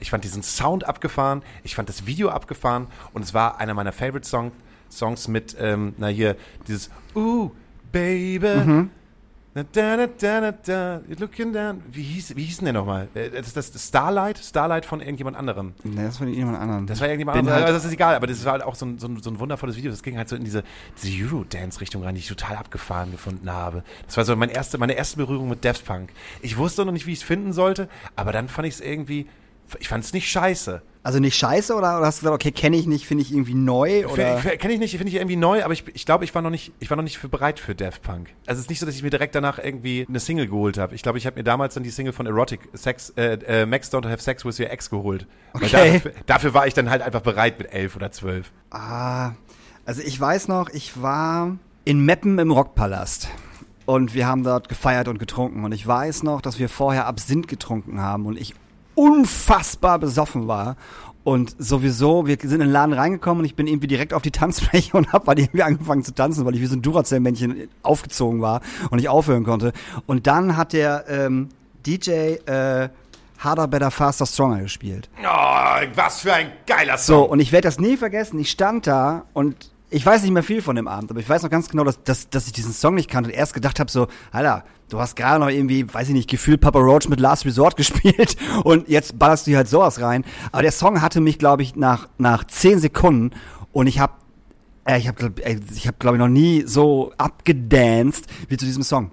Ich 0.00 0.10
fand 0.10 0.24
diesen 0.24 0.42
Sound 0.42 0.84
abgefahren. 0.86 1.42
Ich 1.64 1.74
fand 1.74 1.88
das 1.88 2.06
Video 2.06 2.28
abgefahren. 2.30 2.86
Und 3.12 3.22
es 3.22 3.34
war 3.34 3.58
einer 3.60 3.74
meiner 3.74 3.92
Favorite 3.92 4.26
Song, 4.28 4.52
Songs 4.90 5.28
mit, 5.28 5.56
ähm, 5.60 5.94
na 5.98 6.06
hier, 6.08 6.36
dieses 6.66 6.90
Ooh, 7.14 7.50
Baby. 7.92 8.88
Na, 9.54 9.64
da, 9.72 9.96
da, 9.96 10.06
da, 10.06 10.40
da, 10.40 10.52
da, 10.52 11.00
you're 11.08 11.18
looking 11.18 11.52
down. 11.54 11.82
Wie 11.90 12.02
hieß, 12.02 12.36
wie 12.36 12.44
hieß 12.44 12.58
denn 12.58 12.66
der 12.66 12.74
nochmal? 12.74 13.08
Äh, 13.14 13.30
Das 13.30 13.48
ist 13.56 13.56
das 13.56 13.88
Starlight? 13.88 14.38
Starlight 14.38 14.84
von 14.84 15.00
irgendjemand 15.00 15.36
anderem. 15.38 15.72
Nee, 15.84 16.02
das 16.04 16.18
von 16.18 16.28
jemand 16.28 16.58
anderem. 16.58 16.86
Das 16.86 17.00
war 17.00 17.08
irgendjemand 17.08 17.34
Bin 17.36 17.40
anderes. 17.40 17.56
halt- 17.56 17.66
Also 17.66 17.78
das 17.78 17.84
ist 17.86 17.92
egal, 17.92 18.14
aber 18.14 18.26
das 18.26 18.44
war 18.44 18.52
halt 18.52 18.62
auch 18.62 18.74
so 18.74 18.84
ein, 18.86 18.98
so, 18.98 19.08
ein, 19.08 19.20
so 19.22 19.30
ein 19.30 19.40
wundervolles 19.40 19.76
Video. 19.76 19.90
Das 19.90 20.02
ging 20.02 20.18
halt 20.18 20.28
so 20.28 20.36
in 20.36 20.44
diese, 20.44 20.62
diese 21.02 21.24
Eurodance-Richtung 21.24 22.04
rein, 22.04 22.14
die 22.14 22.20
ich 22.20 22.28
total 22.28 22.56
abgefahren 22.56 23.10
gefunden 23.10 23.50
habe. 23.50 23.82
Das 24.06 24.18
war 24.18 24.24
so 24.26 24.36
mein 24.36 24.50
erste, 24.50 24.76
meine 24.78 24.92
erste 24.92 25.16
Berührung 25.16 25.48
mit 25.48 25.64
Daft 25.64 25.84
Punk. 25.86 26.10
Ich 26.42 26.58
wusste 26.58 26.84
noch 26.84 26.92
nicht, 26.92 27.06
wie 27.06 27.12
ich 27.12 27.18
es 27.20 27.24
finden 27.24 27.52
sollte, 27.54 27.88
aber 28.16 28.32
dann 28.32 28.48
fand 28.48 28.68
ich 28.68 28.74
es 28.74 28.80
irgendwie, 28.82 29.26
ich 29.78 29.88
fand 29.88 30.04
es 30.04 30.12
nicht 30.12 30.28
scheiße. 30.30 30.82
Also 31.02 31.20
nicht 31.20 31.36
scheiße 31.36 31.74
oder, 31.74 31.98
oder 31.98 32.06
hast 32.06 32.18
du 32.18 32.26
gesagt, 32.26 32.34
okay, 32.34 32.52
kenne 32.52 32.76
ich 32.76 32.86
nicht, 32.86 33.06
finde 33.06 33.22
ich 33.22 33.32
irgendwie 33.32 33.54
neu 33.54 34.06
oder? 34.06 34.36
Kenne 34.36 34.74
ich 34.74 34.78
nicht, 34.78 34.90
finde 34.90 35.08
ich 35.08 35.14
irgendwie 35.14 35.36
neu, 35.36 35.64
aber 35.64 35.72
ich, 35.72 35.84
ich 35.94 36.04
glaube, 36.04 36.24
ich 36.24 36.34
war 36.34 36.42
noch 36.42 36.50
nicht, 36.50 36.72
ich 36.80 36.90
war 36.90 36.96
noch 36.96 37.02
nicht 37.04 37.18
für 37.18 37.28
bereit 37.28 37.60
für 37.60 37.74
Daft 37.74 38.02
Punk. 38.02 38.28
Also 38.46 38.58
es 38.58 38.64
ist 38.64 38.68
nicht 38.68 38.80
so, 38.80 38.86
dass 38.86 38.94
ich 38.94 39.02
mir 39.02 39.10
direkt 39.10 39.34
danach 39.34 39.58
irgendwie 39.58 40.04
eine 40.08 40.20
Single 40.20 40.48
geholt 40.48 40.76
habe. 40.76 40.94
Ich 40.94 41.02
glaube, 41.02 41.16
ich 41.16 41.26
habe 41.26 41.36
mir 41.36 41.44
damals 41.44 41.74
dann 41.74 41.82
die 41.82 41.90
Single 41.90 42.12
von 42.12 42.26
Erotic 42.26 42.68
Sex, 42.74 43.10
äh, 43.16 43.38
äh, 43.46 43.66
Max 43.66 43.90
Don't 43.92 44.06
Have 44.06 44.20
Sex 44.22 44.44
with 44.44 44.60
Your 44.60 44.70
Ex 44.70 44.90
geholt. 44.90 45.26
Okay. 45.54 45.94
dafür, 45.94 46.12
dafür 46.26 46.54
war 46.54 46.66
ich 46.66 46.74
dann 46.74 46.90
halt 46.90 47.00
einfach 47.00 47.22
bereit 47.22 47.58
mit 47.58 47.72
elf 47.72 47.96
oder 47.96 48.10
zwölf. 48.10 48.52
Ah, 48.70 49.32
also 49.86 50.02
ich 50.02 50.20
weiß 50.20 50.48
noch, 50.48 50.68
ich 50.68 51.00
war 51.00 51.56
in 51.86 52.04
Meppen 52.04 52.38
im 52.38 52.50
Rockpalast. 52.50 53.28
Und 53.86 54.12
wir 54.12 54.26
haben 54.26 54.44
dort 54.44 54.68
gefeiert 54.68 55.08
und 55.08 55.18
getrunken. 55.18 55.64
Und 55.64 55.72
ich 55.72 55.86
weiß 55.86 56.22
noch, 56.22 56.42
dass 56.42 56.58
wir 56.58 56.68
vorher 56.68 57.06
Absinth 57.06 57.48
getrunken 57.48 58.02
haben 58.02 58.26
und 58.26 58.38
ich 58.38 58.54
unfassbar 58.98 59.98
besoffen 59.98 60.48
war. 60.48 60.76
Und 61.24 61.54
sowieso, 61.58 62.26
wir 62.26 62.36
sind 62.40 62.52
in 62.54 62.60
den 62.60 62.70
Laden 62.70 62.94
reingekommen 62.94 63.40
und 63.40 63.44
ich 63.44 63.54
bin 63.54 63.66
irgendwie 63.66 63.86
direkt 63.86 64.14
auf 64.14 64.22
die 64.22 64.30
Tanzfläche 64.30 64.96
und 64.96 65.12
hab 65.12 65.26
halt 65.28 65.38
irgendwie 65.38 65.62
angefangen 65.62 66.02
zu 66.02 66.14
tanzen, 66.14 66.44
weil 66.46 66.54
ich 66.54 66.60
wie 66.62 66.66
so 66.66 66.76
ein 66.76 66.82
Duracell-Männchen 66.82 67.68
aufgezogen 67.82 68.40
war 68.40 68.60
und 68.90 68.96
nicht 68.96 69.08
aufhören 69.10 69.44
konnte. 69.44 69.72
Und 70.06 70.26
dann 70.26 70.56
hat 70.56 70.72
der 70.72 71.04
ähm, 71.08 71.48
DJ 71.86 72.10
äh, 72.46 72.88
Harder, 73.38 73.68
Better, 73.68 73.90
Faster, 73.90 74.26
Stronger 74.26 74.60
gespielt. 74.62 75.10
Oh, 75.22 75.86
was 75.94 76.20
für 76.22 76.32
ein 76.32 76.50
geiler 76.66 76.96
So, 76.96 77.20
Song. 77.22 77.28
und 77.30 77.40
ich 77.40 77.52
werde 77.52 77.68
das 77.68 77.78
nie 77.78 77.96
vergessen. 77.96 78.38
Ich 78.38 78.50
stand 78.50 78.86
da 78.86 79.24
und 79.34 79.70
ich 79.90 80.04
weiß 80.04 80.22
nicht 80.22 80.32
mehr 80.32 80.42
viel 80.42 80.62
von 80.62 80.76
dem 80.76 80.86
Abend, 80.86 81.10
aber 81.10 81.20
ich 81.20 81.28
weiß 81.28 81.42
noch 81.42 81.50
ganz 81.50 81.68
genau, 81.68 81.84
dass, 81.84 82.02
dass, 82.02 82.28
dass 82.28 82.46
ich 82.46 82.52
diesen 82.52 82.72
Song 82.72 82.94
nicht 82.94 83.10
kannte 83.10 83.30
und 83.30 83.36
erst 83.36 83.54
gedacht 83.54 83.80
habe, 83.80 83.90
so, 83.90 84.06
Alter, 84.32 84.64
du 84.90 85.00
hast 85.00 85.16
gerade 85.16 85.40
noch 85.40 85.50
irgendwie, 85.50 85.92
weiß 85.92 86.08
ich 86.08 86.14
nicht, 86.14 86.28
gefühlt 86.28 86.60
Papa 86.60 86.78
Roach 86.78 87.08
mit 87.08 87.20
Last 87.20 87.46
Resort 87.46 87.76
gespielt 87.76 88.36
und 88.64 88.88
jetzt 88.88 89.18
ballerst 89.18 89.46
du 89.46 89.50
hier 89.50 89.58
halt 89.58 89.68
sowas 89.68 90.00
rein. 90.00 90.24
Aber 90.52 90.62
der 90.62 90.72
Song 90.72 91.00
hatte 91.00 91.20
mich, 91.20 91.38
glaube 91.38 91.62
ich, 91.62 91.76
nach, 91.76 92.08
nach 92.18 92.44
zehn 92.44 92.78
Sekunden 92.78 93.30
und 93.72 93.86
ich 93.86 93.98
habe 93.98 94.12
äh, 94.84 94.98
ich 94.98 95.08
habe 95.08 95.32
ich 95.44 95.86
hab, 95.86 95.98
glaube 96.00 96.16
ich 96.16 96.20
noch 96.20 96.28
nie 96.28 96.64
so 96.66 97.12
abgedanced 97.16 98.26
wie 98.48 98.56
zu 98.56 98.64
diesem 98.64 98.82
Song. 98.82 99.10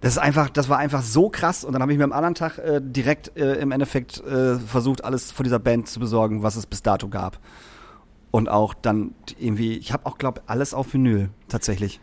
Das 0.00 0.14
ist 0.14 0.18
einfach, 0.18 0.50
das 0.50 0.68
war 0.68 0.78
einfach 0.78 1.02
so 1.02 1.30
krass 1.30 1.64
und 1.64 1.74
dann 1.74 1.80
habe 1.80 1.92
ich 1.92 1.98
mir 1.98 2.04
am 2.04 2.12
anderen 2.12 2.34
Tag 2.34 2.58
äh, 2.58 2.80
direkt 2.82 3.36
äh, 3.36 3.54
im 3.54 3.70
Endeffekt 3.70 4.18
äh, 4.24 4.58
versucht, 4.58 5.04
alles 5.04 5.30
von 5.30 5.44
dieser 5.44 5.60
Band 5.60 5.88
zu 5.88 6.00
besorgen, 6.00 6.42
was 6.42 6.56
es 6.56 6.66
bis 6.66 6.82
dato 6.82 7.08
gab. 7.08 7.38
Und 8.32 8.48
auch 8.48 8.74
dann 8.74 9.14
irgendwie, 9.38 9.76
ich 9.76 9.92
habe 9.92 10.06
auch 10.06 10.18
glaube 10.18 10.40
alles 10.46 10.74
auf 10.74 10.92
Vinyl 10.94 11.28
tatsächlich. 11.48 12.00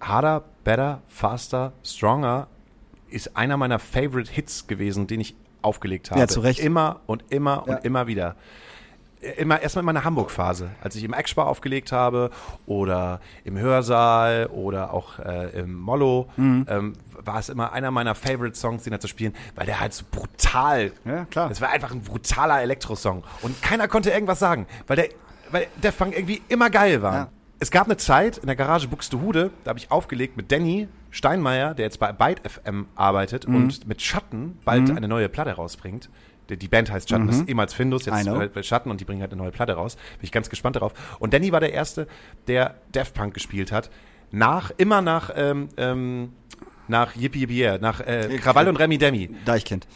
Harder, 0.00 0.44
Better, 0.64 1.00
Faster, 1.08 1.72
Stronger 1.82 2.46
ist 3.08 3.36
einer 3.36 3.56
meiner 3.56 3.78
Favorite 3.80 4.30
Hits 4.30 4.66
gewesen, 4.68 5.06
den 5.08 5.20
ich 5.20 5.34
aufgelegt 5.62 6.10
habe. 6.10 6.20
Ja, 6.20 6.28
zu 6.28 6.40
Recht. 6.40 6.60
Immer 6.60 7.00
und 7.06 7.24
immer 7.30 7.62
und 7.66 7.70
Ja. 7.72 7.76
immer 7.78 8.06
wieder. 8.06 8.36
Immer 9.36 9.60
erstmal 9.60 9.82
in 9.82 9.86
meiner 9.86 10.04
Hamburg-Phase, 10.04 10.70
als 10.82 10.96
ich 10.96 11.04
im 11.04 11.12
Eckspar 11.12 11.46
aufgelegt 11.46 11.92
habe 11.92 12.30
oder 12.64 13.20
im 13.44 13.58
Hörsaal 13.58 14.46
oder 14.46 14.94
auch 14.94 15.18
äh, 15.18 15.50
im 15.60 15.74
Mollo, 15.74 16.30
Mhm. 16.36 16.66
ähm, 16.70 16.92
war 17.22 17.38
es 17.38 17.50
immer 17.50 17.72
einer 17.72 17.90
meiner 17.90 18.14
Favorite 18.14 18.56
Songs, 18.58 18.84
den 18.84 18.92
da 18.92 19.00
zu 19.00 19.08
spielen, 19.08 19.34
weil 19.56 19.66
der 19.66 19.78
halt 19.80 19.92
so 19.92 20.04
brutal. 20.10 20.92
Ja, 21.04 21.26
klar. 21.26 21.50
Es 21.50 21.60
war 21.60 21.68
einfach 21.68 21.90
ein 21.92 22.00
brutaler 22.00 22.62
Elektrosong 22.62 23.22
und 23.42 23.60
keiner 23.60 23.88
konnte 23.88 24.10
irgendwas 24.10 24.38
sagen, 24.38 24.66
weil 24.86 24.96
der, 24.96 25.08
weil 25.52 25.66
Fang 25.92 26.12
irgendwie 26.12 26.40
immer 26.48 26.70
geil 26.70 27.02
war. 27.02 27.14
Ja. 27.14 27.28
Es 27.58 27.70
gab 27.70 27.86
eine 27.86 27.96
Zeit 27.98 28.38
in 28.38 28.46
der 28.46 28.56
Garage 28.56 28.88
Buxtehude, 28.88 29.50
da 29.64 29.68
habe 29.70 29.78
ich 29.78 29.90
aufgelegt 29.90 30.36
mit 30.36 30.50
Danny 30.50 30.88
Steinmeier, 31.10 31.74
der 31.74 31.84
jetzt 31.86 31.98
bei 31.98 32.12
Byte 32.12 32.40
FM 32.48 32.86
arbeitet 32.94 33.46
Mhm. 33.48 33.54
und 33.56 33.86
mit 33.88 34.00
Schatten 34.00 34.58
bald 34.64 34.88
eine 34.96 35.08
neue 35.08 35.28
Platte 35.28 35.52
rausbringt. 35.52 36.08
Die- 36.48 36.56
Band 36.68 36.90
heißt 36.90 37.08
Schatten, 37.08 37.26
das 37.26 37.36
ist 37.36 37.48
ehemals 37.48 37.74
Findus, 37.74 38.06
Mhm. 38.06 38.12
Jetzt 38.42 38.54
bei 38.54 38.62
Schatten 38.62 38.90
und 38.90 39.00
die 39.00 39.04
bringen 39.04 39.20
halt 39.20 39.30
eine 39.32 39.40
neue 39.42 39.50
Platte 39.52 39.74
raus. 39.74 39.96
Bin 39.96 40.22
ich 40.24 40.32
ganz 40.32 40.48
gespannt 40.50 40.76
darauf. 40.76 40.92
Und 41.20 41.32
Danny 41.34 41.52
war 41.52 41.60
der 41.60 41.72
Erste, 41.72 42.06
der 42.48 42.74
Daft 42.92 43.14
Punk 43.14 43.34
gespielt 43.34 43.70
hat. 43.72 43.90
Nach, 44.32 44.70
immer 44.76 45.00
nach, 45.02 45.30
ähm, 45.36 45.68
ähm, 45.76 46.32
nach 46.88 47.14
Yippie 47.14 47.40
Yippie 47.40 47.78
nach 47.80 48.00
äh, 48.00 48.38
Krawall 48.38 48.68
und 48.68 48.76
Remy 48.76 48.98
Demi 48.98 49.30
Deichkind. 49.44 49.86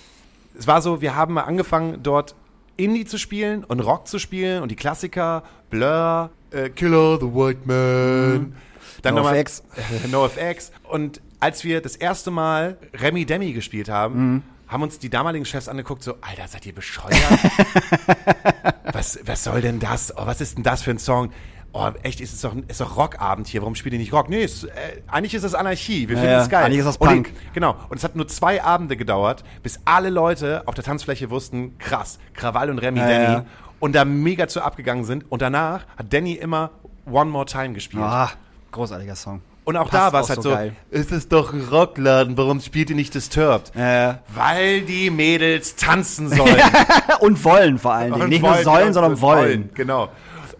es 0.56 0.66
war 0.68 0.80
so, 0.82 1.00
wir 1.00 1.16
haben 1.16 1.34
mal 1.34 1.42
angefangen, 1.42 2.00
dort 2.02 2.34
Indie 2.76 3.04
zu 3.04 3.18
spielen 3.18 3.64
und 3.64 3.80
Rock 3.80 4.08
zu 4.08 4.18
spielen 4.18 4.62
und 4.62 4.70
die 4.70 4.76
Klassiker, 4.76 5.42
Blur, 5.70 6.30
äh, 6.50 6.70
Killer 6.70 7.18
the 7.20 7.26
White 7.26 7.60
Man, 7.64 8.54
dann 9.02 9.14
nochmal 9.14 9.34
NoFX. 9.34 9.62
NoFX. 10.10 10.72
Und 10.84 11.20
als 11.40 11.64
wir 11.64 11.80
das 11.80 11.96
erste 11.96 12.30
Mal 12.30 12.78
Remy 12.94 13.26
Demi 13.26 13.52
gespielt 13.52 13.88
haben, 13.88 14.42
haben 14.68 14.82
uns 14.82 14.98
die 14.98 15.10
damaligen 15.10 15.44
Chefs 15.44 15.68
angeguckt, 15.68 16.02
so, 16.02 16.14
Alter, 16.20 16.48
seid 16.48 16.66
ihr 16.66 16.74
bescheuert? 16.74 17.14
was, 18.92 19.18
was 19.24 19.44
soll 19.44 19.60
denn 19.60 19.78
das? 19.78 20.16
Oh, 20.16 20.26
was 20.26 20.40
ist 20.40 20.56
denn 20.56 20.64
das 20.64 20.82
für 20.82 20.90
ein 20.90 20.98
Song? 20.98 21.30
Oh, 21.76 21.90
echt, 22.04 22.20
ist 22.20 22.32
es 22.32 22.40
doch, 22.40 22.54
ist 22.68 22.80
doch 22.80 22.96
Rockabend 22.96 23.48
hier. 23.48 23.60
Warum 23.62 23.74
spielt 23.74 23.94
ihr 23.94 23.98
nicht 23.98 24.12
Rock? 24.12 24.28
Nee, 24.28 24.44
es, 24.44 24.62
äh, 24.62 24.70
eigentlich 25.08 25.34
ist 25.34 25.42
es 25.42 25.54
Anarchie. 25.56 26.08
Wir 26.08 26.14
Ja, 26.14 26.22
finden 26.22 26.38
es 26.40 26.48
geil. 26.48 26.64
eigentlich 26.64 26.78
ist 26.78 26.86
das 26.86 26.98
Und 26.98 27.08
Punk. 27.08 27.32
Genau. 27.52 27.74
Und 27.88 27.96
es 27.96 28.04
hat 28.04 28.14
nur 28.14 28.28
zwei 28.28 28.62
Abende 28.62 28.96
gedauert, 28.96 29.42
bis 29.64 29.80
alle 29.84 30.08
Leute 30.10 30.62
auf 30.66 30.74
der 30.76 30.84
Tanzfläche 30.84 31.30
wussten, 31.30 31.76
krass, 31.78 32.20
Krawall 32.34 32.70
und 32.70 32.78
Remy 32.78 33.00
Ja, 33.00 33.08
Danny. 33.08 33.24
ja. 33.24 33.44
Und 33.80 33.96
da 33.96 34.04
mega 34.04 34.46
zu 34.46 34.62
abgegangen 34.62 35.04
sind. 35.04 35.24
Und 35.32 35.42
danach 35.42 35.84
hat 35.98 36.12
Danny 36.12 36.34
immer 36.34 36.70
One 37.10 37.28
More 37.30 37.44
Time 37.46 37.72
gespielt. 37.74 38.04
Ah, 38.04 38.30
großartiger 38.70 39.16
Song. 39.16 39.40
und 39.64 39.76
auch 39.76 39.90
passt 39.90 39.94
da 39.94 40.12
war 40.12 40.20
es 40.22 40.28
halt 40.30 40.42
so 40.42 40.50
geil. 40.50 40.76
es 40.92 41.10
ist 41.10 41.32
doch 41.32 41.52
ein 41.52 41.62
Rockladen, 41.70 42.36
warum 42.38 42.60
spielt 42.60 42.90
ihr 42.90 42.96
nicht 42.96 43.14
Disturbed? 43.14 43.74
Äh, 43.74 44.14
Weil 44.32 44.82
die 44.82 45.10
Mädels 45.10 45.74
tanzen 45.74 46.28
sollen. 46.28 46.56
und 47.20 47.44
wollen 47.44 47.78
vor 47.80 47.94
allen 47.94 48.12
Dingen. 48.12 48.22
Und 48.22 48.28
Nicht 48.30 48.42
nur 48.42 48.54
sollen, 48.62 48.92
sondern 48.92 49.20
wollen. 49.20 49.70
Genau. 49.74 50.10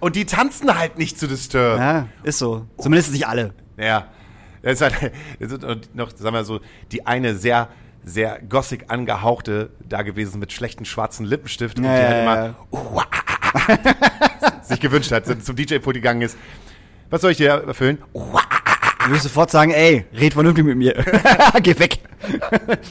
Und 0.04 0.16
die 0.16 0.26
tanzen 0.26 0.76
halt 0.78 0.98
nicht 0.98 1.18
zu 1.18 1.26
Disturbed. 1.26 1.80
Ja, 1.80 2.08
ist 2.24 2.38
so. 2.38 2.66
Zumindest 2.76 3.10
nicht 3.12 3.26
alle. 3.26 3.54
Ja. 3.78 4.08
Das 4.60 4.74
ist 4.74 4.82
halt 4.82 5.12
das 5.40 5.50
ist 5.50 5.94
noch, 5.94 6.10
sagen 6.10 6.34
wir 6.34 6.44
so, 6.44 6.60
die 6.92 7.06
eine 7.06 7.36
sehr, 7.36 7.70
sehr 8.04 8.38
gossig 8.46 8.90
angehauchte 8.90 9.70
da 9.88 10.02
gewesen 10.02 10.40
mit 10.40 10.52
schlechten 10.52 10.84
schwarzen 10.84 11.24
Lippenstift 11.24 11.78
und 11.78 11.84
Ja, 11.84 11.96
die 11.96 12.02
ja, 12.02 12.08
halt 12.10 12.22
immer 12.22 12.54
uh, 12.70 13.00
ah, 13.00 13.06
ah, 13.54 13.78
ah, 14.42 14.62
sich 14.62 14.78
gewünscht 14.78 15.10
hat, 15.10 15.24
zum 15.42 15.56
DJ-Pult 15.56 15.94
gegangen 15.94 16.20
ist. 16.20 16.36
Was 17.08 17.22
soll 17.22 17.30
ich 17.30 17.38
dir 17.38 17.64
erfüllen? 17.66 17.96
Uh, 18.12 18.38
Du 19.06 19.10
wirst 19.10 19.22
sofort 19.22 19.50
sagen, 19.50 19.70
ey, 19.70 20.04
red 20.14 20.34
vernünftig 20.34 20.66
mit 20.66 20.76
mir. 20.76 20.92
Geh 21.62 21.78
weg. 21.78 22.00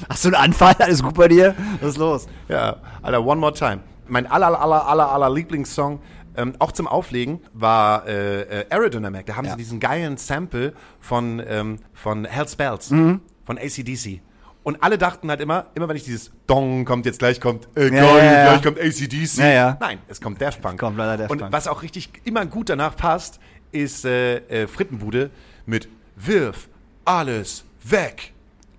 Hast 0.10 0.26
du 0.26 0.30
einen 0.30 0.36
Anfall? 0.36 0.76
Alles 0.80 1.04
gut 1.04 1.14
bei 1.14 1.28
dir? 1.28 1.54
Was 1.80 1.92
ist 1.92 1.98
los? 1.98 2.28
Ja, 2.50 2.78
Alter, 3.04 3.24
One 3.24 3.40
More 3.40 3.54
Time. 3.54 3.82
Mein 4.08 4.26
aller, 4.26 4.60
aller, 4.60 4.88
aller, 4.88 5.12
aller 5.12 5.30
Lieblingssong, 5.30 6.00
ähm, 6.36 6.54
auch 6.60 6.72
zum 6.72 6.88
Auflegen, 6.88 7.40
war 7.54 8.08
äh, 8.08 8.62
äh, 8.62 8.66
Aerodynamic. 8.70 9.26
Da 9.26 9.36
haben 9.36 9.46
Ja. 9.46 9.52
sie 9.52 9.58
diesen 9.58 9.80
geilen 9.80 10.18
Sample 10.18 10.74
von, 11.00 11.42
ähm, 11.48 11.80
von 11.94 12.26
Hell's 12.26 12.56
Bells, 12.56 12.88
von 12.90 13.22
ACDC. 13.58 14.22
Und 14.64 14.82
alle 14.82 14.98
dachten 14.98 15.30
halt 15.30 15.42
immer, 15.42 15.66
immer 15.76 15.90
wenn 15.90 15.98
ich 15.98 16.06
dieses 16.06 16.32
Dong 16.48 16.86
kommt, 16.86 17.06
jetzt 17.06 17.20
gleich 17.20 17.42
kommt, 17.42 17.68
äh, 17.76 17.90
geil, 17.90 17.96
ja, 17.96 18.18
ja. 18.24 18.44
gleich 18.52 18.64
kommt 18.64 18.80
ACDC. 18.80 19.38
Nein, 19.80 20.00
es 20.08 20.22
kommt 20.22 20.42
Daft 20.42 20.62
Punk. 20.62 20.80
kommt 20.80 20.98
leider 20.98 21.18
Daft 21.18 21.32
Und 21.32 21.40
Punk. 21.40 21.52
was 21.52 21.68
auch 21.68 21.82
richtig 21.82 22.10
immer 22.24 22.46
gut 22.46 22.70
danach 22.70 22.96
passt, 22.96 23.40
ist 23.74 24.06
äh, 24.06 24.38
äh, 24.64 24.68
Frittenbude 24.68 25.32
mit 25.66 25.90
Wirf 26.16 26.70
alles 27.06 27.66
weg. 27.84 28.32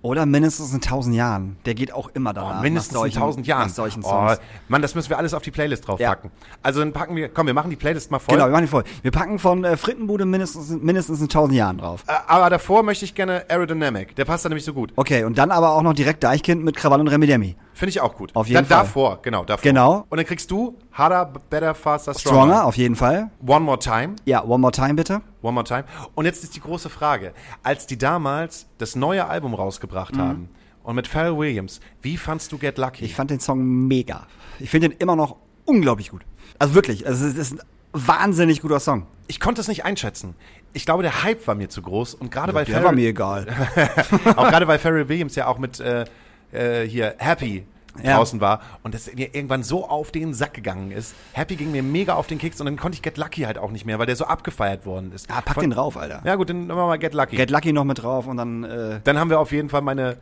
Oder 0.05 0.27
mindestens 0.27 0.71
in 0.71 0.81
tausend 0.81 1.15
Jahren. 1.15 1.57
Der 1.65 1.73
geht 1.73 1.91
auch 1.91 2.11
immer 2.13 2.31
danach. 2.31 2.59
Oh, 2.59 2.61
mindestens 2.61 2.93
solchen, 2.93 3.15
in 3.15 3.21
tausend 3.23 3.47
Jahren. 3.47 3.69
Nach 3.69 3.73
solchen 3.73 4.03
oh, 4.03 4.09
Songs. 4.09 4.39
Mann, 4.67 4.83
das 4.83 4.93
müssen 4.93 5.09
wir 5.09 5.17
alles 5.17 5.33
auf 5.33 5.41
die 5.41 5.49
Playlist 5.49 5.83
Ja. 5.83 5.87
draufpacken. 5.87 6.29
Also 6.61 6.79
dann 6.81 6.93
packen 6.93 7.15
wir, 7.15 7.27
komm, 7.29 7.47
wir 7.47 7.55
machen 7.55 7.71
die 7.71 7.75
Playlist 7.75 8.11
mal 8.11 8.19
voll. 8.19 8.35
Genau, 8.35 8.45
wir 8.45 8.51
machen 8.51 8.65
die 8.65 8.69
voll. 8.69 8.83
Wir 9.01 9.09
packen 9.09 9.39
von 9.39 9.63
äh, 9.63 9.75
Frittenbude 9.77 10.25
mindestens, 10.25 10.69
mindestens 10.69 11.21
in 11.21 11.27
tausend 11.27 11.55
Jahren 11.57 11.79
drauf. 11.79 12.03
Äh, 12.05 12.13
aber 12.27 12.51
davor 12.51 12.83
möchte 12.83 13.03
ich 13.03 13.15
gerne 13.15 13.45
Aerodynamic. 13.49 14.15
Der 14.15 14.25
passt 14.25 14.45
da 14.45 14.49
nämlich 14.49 14.63
so 14.63 14.73
gut. 14.73 14.93
Okay, 14.95 15.23
und 15.23 15.39
dann 15.39 15.49
aber 15.49 15.71
auch 15.71 15.81
noch 15.81 15.93
direkt 15.93 16.23
Deichkind 16.23 16.63
mit 16.63 16.75
Krawall 16.75 16.99
und 16.99 17.07
Remi 17.07 17.25
Demi. 17.25 17.55
Finde 17.75 17.89
ich 17.89 17.99
auch 17.99 18.15
gut. 18.15 18.33
Auf 18.35 18.47
jeden 18.47 18.55
dann 18.55 18.65
Fall. 18.65 18.77
davor, 18.85 19.19
genau, 19.21 19.43
davor. 19.43 19.61
Genau. 19.61 20.05
Und 20.09 20.17
dann 20.17 20.25
kriegst 20.25 20.49
du 20.49 20.77
Harder, 20.93 21.25
Better, 21.49 21.75
Faster, 21.75 22.13
Stronger. 22.13 22.37
Stronger, 22.45 22.65
auf 22.65 22.77
jeden 22.77 22.95
Fall. 22.95 23.29
One 23.45 23.59
More 23.65 23.77
Time. 23.79 24.15
Ja, 24.23 24.43
One 24.45 24.59
More 24.59 24.71
Time 24.71 24.93
bitte. 24.93 25.21
One 25.41 25.51
More 25.53 25.65
Time. 25.65 25.83
Und 26.15 26.23
jetzt 26.23 26.41
ist 26.43 26.55
die 26.55 26.61
große 26.61 26.89
Frage. 26.89 27.33
Als 27.63 27.85
die 27.85 27.97
damals 27.97 28.67
das 28.77 28.95
neue 28.95 29.25
Album 29.27 29.53
rausgebracht 29.53 30.15
Mhm. 30.15 30.19
haben 30.21 30.49
Und 30.83 30.95
mit 30.95 31.07
Pharrell 31.07 31.37
Williams, 31.37 31.81
wie 32.01 32.15
fandst 32.15 32.51
du 32.53 32.57
Get 32.57 32.77
Lucky? 32.77 33.03
Ich 33.03 33.13
fand 33.13 33.29
den 33.29 33.39
Song 33.41 33.59
mega. 33.87 34.25
Ich 34.59 34.69
finde 34.69 34.87
den 34.89 34.97
immer 34.99 35.17
noch 35.17 35.35
unglaublich 35.65 36.11
gut. 36.11 36.21
Also 36.59 36.75
wirklich, 36.75 37.05
also 37.05 37.25
es 37.25 37.35
ist 37.35 37.53
ein 37.53 37.59
wahnsinnig 37.91 38.61
guter 38.61 38.79
Song. 38.79 39.05
Ich 39.27 39.39
konnte 39.41 39.59
es 39.59 39.67
nicht 39.67 39.83
einschätzen. 39.83 40.35
Ich 40.73 40.85
glaube, 40.85 41.03
der 41.03 41.23
Hype 41.23 41.45
war 41.47 41.55
mir 41.55 41.69
zu 41.69 41.81
groß. 41.81 42.13
Und 42.13 42.31
gerade 42.31 42.53
weil 42.53 42.63
Der 42.65 42.83
war 42.83 42.91
mir 42.93 43.09
egal. 43.09 43.47
auch 44.37 44.47
gerade 44.49 44.67
weil 44.67 44.79
Pharrell 44.79 45.09
Williams 45.09 45.35
ja 45.35 45.47
auch 45.47 45.57
mit 45.57 45.79
äh, 45.79 46.05
äh, 46.51 46.83
hier 46.83 47.15
Happy 47.17 47.65
Ja. 48.03 48.17
draußen 48.17 48.41
war 48.41 48.59
und 48.83 48.93
das 48.93 49.09
mir 49.15 49.33
irgendwann 49.33 49.63
so 49.63 49.87
auf 49.87 50.11
den 50.11 50.33
Sack 50.33 50.53
gegangen 50.53 50.91
ist. 50.91 51.15
Happy 51.31 51.55
ging 51.55 51.71
mir 51.71 51.81
mega 51.81 52.15
auf 52.15 52.27
den 52.27 52.37
Keks 52.39 52.59
und 52.59 52.65
dann 52.65 52.75
konnte 52.75 52.97
ich 52.97 53.01
Get 53.01 53.15
Lucky 53.15 53.43
halt 53.43 53.57
auch 53.57 53.71
nicht 53.71 53.85
mehr, 53.85 53.99
weil 53.99 54.05
der 54.05 54.17
so 54.17 54.25
abgefeiert 54.25 54.85
worden 54.85 55.13
ist. 55.13 55.29
Ja, 55.29 55.39
pack 55.39 55.53
Von- 55.53 55.63
den 55.63 55.71
drauf, 55.71 55.95
Alter. 55.95 56.21
Ja 56.25 56.35
gut, 56.35 56.49
dann 56.49 56.67
machen 56.67 56.77
wir 56.77 56.87
mal 56.87 56.97
Get 56.99 57.13
Lucky. 57.13 57.37
Get 57.37 57.49
Lucky 57.51 57.71
noch 57.71 57.85
mit 57.85 58.01
drauf 58.03 58.27
und 58.27 58.35
dann 58.35 58.65
äh, 58.65 58.99
dann 59.05 59.17
haben 59.17 59.29
wir 59.29 59.39
auf 59.39 59.53
jeden 59.53 59.69
Fall 59.69 59.81
meine 59.81 60.17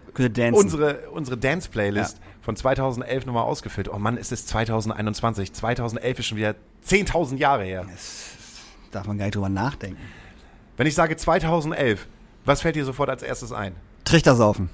unsere 0.54 1.10
unsere 1.10 1.36
Dance 1.36 1.68
Playlist 1.70 2.20
von 2.42 2.56
2011 2.56 3.26
nochmal 3.26 3.44
ausgefüllt. 3.46 3.90
Oh 3.92 3.98
Mann, 3.98 4.18
ist 4.18 4.32
es 4.32 4.46
2021. 4.46 5.54
2011 5.54 6.20
ist 6.20 6.26
schon 6.28 6.38
wieder 6.38 6.54
10.000 6.86 7.38
Jahre 7.38 7.64
her. 7.64 7.86
darf 8.92 9.08
man 9.08 9.18
gar 9.18 9.26
nicht 9.26 9.36
drüber 9.36 9.50
nachdenken. 9.50 9.98
Wenn 10.78 10.86
ich 10.86 10.94
sage 10.94 11.16
2011, 11.18 12.08
was 12.46 12.62
fällt 12.62 12.76
dir 12.76 12.86
sofort 12.86 13.10
als 13.10 13.24
erstes 13.24 13.52
ein? 13.52 13.74
Trichtersaufen. 14.06 14.70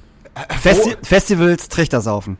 Festi 0.61 0.95
Festivals, 1.01 1.69
Trichtersaufen. 1.69 2.37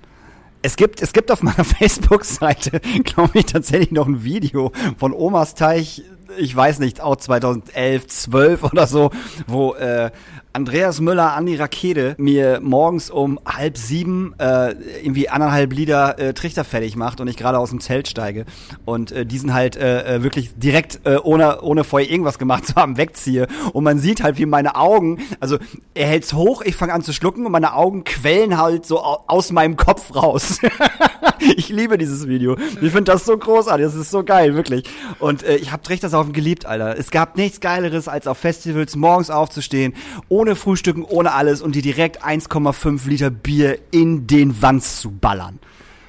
Es 0.62 0.76
gibt, 0.76 1.02
es 1.02 1.14
gibt 1.14 1.32
auf 1.32 1.42
meiner 1.42 1.64
Facebook-Seite, 1.64 2.82
glaube 3.04 3.40
ich, 3.40 3.46
tatsächlich 3.46 3.92
noch 3.92 4.08
ein 4.08 4.24
Video 4.24 4.72
von 4.98 5.14
Omas 5.14 5.56
Teich, 5.56 6.04
ich 6.38 6.56
weiß 6.56 6.80
nicht, 6.80 7.02
auch 7.02 7.16
2011, 7.16 8.08
12 8.08 8.64
oder 8.64 8.88
so, 8.88 9.12
wo 9.48 9.74
äh, 9.76 10.12
Andreas 10.60 11.00
Müller, 11.00 11.36
Andi 11.38 11.56
Rakete, 11.56 12.16
mir 12.18 12.60
morgens 12.62 13.10
um 13.10 13.40
halb 13.46 13.78
sieben 13.78 14.34
äh, 14.40 14.72
irgendwie 15.02 15.30
anderthalb 15.30 15.72
Liter 15.72 16.20
äh, 16.20 16.34
Trichter 16.34 16.66
fertig 16.66 16.98
macht 16.98 17.22
und 17.22 17.30
ich 17.30 17.38
gerade 17.38 17.58
aus 17.58 17.70
dem 17.70 17.80
Zelt 17.80 18.10
steige 18.10 18.44
und 18.84 19.14
äh, 19.14 19.26
diesen 19.26 19.54
halt 19.54 19.78
äh, 19.78 20.16
äh, 20.18 20.22
wirklich 20.24 20.52
direkt 20.58 21.00
äh, 21.06 21.16
ohne 21.24 21.62
ohne 21.62 21.86
vorher 21.86 22.12
irgendwas 22.12 22.38
gemacht 22.40 22.68
zu 22.68 22.76
haben 22.76 22.98
wegziehe 22.98 23.48
und 23.72 23.86
man 23.86 24.00
sieht 24.00 24.22
halt 24.22 24.38
wie 24.38 24.46
meine 24.46 24.76
Augen, 24.76 25.20
also 25.40 25.58
er 25.94 26.08
hält's 26.08 26.34
hoch, 26.34 26.62
ich 26.62 26.76
fange 26.76 26.92
an 26.92 27.04
zu 27.04 27.14
schlucken 27.14 27.46
und 27.46 27.54
meine 27.54 27.74
Augen 27.74 28.04
quellen 28.04 28.58
halt 28.58 28.86
so 28.86 29.00
au- 29.02 29.24
aus 29.28 29.54
meinem 29.54 29.78
Kopf 29.78 30.14
raus. 30.14 30.60
ich 31.56 31.70
liebe 31.70 31.98
dieses 31.98 32.28
Video. 32.28 32.58
Ich 32.82 32.92
finde 32.92 33.06
das 33.14 33.24
so 33.24 33.38
großartig, 33.38 33.86
das 33.86 33.96
ist 33.96 34.12
so 34.12 34.26
geil, 34.26 34.56
wirklich. 34.56 34.84
Und 35.20 35.44
äh, 35.44 35.56
ich 35.56 35.72
habe 35.72 35.84
Trichtersaufen 35.84 36.34
geliebt, 36.34 36.66
Alter. 36.66 36.98
Es 37.00 37.12
gab 37.12 37.38
nichts 37.38 37.62
geileres 37.62 38.10
als 38.10 38.28
auf 38.28 38.38
Festivals 38.38 38.98
morgens 38.98 39.30
aufzustehen, 39.30 39.94
ohne 40.28 40.49
Frühstücken, 40.56 41.04
ohne 41.04 41.34
alles 41.34 41.62
und 41.62 41.76
die 41.76 41.82
direkt 41.82 42.24
1,5 42.24 43.08
Liter 43.08 43.30
Bier 43.30 43.80
in 43.92 44.28
den 44.28 44.62
Wanz 44.62 45.02
zu 45.02 45.12
ballern. 45.12 45.60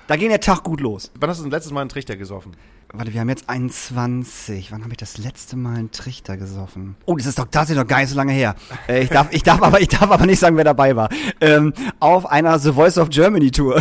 Da 0.07 0.17
ging 0.17 0.29
der 0.29 0.41
Tag 0.41 0.65
gut 0.65 0.81
los. 0.81 1.11
Wann 1.19 1.31
hast 1.31 1.39
du 1.39 1.45
das 1.45 1.53
letzte 1.53 1.75
Mal 1.75 1.83
einen 1.83 1.91
Trichter 1.91 2.17
gesoffen? 2.17 2.57
Warte, 2.93 3.13
wir 3.15 3.21
haben 3.21 3.29
jetzt 3.29 3.49
21. 3.49 4.73
Wann 4.73 4.83
habe 4.83 4.91
ich 4.93 4.97
das 4.97 5.19
letzte 5.19 5.57
Mal 5.57 5.77
einen 5.77 5.93
Trichter 5.93 6.37
gesoffen? 6.37 6.97
Oh, 7.07 7.15
das 7.15 7.27
ist 7.27 7.39
doch 7.39 7.47
tatsächlich 7.49 7.81
noch 7.81 7.89
gar 7.89 8.01
nicht 8.01 8.09
so 8.09 8.17
lange 8.17 8.33
her. 8.33 8.57
Äh, 8.89 9.05
ich, 9.05 9.11
darf, 9.11 9.29
ich, 9.31 9.45
darf 9.45 9.63
aber, 9.63 9.81
ich 9.81 9.87
darf 9.87 10.11
aber 10.11 10.27
nicht 10.27 10.41
sagen, 10.41 10.57
wer 10.57 10.65
dabei 10.65 10.97
war. 10.97 11.09
Ähm, 11.41 11.73
auf 12.01 12.27
einer 12.27 12.59
The 12.59 12.73
Voice 12.73 12.99
of 12.99 13.11
Germany 13.11 13.53
Tour. 13.53 13.81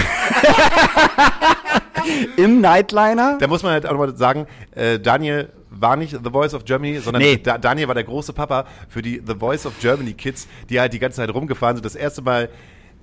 Im 2.38 2.62
Nightliner. 2.62 3.40
Da 3.40 3.48
muss 3.48 3.64
man 3.64 3.72
halt 3.72 3.88
auch 3.88 3.98
mal 3.98 4.16
sagen, 4.16 4.46
äh, 4.76 5.00
Daniel 5.00 5.50
war 5.80 5.96
nicht 5.96 6.12
The 6.12 6.30
Voice 6.32 6.54
of 6.54 6.66
Germany, 6.66 7.00
sondern 7.00 7.22
Nee. 7.22 7.38
da, 7.38 7.58
Daniel 7.58 7.88
war 7.88 7.96
der 7.96 8.04
große 8.04 8.34
Papa 8.34 8.66
für 8.88 9.02
die 9.02 9.22
The 9.26 9.36
Voice 9.36 9.66
of 9.66 9.74
Germany 9.80 10.14
Kids, 10.14 10.48
die 10.70 10.80
halt 10.80 10.94
die 10.94 11.00
ganze 11.00 11.18
Zeit 11.18 11.34
rumgefahren 11.34 11.76
sind. 11.78 11.86
Das 11.86 11.96
erste 11.96 12.22
Mal, 12.22 12.50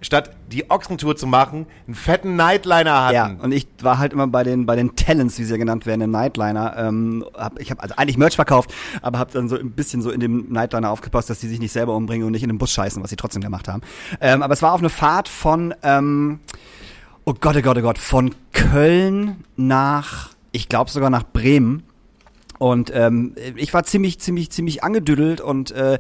statt 0.03 0.31
die 0.53 0.71
Ochsentour 0.71 1.17
zu 1.17 1.27
machen, 1.27 1.67
einen 1.87 1.95
fetten 1.95 2.37
Nightliner 2.37 3.05
hatten. 3.07 3.15
Ja, 3.15 3.37
und 3.43 3.53
ich 3.53 3.67
war 3.81 3.99
halt 3.99 4.13
immer 4.13 4.27
bei 4.27 4.45
den 4.45 4.67
bei 4.67 4.77
den 4.77 4.95
Talents, 4.95 5.39
wie 5.39 5.45
sie 5.45 5.53
ja 5.53 5.57
genannt 5.57 5.87
werden, 5.87 6.03
im 6.03 6.11
Nightliner. 6.11 6.77
Ähm, 6.77 7.25
hab, 7.35 7.59
ich 7.59 7.71
habe 7.71 7.83
also 7.83 7.95
eigentlich 7.97 8.19
Merch 8.19 8.37
verkauft, 8.37 8.75
aber 9.01 9.19
habe 9.19 9.33
dann 9.33 9.49
so 9.49 9.57
ein 9.59 9.71
bisschen 9.71 10.03
so 10.03 10.11
in 10.11 10.21
dem 10.21 10.53
Nightliner 10.53 10.91
aufgepasst, 10.91 11.31
dass 11.31 11.41
die 11.41 11.49
sich 11.49 11.61
nicht 11.61 11.73
selber 11.73 11.97
umbringen 11.97 12.27
und 12.27 12.33
nicht 12.33 12.43
in 12.43 12.51
den 12.51 12.59
Bus 12.59 12.73
scheißen, 12.73 13.03
was 13.03 13.09
sie 13.09 13.17
trotzdem 13.17 13.41
gemacht 13.43 13.69
haben. 13.69 13.81
Ähm, 14.21 14.43
aber 14.43 14.53
es 14.53 14.61
war 14.61 14.75
auf 14.75 14.81
eine 14.81 14.91
Fahrt 14.91 15.29
von, 15.29 15.75
ähm, 15.83 16.41
oh 17.25 17.33
Gott, 17.33 17.57
oh 17.57 17.63
Gott, 17.63 17.79
oh 17.79 17.83
Gott, 17.83 17.99
von 17.99 18.35
Köln 18.53 19.45
nach, 19.57 20.31
ich 20.53 20.69
glaube 20.69 20.91
sogar 20.91 21.09
nach 21.09 21.23
Bremen. 21.25 21.83
Und 22.59 22.91
ähm, 22.95 23.35
ich 23.57 23.73
war 23.75 23.85
ziemlich, 23.85 24.19
ziemlich, 24.19 24.51
ziemlich 24.51 24.83
angedüdelt 24.83 25.41
und 25.41 25.71
äh, 25.73 25.99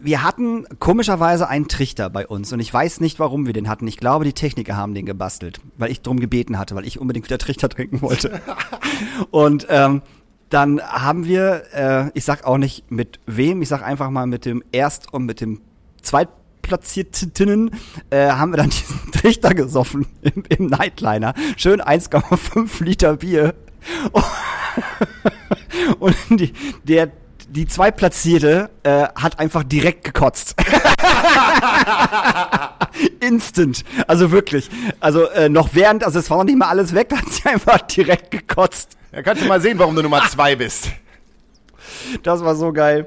wir 0.00 0.22
hatten 0.22 0.66
komischerweise 0.78 1.48
einen 1.48 1.68
Trichter 1.68 2.10
bei 2.10 2.26
uns 2.26 2.52
und 2.52 2.60
ich 2.60 2.72
weiß 2.72 3.00
nicht, 3.00 3.20
warum 3.20 3.46
wir 3.46 3.52
den 3.52 3.68
hatten. 3.68 3.86
Ich 3.86 3.96
glaube, 3.96 4.24
die 4.24 4.32
Techniker 4.32 4.76
haben 4.76 4.94
den 4.94 5.06
gebastelt, 5.06 5.60
weil 5.78 5.90
ich 5.90 6.02
drum 6.02 6.18
gebeten 6.18 6.58
hatte, 6.58 6.74
weil 6.74 6.86
ich 6.86 6.98
unbedingt 6.98 7.26
wieder 7.26 7.38
Trichter 7.38 7.68
trinken 7.68 8.02
wollte. 8.02 8.40
und 9.30 9.66
ähm, 9.70 10.02
dann 10.50 10.82
haben 10.82 11.24
wir, 11.24 11.62
äh, 11.72 12.10
ich 12.14 12.24
sag 12.24 12.44
auch 12.44 12.58
nicht 12.58 12.90
mit 12.90 13.20
wem, 13.26 13.62
ich 13.62 13.68
sag 13.68 13.82
einfach 13.82 14.10
mal 14.10 14.26
mit 14.26 14.44
dem 14.44 14.62
Erst- 14.72 15.12
und 15.12 15.24
mit 15.24 15.40
dem 15.40 15.60
Zweitplatziertinnen, 16.02 17.70
äh, 18.10 18.28
haben 18.28 18.52
wir 18.52 18.58
dann 18.58 18.70
diesen 18.70 19.12
Trichter 19.12 19.54
gesoffen 19.54 20.06
im, 20.20 20.42
im 20.48 20.66
Nightliner. 20.66 21.34
Schön 21.56 21.80
1,5 21.80 22.82
Liter 22.82 23.16
Bier. 23.16 23.54
Und 25.98 26.16
die, 26.30 26.52
der, 26.84 27.10
die 27.48 27.66
Zweitplatzierte 27.66 28.70
äh, 28.82 29.06
hat 29.14 29.38
einfach 29.38 29.64
direkt 29.64 30.04
gekotzt. 30.04 30.54
Instant. 33.20 33.84
Also 34.06 34.32
wirklich. 34.32 34.70
Also 35.00 35.28
äh, 35.30 35.48
noch 35.48 35.70
während, 35.72 36.04
also 36.04 36.18
es 36.18 36.30
war 36.30 36.38
noch 36.38 36.44
nicht 36.44 36.58
mal 36.58 36.68
alles 36.68 36.94
weg, 36.94 37.08
da 37.10 37.18
hat 37.18 37.32
sie 37.32 37.48
einfach 37.48 37.80
direkt 37.82 38.30
gekotzt. 38.30 38.96
Da 39.12 39.22
kannst 39.22 39.42
du 39.42 39.48
mal 39.48 39.60
sehen, 39.60 39.78
warum 39.78 39.94
du 39.94 40.02
Nummer 40.02 40.22
zwei 40.30 40.56
bist. 40.56 40.88
Das 42.22 42.44
war 42.44 42.54
so 42.54 42.72
geil. 42.72 43.06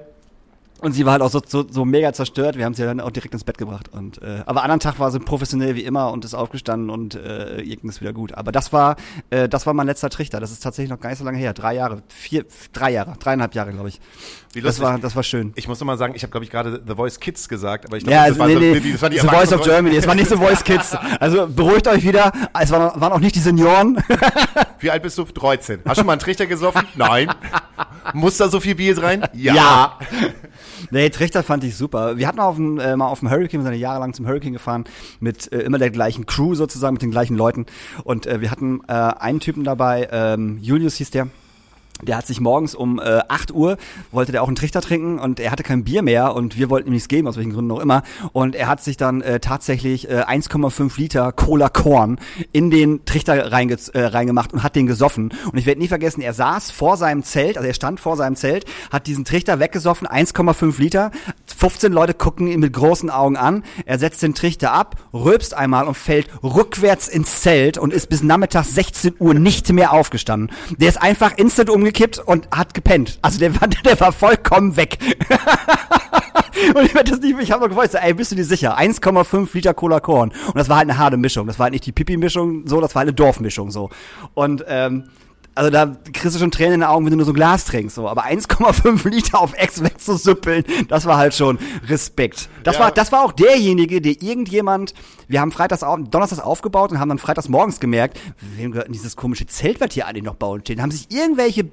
Und 0.81 0.91
sie 0.91 1.05
war 1.05 1.13
halt 1.13 1.21
auch 1.21 1.31
so, 1.31 1.41
so, 1.47 1.65
so 1.69 1.85
mega 1.85 2.11
zerstört. 2.13 2.57
Wir 2.57 2.65
haben 2.65 2.73
sie 2.73 2.83
dann 2.83 2.99
auch 2.99 3.09
direkt 3.09 3.33
ins 3.33 3.43
Bett 3.45 3.57
gebracht. 3.57 3.89
Und, 3.91 4.21
äh, 4.21 4.43
aber 4.45 4.61
anderen 4.63 4.79
Tag 4.81 4.99
war 4.99 5.09
sie 5.09 5.19
professionell 5.19 5.75
wie 5.75 5.83
immer 5.83 6.11
und 6.11 6.25
ist 6.25 6.33
aufgestanden 6.35 6.89
und 6.89 7.15
äh, 7.15 7.61
ihr 7.61 7.77
ging 7.77 7.89
es 7.89 8.01
wieder 8.01 8.11
gut. 8.13 8.33
Aber 8.33 8.51
das 8.51 8.73
war, 8.73 8.97
äh, 9.29 9.47
das 9.47 9.65
war 9.65 9.73
mein 9.73 9.87
letzter 9.87 10.09
Trichter. 10.09 10.39
Das 10.39 10.51
ist 10.51 10.61
tatsächlich 10.61 10.89
noch 10.91 10.99
gar 10.99 11.09
nicht 11.09 11.19
so 11.19 11.25
lange 11.25 11.37
her. 11.37 11.53
Drei 11.53 11.75
Jahre, 11.75 12.03
vier, 12.09 12.45
drei 12.73 12.91
Jahre, 12.91 13.13
dreieinhalb 13.17 13.55
Jahre, 13.55 13.71
glaube 13.71 13.87
ich. 13.89 13.99
Wie 14.53 14.61
Das 14.61 14.77
lustig. 14.77 14.83
war, 14.83 14.99
das 14.99 15.15
war 15.15 15.23
schön. 15.23 15.53
Ich 15.55 15.67
muss 15.67 15.79
noch 15.79 15.87
mal 15.87 15.97
sagen, 15.97 16.13
ich 16.15 16.23
habe, 16.23 16.31
glaube 16.31 16.43
ich, 16.43 16.51
gerade 16.51 16.81
The 16.85 16.93
Voice 16.95 17.19
Kids 17.19 17.47
gesagt, 17.49 17.85
aber 17.85 17.97
ich 17.97 18.03
glaube, 18.03 18.13
Ja, 18.15 18.21
das, 18.27 18.39
also, 18.39 18.39
war 18.39 18.47
nee, 18.47 18.53
so- 18.53 18.83
nee, 18.85 18.91
das 18.91 19.01
war 19.01 19.09
die 19.09 19.19
The 19.19 19.27
Voice 19.27 19.53
of 19.53 19.61
Germany. 19.61 19.95
Es 19.95 20.07
war 20.07 20.15
nicht 20.15 20.29
The 20.29 20.35
Voice 20.37 20.63
Kids. 20.63 20.95
Also 21.19 21.47
beruhigt 21.47 21.87
euch 21.87 22.03
wieder. 22.03 22.31
Es 22.59 22.69
waren, 22.71 22.99
waren 22.99 23.13
auch 23.13 23.19
nicht 23.19 23.35
die 23.35 23.39
Senioren. 23.39 23.97
Wie 24.79 24.91
alt 24.91 25.01
bist 25.03 25.17
du? 25.17 25.23
13. 25.23 25.79
Hast 25.85 25.95
du 25.97 26.01
schon 26.01 26.05
mal 26.05 26.13
einen 26.13 26.19
Trichter 26.21 26.45
gesoffen? 26.47 26.85
Nein. 26.95 27.29
Muss 28.13 28.37
da 28.37 28.49
so 28.49 28.59
viel 28.59 28.75
Bier 28.75 28.97
rein? 29.01 29.25
Ja. 29.33 29.99
Nee, 30.91 31.09
Trichter 31.09 31.43
fand 31.43 31.63
ich 31.63 31.75
super. 31.75 32.17
Wir 32.17 32.27
hatten 32.27 32.39
auf 32.39 32.55
dem, 32.55 32.79
äh, 32.79 32.95
mal 32.95 33.07
auf 33.07 33.19
dem 33.19 33.29
Hurricane, 33.29 33.61
wir 33.61 33.63
sind 33.63 33.73
ja 33.73 33.79
jahrelang 33.79 34.13
zum 34.13 34.27
Hurricane 34.27 34.53
gefahren, 34.53 34.85
mit 35.19 35.51
äh, 35.51 35.59
immer 35.59 35.77
der 35.77 35.89
gleichen 35.89 36.25
Crew 36.25 36.55
sozusagen, 36.55 36.93
mit 36.93 37.01
den 37.01 37.11
gleichen 37.11 37.35
Leuten. 37.35 37.65
Und 38.03 38.27
äh, 38.27 38.41
wir 38.41 38.51
hatten 38.51 38.81
äh, 38.87 38.93
einen 38.93 39.39
Typen 39.39 39.63
dabei, 39.63 40.07
ähm, 40.11 40.59
Julius 40.61 40.95
hieß 40.95 41.11
der. 41.11 41.27
Der 42.01 42.17
hat 42.17 42.27
sich 42.27 42.41
morgens 42.41 42.75
um 42.75 42.99
äh, 42.99 43.21
8 43.29 43.53
Uhr, 43.53 43.77
wollte 44.11 44.33
der 44.33 44.43
auch 44.43 44.47
einen 44.47 44.57
Trichter 44.57 44.81
trinken 44.81 45.17
und 45.17 45.39
er 45.39 45.49
hatte 45.49 45.63
kein 45.63 45.85
Bier 45.85 46.01
mehr 46.01 46.35
und 46.35 46.57
wir 46.57 46.69
wollten 46.69 46.89
ihm 46.89 46.93
nichts 46.93 47.07
geben, 47.07 47.25
aus 47.25 47.37
welchen 47.37 47.53
Gründen 47.53 47.71
auch 47.71 47.79
immer. 47.79 48.03
Und 48.33 48.53
er 48.53 48.67
hat 48.67 48.83
sich 48.83 48.97
dann 48.97 49.21
äh, 49.21 49.39
tatsächlich 49.39 50.09
äh, 50.09 50.23
1,5 50.23 50.99
Liter 50.99 51.31
Cola 51.31 51.69
Korn 51.69 52.19
in 52.51 52.69
den 52.69 53.05
Trichter 53.05 53.51
reinge 53.51 53.77
äh, 53.93 54.01
reingemacht 54.01 54.51
und 54.51 54.61
hat 54.61 54.75
den 54.75 54.87
gesoffen. 54.87 55.33
Und 55.49 55.57
ich 55.57 55.65
werde 55.65 55.79
nie 55.79 55.87
vergessen, 55.87 56.19
er 56.19 56.33
saß 56.33 56.69
vor 56.71 56.97
seinem 56.97 57.23
Zelt, 57.23 57.57
also 57.57 57.67
er 57.67 57.73
stand 57.73 58.01
vor 58.01 58.17
seinem 58.17 58.35
Zelt, 58.35 58.65
hat 58.91 59.07
diesen 59.07 59.23
Trichter 59.23 59.59
weggesoffen, 59.59 60.05
1,5 60.05 60.79
Liter. 60.79 61.11
15 61.57 61.93
Leute 61.93 62.13
gucken 62.13 62.47
ihn 62.47 62.59
mit 62.59 62.73
großen 62.73 63.09
Augen 63.09 63.37
an. 63.37 63.63
Er 63.85 63.99
setzt 63.99 64.21
den 64.21 64.35
Trichter 64.35 64.73
ab, 64.73 64.97
rülpst 65.13 65.53
einmal 65.53 65.87
und 65.87 65.95
fällt 65.95 66.27
rückwärts 66.43 67.07
ins 67.07 67.41
Zelt 67.41 67.77
und 67.77 67.93
ist 67.93 68.09
bis 68.09 68.21
nachmittags 68.21 68.75
16 68.75 69.15
Uhr 69.19 69.33
nicht 69.33 69.71
mehr 69.71 69.93
aufgestanden. 69.93 70.51
Der 70.77 70.89
ist 70.89 71.01
einfach 71.01 71.37
instant 71.37 71.69
umgekippt 71.85 72.19
und 72.19 72.47
hat 72.51 72.73
gepennt. 72.73 73.19
Also 73.21 73.39
der 73.39 73.59
war, 73.61 73.67
der 73.85 73.99
war 73.99 74.11
vollkommen 74.11 74.75
weg. 74.75 74.97
Und 76.73 76.85
ich 76.85 76.95
werde 76.95 77.11
das 77.11 77.19
nicht, 77.19 77.37
ich 77.39 77.51
habe 77.51 77.61
noch 77.63 77.69
gefragt, 77.69 77.91
sag, 77.91 78.03
ey, 78.03 78.13
bist 78.13 78.31
du 78.31 78.35
dir 78.35 78.45
sicher? 78.45 78.77
1,5 78.79 79.49
Liter 79.53 79.73
Cola 79.73 79.99
Korn. 79.99 80.31
Und 80.47 80.55
das 80.55 80.69
war 80.69 80.77
halt 80.77 80.89
eine 80.89 80.97
harte 80.97 81.17
Mischung. 81.17 81.47
Das 81.47 81.59
war 81.59 81.65
halt 81.65 81.73
nicht 81.73 81.85
die 81.85 81.91
Pipi-Mischung 81.91 82.65
so, 82.65 82.79
das 82.81 82.95
war 82.95 83.01
halt 83.01 83.09
eine 83.09 83.13
Dorfmischung 83.15 83.71
so. 83.71 83.89
Und 84.33 84.63
ähm, 84.67 85.09
also 85.53 85.69
da 85.69 85.95
kriegst 86.13 86.35
du 86.35 86.39
schon 86.39 86.51
Tränen 86.51 86.75
in 86.75 86.79
den 86.81 86.87
Augen, 86.89 87.05
wenn 87.05 87.11
du 87.11 87.17
nur 87.17 87.25
so 87.25 87.33
Glas 87.33 87.65
trinkst, 87.65 87.95
so. 87.95 88.07
Aber 88.09 88.25
1,5 88.25 89.07
Liter 89.13 89.39
auf 89.41 89.53
Ex 89.53 89.83
wegzusüppeln, 89.83 90.63
das 90.87 91.05
war 91.05 91.17
halt 91.17 91.33
schon 91.35 91.59
Respekt. 91.87 92.49
Das 92.63 92.75
Ja. 92.75 92.83
war, 92.85 92.91
das 92.91 93.11
war 93.11 93.23
auch 93.23 93.31
derjenige, 93.33 94.01
der 94.01 94.21
irgendjemand, 94.21 94.93
wir 95.27 95.41
haben 95.41 95.51
freitags, 95.51 95.81
donnerstags 96.09 96.41
aufgebaut 96.41 96.91
und 96.91 96.99
haben 96.99 97.09
dann 97.09 97.19
freitags 97.19 97.47
morgens 97.49 97.79
gemerkt, 97.79 98.17
wem 98.57 98.71
gehört 98.71 98.87
denn 98.87 98.93
dieses 98.93 99.15
komische 99.17 99.45
Zelt, 99.45 99.81
was 99.81 99.93
hier 99.93 100.07
eigentlich 100.07 100.23
noch 100.23 100.35
bauen 100.35 100.61
steht? 100.61 100.79
Da 100.79 100.83
haben 100.83 100.91
sich 100.91 101.11
irgendwelche 101.11 101.69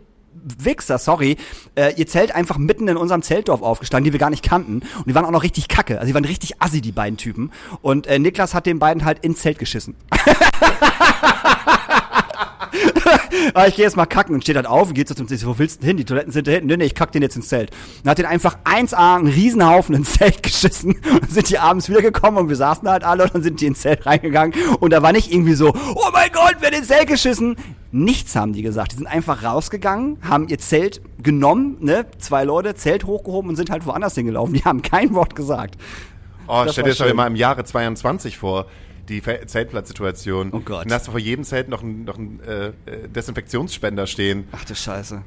Wichser, 0.58 0.98
sorry, 0.98 1.36
äh, 1.76 1.94
ihr 1.96 2.06
Zelt 2.06 2.34
einfach 2.34 2.58
mitten 2.58 2.88
in 2.88 2.96
unserem 2.96 3.22
Zeltdorf 3.22 3.62
aufgestanden, 3.62 4.04
die 4.04 4.12
wir 4.12 4.20
gar 4.20 4.30
nicht 4.30 4.42
kannten. 4.42 4.80
Und 4.80 5.06
die 5.06 5.14
waren 5.14 5.24
auch 5.24 5.30
noch 5.30 5.42
richtig 5.42 5.68
kacke. 5.68 5.98
Also 5.98 6.08
die 6.08 6.14
waren 6.14 6.24
richtig 6.24 6.60
assi, 6.60 6.80
die 6.80 6.92
beiden 6.92 7.16
Typen. 7.16 7.52
Und 7.80 8.06
äh, 8.06 8.18
Niklas 8.18 8.54
hat 8.54 8.66
den 8.66 8.78
beiden 8.78 9.04
halt 9.04 9.20
ins 9.24 9.40
Zelt 9.40 9.58
geschissen. 9.58 9.94
Aber 13.54 13.68
ich 13.68 13.76
gehe 13.76 13.84
jetzt 13.84 13.96
mal 13.96 14.06
kacken 14.06 14.34
und 14.34 14.42
steht 14.42 14.56
halt 14.56 14.66
auf 14.66 14.88
und 14.88 14.94
geht 14.94 15.08
so 15.08 15.14
zum 15.14 15.28
Zelt. 15.28 15.46
Wo 15.46 15.58
willst 15.58 15.76
du 15.76 15.80
denn 15.80 15.88
hin? 15.88 15.96
Die 15.98 16.04
Toiletten 16.04 16.32
sind 16.32 16.46
da 16.46 16.52
hinten. 16.52 16.66
Nee, 16.68 16.76
nee, 16.76 16.84
ich 16.84 16.94
kack 16.94 17.12
den 17.12 17.22
jetzt 17.22 17.36
ins 17.36 17.48
Zelt. 17.48 17.70
Und 18.02 18.10
hat 18.10 18.18
den 18.18 18.26
einfach 18.26 18.56
1A 18.64 19.16
einen 19.16 19.26
Riesenhaufen 19.28 19.94
ins 19.94 20.14
Zelt 20.14 20.42
geschissen. 20.42 20.96
Und 21.10 21.30
sind 21.30 21.48
die 21.50 21.58
abends 21.58 21.88
wiedergekommen 21.88 22.40
und 22.40 22.48
wir 22.48 22.56
saßen 22.56 22.84
da 22.84 22.92
halt 22.92 23.04
alle 23.04 23.24
und 23.24 23.34
dann 23.34 23.42
sind 23.42 23.60
die 23.60 23.66
ins 23.66 23.80
Zelt 23.80 24.06
reingegangen. 24.06 24.54
Und 24.80 24.92
da 24.92 25.02
war 25.02 25.12
nicht 25.12 25.32
irgendwie 25.32 25.54
so, 25.54 25.68
oh 25.94 26.08
mein 26.12 26.30
Gott, 26.32 26.56
wer 26.60 26.70
hat 26.70 26.76
ins 26.78 26.88
Zelt 26.88 27.06
geschissen? 27.08 27.56
Nichts 27.90 28.34
haben 28.36 28.52
die 28.54 28.62
gesagt. 28.62 28.92
Die 28.92 28.96
sind 28.96 29.06
einfach 29.06 29.42
rausgegangen, 29.44 30.16
haben 30.26 30.48
ihr 30.48 30.58
Zelt 30.58 31.02
genommen, 31.22 31.76
ne? 31.80 32.06
Zwei 32.18 32.44
Leute, 32.44 32.74
Zelt 32.74 33.04
hochgehoben 33.04 33.50
und 33.50 33.56
sind 33.56 33.68
halt 33.70 33.84
woanders 33.86 34.14
hingelaufen. 34.14 34.54
Die 34.54 34.64
haben 34.64 34.80
kein 34.82 35.12
Wort 35.14 35.36
gesagt. 35.36 35.74
Oh, 36.48 36.62
Das 36.64 36.72
stell 36.72 36.84
dir 36.84 36.90
das 36.90 36.98
schön. 36.98 37.14
mal 37.14 37.26
im 37.26 37.36
Jahre 37.36 37.64
22 37.64 38.38
vor, 38.38 38.66
die 39.08 39.22
Zeltplatzsituation. 39.22 40.50
Oh 40.52 40.60
Gott. 40.60 40.84
Dann 40.84 40.92
hast 40.92 41.06
du 41.06 41.10
vor 41.12 41.20
jedem 41.20 41.44
Zelt 41.44 41.68
noch 41.68 41.82
einen, 41.82 42.04
noch 42.04 42.18
einen 42.18 42.40
äh, 42.40 42.68
äh, 42.68 43.08
Desinfektionsspender 43.08 44.06
stehen, 44.06 44.46
Ach 44.52 44.64
du 44.64 44.74
Scheiße. 44.74 45.22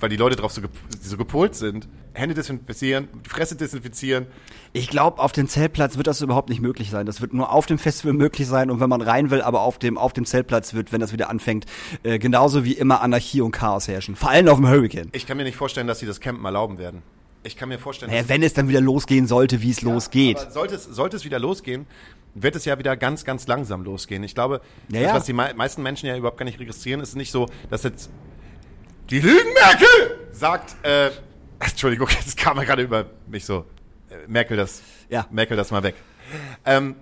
weil 0.00 0.08
die 0.08 0.16
Leute 0.16 0.36
drauf 0.36 0.52
so, 0.52 0.60
gep 0.60 0.70
so 1.00 1.16
gepolt 1.16 1.54
sind. 1.54 1.88
Hände 2.14 2.34
desinfizieren, 2.34 3.08
Fresse 3.26 3.56
desinfizieren. 3.56 4.26
Ich 4.74 4.88
glaube, 4.90 5.18
auf 5.22 5.32
dem 5.32 5.48
Zeltplatz 5.48 5.96
wird 5.96 6.06
das 6.06 6.20
überhaupt 6.20 6.50
nicht 6.50 6.60
möglich 6.60 6.90
sein. 6.90 7.06
Das 7.06 7.22
wird 7.22 7.32
nur 7.32 7.50
auf 7.50 7.64
dem 7.64 7.78
Festival 7.78 8.12
möglich 8.12 8.46
sein 8.46 8.70
und 8.70 8.80
wenn 8.80 8.90
man 8.90 9.00
rein 9.00 9.30
will, 9.30 9.40
aber 9.40 9.62
auf 9.62 9.78
dem, 9.78 9.96
auf 9.96 10.12
dem 10.12 10.26
Zeltplatz 10.26 10.74
wird, 10.74 10.92
wenn 10.92 11.00
das 11.00 11.12
wieder 11.14 11.30
anfängt, 11.30 11.64
äh, 12.02 12.18
genauso 12.18 12.64
wie 12.64 12.72
immer 12.72 13.00
Anarchie 13.00 13.40
und 13.40 13.52
Chaos 13.52 13.88
herrschen. 13.88 14.14
Vor 14.14 14.28
allem 14.28 14.48
auf 14.48 14.58
dem 14.58 14.68
Hurricane. 14.68 15.08
Ich 15.12 15.26
kann 15.26 15.38
mir 15.38 15.44
nicht 15.44 15.56
vorstellen, 15.56 15.86
dass 15.86 16.00
sie 16.00 16.06
das 16.06 16.20
Campen 16.20 16.44
erlauben 16.44 16.76
werden. 16.78 17.02
Ich 17.44 17.56
kann 17.56 17.70
mir 17.70 17.78
vorstellen, 17.78 18.10
Naja, 18.10 18.22
dass 18.22 18.28
wenn 18.28 18.42
es 18.42 18.52
dann 18.52 18.68
wieder 18.68 18.80
losgehen 18.80 19.26
sollte, 19.26 19.62
wie 19.62 19.70
es 19.70 19.80
losgeht. 19.82 20.38
Aber 20.38 20.50
sollte 20.50 20.74
es, 20.74 20.84
sollte 20.84 21.16
es 21.16 21.24
wieder 21.24 21.38
losgehen, 21.38 21.86
wird 22.34 22.56
es 22.56 22.64
ja 22.64 22.78
wieder 22.78 22.96
ganz, 22.96 23.24
ganz 23.24 23.46
langsam 23.46 23.84
losgehen. 23.84 24.22
Ich 24.24 24.34
glaube, 24.34 24.60
Ja, 24.88 25.02
das, 25.02 25.14
was 25.14 25.24
die 25.26 25.32
mei 25.32 25.52
meisten 25.54 25.82
Menschen 25.82 26.06
ja 26.06 26.16
überhaupt 26.16 26.38
gar 26.38 26.44
nicht 26.44 26.58
registrieren, 26.58 27.00
ist 27.00 27.14
nicht 27.16 27.30
so, 27.30 27.46
dass 27.70 27.82
jetzt 27.82 28.10
die 29.10 29.20
Lügenmerkel 29.20 29.88
sagt, 30.32 30.74
äh, 30.84 31.10
Entschuldigung, 31.60 32.08
das 32.24 32.36
kam 32.36 32.56
mir 32.56 32.64
gerade 32.64 32.82
über 32.82 33.06
mich 33.26 33.44
so, 33.44 33.66
äh, 34.10 34.14
Merkel 34.26 34.56
das, 34.56 34.82
Ja. 35.08 35.26
Merkel 35.30 35.56
das 35.56 35.70
mal 35.70 35.82
weg. 35.82 35.94
Ähm, 36.64 36.96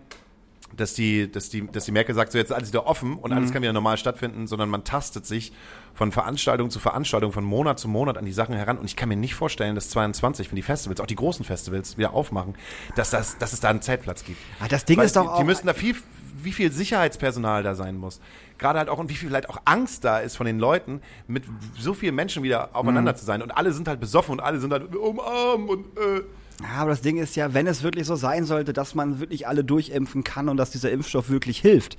dass 0.77 0.95
die, 0.95 1.31
dass 1.31 1.49
die, 1.51 1.66
dass 1.66 1.85
die 1.85 1.93
Merkel 1.93 2.14
sagt, 2.14 2.33
so 2.33 2.39
jetzt 2.39 2.51
ist 2.51 2.57
alles 2.57 2.68
wieder 2.71 2.87
offen 2.87 3.16
und 3.16 3.31
Mhm. 3.31 3.37
alles 3.37 3.53
kann 3.53 3.62
wieder 3.62 3.73
normal 3.73 3.97
stattfinden, 3.97 4.47
sondern 4.47 4.68
man 4.68 4.85
tastet 4.85 5.27
sich 5.27 5.53
von 5.95 6.12
Veranstaltung 6.12 6.71
zu 6.71 6.79
Veranstaltung, 6.79 7.33
von 7.33 7.45
Monat 7.45 7.79
zu 7.79 7.89
Monat 7.89 8.16
an 8.16 8.25
die 8.25 8.33
Sachen 8.33 8.55
heran. 8.55 8.79
Und 8.79 8.85
ich 8.87 8.97
kann 8.97 9.09
mir 9.09 9.16
nicht 9.16 9.35
vorstellen, 9.35 9.75
dass 9.75 9.91
22, 9.91 10.51
wenn 10.51 10.57
die 10.57 10.62
Festivals, 10.62 11.01
auch 11.01 11.07
die 11.07 11.16
großen 11.16 11.45
Festivals 11.45 11.99
wieder 11.99 12.14
aufmachen, 12.14 12.55
dass, 12.95 13.11
das, 13.11 13.37
dass 13.39 13.53
es 13.53 13.61
da 13.61 13.68
einen 13.71 13.83
Zeltplatz 13.83 14.25
gibt. 14.25 14.39
Ah, 14.61 14.68
das 14.68 14.85
Ding 14.85 14.97
Weil 14.99 15.07
ist 15.07 15.16
doch 15.16 15.23
die, 15.23 15.29
auch- 15.29 15.39
Die 15.39 15.45
müssen 15.45 15.66
da 15.66 15.75
viel, 15.75 15.97
wie 16.43 16.53
viel 16.53 16.71
Sicherheitspersonal 16.73 17.62
da 17.62 17.75
sein 17.75 17.97
muss. 17.99 18.21
Gerade 18.57 18.79
halt 18.79 18.89
auch, 18.89 18.99
und 18.99 19.11
wie 19.11 19.14
viel 19.14 19.29
vielleicht 19.29 19.49
auch 19.51 19.59
Angst 19.64 20.05
da 20.05 20.18
ist 20.21 20.37
von 20.37 20.47
den 20.47 20.59
Leuten, 20.59 21.01
mit 21.27 21.45
so 21.79 21.95
vielen 21.95 22.14
Menschen 22.14 22.43
wieder 22.43 22.71
aufeinander 22.75 23.14
zu 23.16 23.25
sein. 23.25 23.43
Und 23.43 23.51
alle 23.51 23.73
sind 23.73 23.89
halt 23.89 24.01
besoffen 24.01 24.33
und 24.33 24.41
alle 24.41 24.61
sind 24.61 24.73
halt 24.73 24.95
umarmt 24.95 25.68
und, 25.68 25.87
äh, 25.99 26.23
Ja, 26.62 26.82
aber 26.82 26.90
das 26.90 27.00
Ding 27.00 27.16
ist 27.16 27.36
ja, 27.36 27.54
wenn 27.54 27.66
es 27.66 27.82
wirklich 27.82 28.06
so 28.06 28.16
sein 28.16 28.44
sollte, 28.44 28.72
dass 28.72 28.94
man 28.94 29.20
wirklich 29.20 29.46
alle 29.48 29.64
durchimpfen 29.64 30.24
kann 30.24 30.48
und 30.48 30.56
dass 30.56 30.70
dieser 30.70 30.90
Impfstoff 30.90 31.30
wirklich 31.30 31.58
hilft 31.58 31.96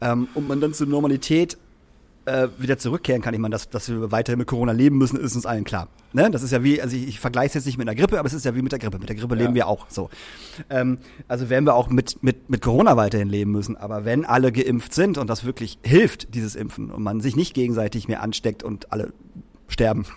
ähm, 0.00 0.28
und 0.34 0.48
man 0.48 0.60
dann 0.60 0.74
zur 0.74 0.86
Normalität 0.86 1.56
äh, 2.24 2.48
wieder 2.58 2.78
zurückkehren 2.78 3.22
kann. 3.22 3.34
Ich 3.34 3.40
meine, 3.40 3.52
dass, 3.52 3.68
dass 3.68 3.88
wir 3.88 4.12
weiterhin 4.12 4.38
mit 4.38 4.46
Corona 4.46 4.72
leben 4.72 4.98
müssen, 4.98 5.18
ist 5.18 5.34
uns 5.34 5.46
allen 5.46 5.64
klar. 5.64 5.88
Ne? 6.12 6.30
Das 6.30 6.42
ist 6.42 6.52
ja 6.52 6.62
wie, 6.62 6.80
also 6.80 6.96
ich, 6.96 7.08
ich 7.08 7.20
vergleiche 7.20 7.48
es 7.48 7.54
jetzt 7.54 7.66
nicht 7.66 7.78
mit 7.78 7.88
einer 7.88 7.96
Grippe, 7.96 8.18
aber 8.18 8.26
es 8.26 8.34
ist 8.34 8.44
ja 8.44 8.54
wie 8.54 8.62
mit 8.62 8.70
der 8.70 8.78
Grippe. 8.78 8.98
Mit 8.98 9.08
der 9.08 9.16
Grippe 9.16 9.34
leben 9.34 9.54
wir 9.54 9.66
auch 9.66 9.86
so. 9.88 10.10
Ähm, 10.70 10.98
also 11.26 11.48
werden 11.48 11.64
wir 11.64 11.74
auch 11.74 11.88
mit, 11.88 12.22
mit, 12.22 12.50
mit 12.50 12.60
Corona 12.60 12.96
weiterhin 12.96 13.28
leben 13.28 13.50
müssen. 13.50 13.76
Aber 13.76 14.04
wenn 14.04 14.24
alle 14.24 14.52
geimpft 14.52 14.94
sind 14.94 15.18
und 15.18 15.28
das 15.28 15.44
wirklich 15.44 15.78
hilft, 15.82 16.34
dieses 16.34 16.54
Impfen, 16.54 16.90
und 16.90 17.02
man 17.02 17.20
sich 17.20 17.34
nicht 17.34 17.54
gegenseitig 17.54 18.08
mehr 18.08 18.22
ansteckt 18.22 18.62
und 18.62 18.92
alle 18.92 19.12
sterben. 19.68 20.04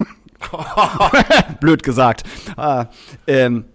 Blöd 1.59 1.81
gesagt. 1.83 2.23
Ah, 2.57 2.87
ähm, 3.25 3.65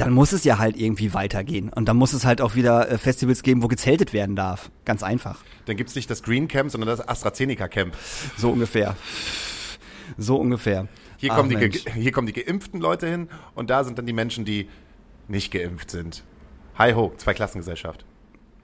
dann 0.00 0.12
muss 0.12 0.32
es 0.32 0.44
ja 0.44 0.58
halt 0.58 0.76
irgendwie 0.76 1.12
weitergehen. 1.14 1.68
Und 1.68 1.86
dann 1.88 1.96
muss 1.96 2.12
es 2.12 2.24
halt 2.24 2.40
auch 2.40 2.54
wieder 2.54 2.90
äh, 2.90 2.98
Festivals 2.98 3.42
geben, 3.42 3.62
wo 3.62 3.68
gezeltet 3.68 4.12
werden 4.12 4.36
darf. 4.36 4.70
Ganz 4.84 5.02
einfach. 5.02 5.38
dann 5.66 5.76
gibt's 5.76 5.94
nicht 5.94 6.08
das 6.10 6.22
Green 6.22 6.48
Camp, 6.48 6.70
sondern 6.70 6.88
das 6.88 7.06
AstraZeneca 7.06 7.68
Camp. 7.68 7.94
So 8.36 8.50
ungefähr. 8.50 8.96
So 10.18 10.36
ungefähr. 10.36 10.88
Hier, 11.16 11.32
Ach, 11.32 11.36
kommen 11.36 11.48
die, 11.50 11.56
Mensch. 11.56 11.84
hier 11.94 12.12
kommen 12.12 12.26
die 12.26 12.32
geimpften 12.34 12.80
Leute 12.80 13.06
hin 13.08 13.28
und 13.54 13.70
da 13.70 13.84
sind 13.84 13.98
dann 13.98 14.06
die 14.06 14.12
Menschen, 14.12 14.44
die 14.44 14.68
nicht 15.28 15.50
geimpft 15.52 15.90
sind. 15.90 16.22
Hi 16.76 16.92
ho, 16.92 17.12
Zweiklassengesellschaft. 17.16 18.04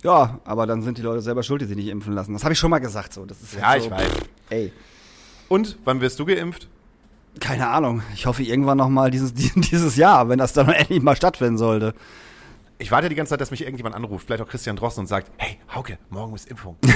Ja, 0.03 0.41
aber 0.45 0.67
dann 0.67 0.83
sind 0.83 0.99
die 0.99 1.03
Leute 1.03 1.21
selber 1.23 1.43
schuld, 1.43 1.61
die 1.63 1.67
sich 1.67 1.77
nicht 1.77 1.89
impfen 1.89 2.13
lassen. 2.15 2.33
Das 2.33 2.43
habe 2.45 2.53
ich 2.53 2.59
schon 2.59 2.71
mal 2.71 2.79
gesagt. 2.79 3.13
So, 3.13 3.25
das 3.25 3.41
ist 3.41 3.55
Ja, 3.55 3.69
halt 3.69 3.83
ich 3.83 3.85
so, 3.89 3.91
weiß. 3.91 4.11
Ey, 4.51 4.73
Und 5.49 5.79
wann 5.85 6.01
wirst 6.01 6.19
du 6.19 6.25
geimpft? 6.27 6.69
Keine 7.39 7.69
Ahnung. 7.69 8.03
Ich 8.15 8.27
hoffe 8.27 8.43
irgendwann 8.43 8.79
noch 8.79 8.89
mal 8.89 9.11
dieses 9.11 9.35
dieses 9.35 9.97
Jahr, 9.97 10.29
wenn 10.29 10.39
das 10.39 10.53
dann 10.53 10.69
endlich 10.71 11.03
mal 11.03 11.17
stattfinden 11.17 11.59
sollte. 11.59 11.95
Ich 12.81 12.91
warte 12.91 13.11
die 13.11 13.15
ganze 13.15 13.31
Zeit, 13.31 13.43
dass 13.43 13.51
mich 13.51 13.61
irgendjemand 13.61 13.95
anruft, 13.95 14.25
vielleicht 14.25 14.43
auch 14.43 14.49
Christian 14.49 14.75
Drosten 14.75 15.03
und 15.03 15.07
sagt, 15.07 15.31
hey, 15.37 15.59
Hauke, 15.75 15.99
morgen 16.09 16.35
ist 16.35 16.49
Impfung. 16.49 16.77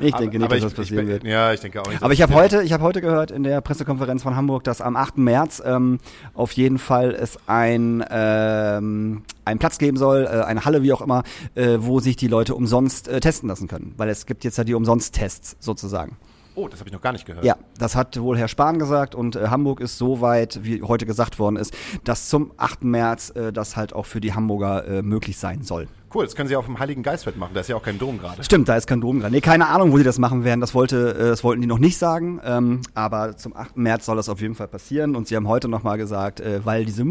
Ich 0.00 0.14
denke 0.14 0.36
nicht, 0.36 0.44
aber 0.44 0.56
dass 0.56 0.64
das 0.64 0.74
passieren 0.74 1.06
ich, 1.06 1.12
wird. 1.12 1.24
Ja, 1.24 1.52
ich 1.54 1.60
denke 1.60 1.80
auch 1.80 1.88
nicht. 1.88 2.02
Aber 2.02 2.12
ich 2.12 2.20
habe 2.20 2.34
heute, 2.34 2.62
ich 2.62 2.72
habe 2.72 2.84
heute 2.84 3.00
gehört 3.00 3.30
in 3.30 3.42
der 3.42 3.62
Pressekonferenz 3.62 4.22
von 4.22 4.36
Hamburg, 4.36 4.64
dass 4.64 4.82
am 4.82 4.96
8. 4.96 5.16
März 5.16 5.62
ähm, 5.64 5.98
auf 6.34 6.52
jeden 6.52 6.78
Fall 6.78 7.14
es 7.14 7.38
ein 7.46 8.04
ähm, 8.10 9.22
einen 9.46 9.58
Platz 9.58 9.78
geben 9.78 9.96
soll, 9.96 10.24
äh, 10.24 10.44
eine 10.44 10.66
Halle 10.66 10.82
wie 10.82 10.92
auch 10.92 11.00
immer, 11.00 11.22
äh, 11.54 11.78
wo 11.80 12.00
sich 12.00 12.16
die 12.16 12.28
Leute 12.28 12.54
umsonst 12.54 13.08
äh, 13.08 13.20
testen 13.20 13.48
lassen 13.48 13.68
können, 13.68 13.94
weil 13.96 14.10
es 14.10 14.26
gibt 14.26 14.44
jetzt 14.44 14.58
ja 14.58 14.64
die 14.64 14.74
Umsonst-Tests 14.74 15.56
sozusagen. 15.60 16.18
Oh, 16.58 16.66
das 16.66 16.80
habe 16.80 16.88
ich 16.88 16.92
noch 16.92 17.00
gar 17.00 17.12
nicht 17.12 17.24
gehört. 17.24 17.44
Ja, 17.44 17.56
das 17.78 17.94
hat 17.94 18.20
wohl 18.20 18.36
Herr 18.36 18.48
Spahn 18.48 18.80
gesagt 18.80 19.14
und 19.14 19.36
äh, 19.36 19.46
Hamburg 19.46 19.78
ist 19.78 19.96
so 19.96 20.20
weit, 20.20 20.58
wie 20.64 20.82
heute 20.82 21.06
gesagt 21.06 21.38
worden 21.38 21.54
ist, 21.54 21.72
dass 22.02 22.28
zum 22.28 22.50
8. 22.56 22.82
März 22.82 23.30
äh, 23.30 23.52
das 23.52 23.76
halt 23.76 23.92
auch 23.92 24.06
für 24.06 24.20
die 24.20 24.34
Hamburger 24.34 24.84
äh, 24.84 25.02
möglich 25.02 25.38
sein 25.38 25.62
soll. 25.62 25.86
Cool, 26.12 26.24
das 26.24 26.34
können 26.34 26.48
sie 26.48 26.56
auch 26.56 26.64
vom 26.64 26.80
Heiligen 26.80 27.04
Geistfeld 27.04 27.36
machen, 27.36 27.52
da 27.54 27.60
ist 27.60 27.68
ja 27.68 27.76
auch 27.76 27.82
kein 27.82 28.00
Dom 28.00 28.18
gerade. 28.18 28.42
Stimmt, 28.42 28.68
da 28.68 28.76
ist 28.76 28.88
kein 28.88 29.00
Dom 29.00 29.20
dran. 29.20 29.30
Nee, 29.30 29.40
keine 29.40 29.68
Ahnung, 29.68 29.92
wo 29.92 29.98
die 29.98 30.04
das 30.04 30.18
machen 30.18 30.42
werden. 30.42 30.60
Das 30.60 30.74
wollte, 30.74 31.14
äh, 31.14 31.28
das 31.28 31.44
wollten 31.44 31.60
die 31.60 31.68
noch 31.68 31.78
nicht 31.78 31.96
sagen. 31.96 32.40
Ähm, 32.42 32.80
aber 32.92 33.36
zum 33.36 33.54
8. 33.54 33.76
März 33.76 34.06
soll 34.06 34.16
das 34.16 34.28
auf 34.28 34.40
jeden 34.40 34.56
Fall 34.56 34.66
passieren. 34.66 35.14
Und 35.14 35.28
sie 35.28 35.36
haben 35.36 35.46
heute 35.46 35.68
nochmal 35.68 35.96
gesagt, 35.96 36.40
äh, 36.40 36.64
weil 36.66 36.84
diese 36.84 37.04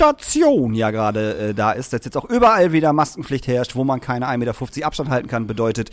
Mutation 0.00 0.74
ja 0.74 0.92
gerade 0.92 1.48
äh, 1.48 1.54
da 1.54 1.72
ist, 1.72 1.92
dass 1.92 2.04
jetzt 2.04 2.16
auch 2.16 2.24
überall 2.24 2.72
wieder 2.72 2.92
Maskenpflicht 2.92 3.48
herrscht, 3.48 3.74
wo 3.74 3.82
man 3.82 4.00
keine 4.00 4.28
1,50 4.28 4.36
Meter 4.38 4.86
Abstand 4.86 5.10
halten 5.10 5.26
kann, 5.26 5.48
bedeutet, 5.48 5.90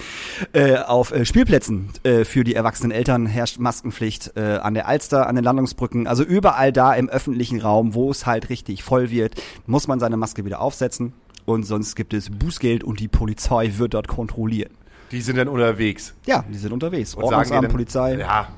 äh, 0.54 0.78
auf 0.78 1.12
äh, 1.12 1.26
Spielplätzen 1.26 1.90
äh, 2.04 2.24
für 2.24 2.44
die 2.44 2.54
erwachsenen 2.54 2.92
Eltern 2.92 3.26
herrscht 3.26 3.58
Maskenpflicht 3.58 4.34
äh, 4.36 4.58
an 4.58 4.76
der 4.76 4.88
Alster, 4.88 5.26
an 5.28 5.36
den 5.36 5.44
Landungsbrücken. 5.44 6.06
Also 6.06 6.24
überall 6.24 6.72
da 6.72 6.94
im 6.94 7.10
öffentlichen 7.10 7.60
Raum, 7.60 7.96
wo 7.96 8.12
es 8.12 8.28
halt 8.28 8.50
richtig 8.50 8.84
voll 8.84 9.10
wird, 9.10 9.42
muss 9.66 9.88
man 9.88 10.00
seine 10.00 10.18
Maske 10.18 10.46
wieder 10.46 10.62
aufsetzen. 10.62 11.14
Und 11.46 11.64
sonst 11.64 11.96
gibt 11.96 12.14
es 12.14 12.30
Bußgeld 12.30 12.84
und 12.84 13.00
die 13.00 13.08
Polizei 13.08 13.74
wird 13.78 13.96
dort 13.96 14.08
kontrollieren. 14.08 14.72
Die 15.12 15.22
sind 15.22 15.38
dann 15.38 15.48
unterwegs. 15.48 16.14
Ja, 16.28 16.44
die 16.48 16.58
sind 16.60 16.74
unterwegs. 16.74 17.16
Und 17.16 17.24
sagen 17.24 17.34
Ordnungsamt, 17.34 17.64
dann, 17.64 17.72
Polizei. 17.72 18.16
Ja. 18.18 18.50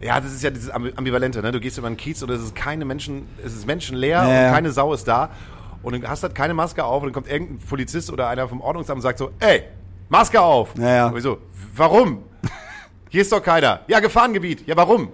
Ja, 0.00 0.18
das 0.20 0.32
ist 0.32 0.42
ja 0.42 0.50
dieses 0.50 0.72
Ambi- 0.72 0.96
Ambivalente, 0.96 1.42
ne? 1.42 1.52
Du 1.52 1.60
gehst 1.60 1.76
über 1.78 1.86
einen 1.86 1.96
Kiez 1.96 2.22
und 2.22 2.30
es 2.30 2.40
ist 2.42 2.54
keine 2.54 2.84
Menschen, 2.84 3.26
es 3.44 3.54
ist 3.54 3.66
menschenleer 3.66 4.22
Ja, 4.26 4.46
und 4.48 4.54
keine 4.54 4.72
Sau 4.72 4.92
ist 4.94 5.06
da. 5.06 5.30
Und 5.82 5.94
du 6.02 6.08
hast 6.08 6.22
halt 6.22 6.34
keine 6.34 6.54
Maske 6.54 6.84
auf 6.84 7.02
und 7.02 7.08
dann 7.08 7.12
kommt 7.14 7.28
irgendein 7.30 7.58
Polizist 7.66 8.10
oder 8.10 8.28
einer 8.28 8.48
vom 8.48 8.60
Ordnungsamt 8.60 8.96
und 8.98 9.02
sagt 9.02 9.18
so, 9.18 9.30
ey, 9.40 9.64
Maske 10.08 10.40
auf. 10.40 10.74
Ja, 10.76 10.94
ja. 10.94 11.06
Und 11.08 11.16
ich 11.16 11.22
so, 11.22 11.38
warum? 11.76 12.24
Hier 13.10 13.22
ist 13.22 13.32
doch 13.32 13.42
keiner. 13.42 13.80
Ja, 13.88 14.00
Gefahrengebiet. 14.00 14.66
Ja, 14.66 14.76
warum? 14.76 15.10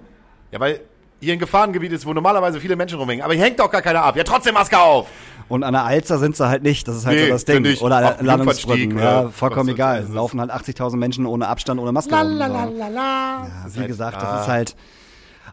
Ja, 0.53 0.61
weil 0.61 0.80
hier 1.21 1.33
ein 1.33 1.39
Gefahrengebiet 1.39 1.93
ist, 1.93 2.07
wo 2.07 2.12
normalerweise 2.12 2.61
viele 2.61 2.77
Menschen 2.77 2.99
rumhängen. 2.99 3.25
Aber 3.25 3.35
hier 3.35 3.45
hängt 3.45 3.59
doch 3.59 3.71
gar 3.71 3.83
keiner 3.83 4.03
ab. 4.03 4.17
Ja, 4.17 4.25
trotzdem 4.25 4.55
Maske 4.55 4.79
auf. 4.79 5.09
Und 5.49 5.62
an 5.62 5.73
der 5.75 5.85
Alster 5.85 6.19
sind 6.19 6.37
sie 6.37 6.49
halt 6.49 6.62
nicht. 6.62 6.89
Das 6.89 6.97
ist 6.97 7.07
halt 7.07 7.17
Nee, 7.19 7.27
so 7.27 7.33
das 7.33 7.45
Ding. 7.45 7.62
nicht. 7.62 7.81
Oder 7.81 8.12
dem 8.14 8.27
Landungsbrücken. 8.27 8.99
Ja, 8.99 9.29
vollkommen 9.29 9.69
egal. 9.69 10.07
Laufen 10.12 10.41
halt 10.41 10.51
80.000 10.51 10.97
Menschen 10.97 11.25
ohne 11.25 11.47
Abstand, 11.47 11.81
ohne 11.81 11.93
Maske. 11.93 12.11
So. 12.11 12.17
Ja, 12.17 12.69
wie 13.73 13.79
halt- 13.79 13.87
gesagt, 13.89 14.21
das 14.21 14.43
ist 14.43 14.49
halt... 14.49 14.77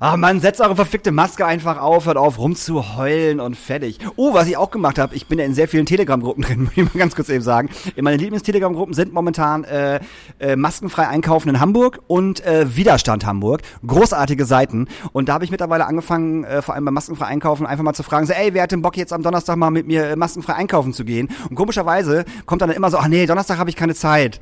Ah, 0.05 0.17
man, 0.17 0.41
setzt 0.41 0.59
eure 0.59 0.75
verfickte 0.75 1.13
Maske 1.13 1.45
einfach 1.45 1.79
auf, 1.79 2.07
hört 2.07 2.17
auf 2.17 2.37
rumzuheulen 2.37 3.39
und 3.39 3.55
fertig. 3.55 3.99
Oh, 4.17 4.33
was 4.33 4.49
ich 4.49 4.57
auch 4.57 4.69
gemacht 4.69 4.99
habe, 4.99 5.15
ich 5.15 5.27
bin 5.27 5.39
ja 5.39 5.45
in 5.45 5.53
sehr 5.53 5.69
vielen 5.69 5.85
Telegram-Gruppen 5.85 6.43
drin, 6.43 6.63
muss 6.63 6.73
ich 6.75 6.83
mal 6.83 6.99
ganz 6.99 7.15
kurz 7.15 7.29
eben 7.29 7.41
sagen. 7.41 7.69
Meine 7.95 8.17
Lieblings-Telegram-Gruppen 8.17 8.93
sind 8.93 9.13
momentan 9.13 9.63
äh, 9.63 10.01
äh, 10.39 10.57
Maskenfrei 10.57 11.07
Einkaufen 11.07 11.47
in 11.47 11.61
Hamburg 11.61 12.01
und 12.07 12.45
äh, 12.45 12.75
Widerstand 12.75 13.25
Hamburg. 13.25 13.61
Großartige 13.87 14.43
Seiten. 14.43 14.89
Und 15.13 15.29
da 15.29 15.35
habe 15.35 15.45
ich 15.45 15.51
mittlerweile 15.51 15.85
angefangen, 15.85 16.43
äh, 16.43 16.61
vor 16.61 16.75
allem 16.75 16.83
beim 16.83 16.95
Maskenfrei 16.95 17.27
Einkaufen, 17.27 17.65
einfach 17.65 17.85
mal 17.85 17.93
zu 17.93 18.03
fragen, 18.03 18.25
so, 18.25 18.33
ey, 18.33 18.53
wer 18.53 18.63
hat 18.63 18.73
denn 18.73 18.81
Bock 18.81 18.97
jetzt 18.97 19.13
am 19.13 19.23
Donnerstag 19.23 19.55
mal 19.55 19.71
mit 19.71 19.87
mir 19.87 20.05
äh, 20.05 20.15
maskenfrei 20.17 20.55
einkaufen 20.55 20.91
zu 20.91 21.05
gehen? 21.05 21.29
Und 21.49 21.55
komischerweise 21.55 22.25
kommt 22.45 22.61
dann 22.61 22.71
immer 22.71 22.91
so, 22.91 22.97
ach 22.97 23.07
nee, 23.07 23.25
Donnerstag 23.25 23.57
habe 23.57 23.69
ich 23.69 23.77
keine 23.77 23.95
Zeit. 23.95 24.41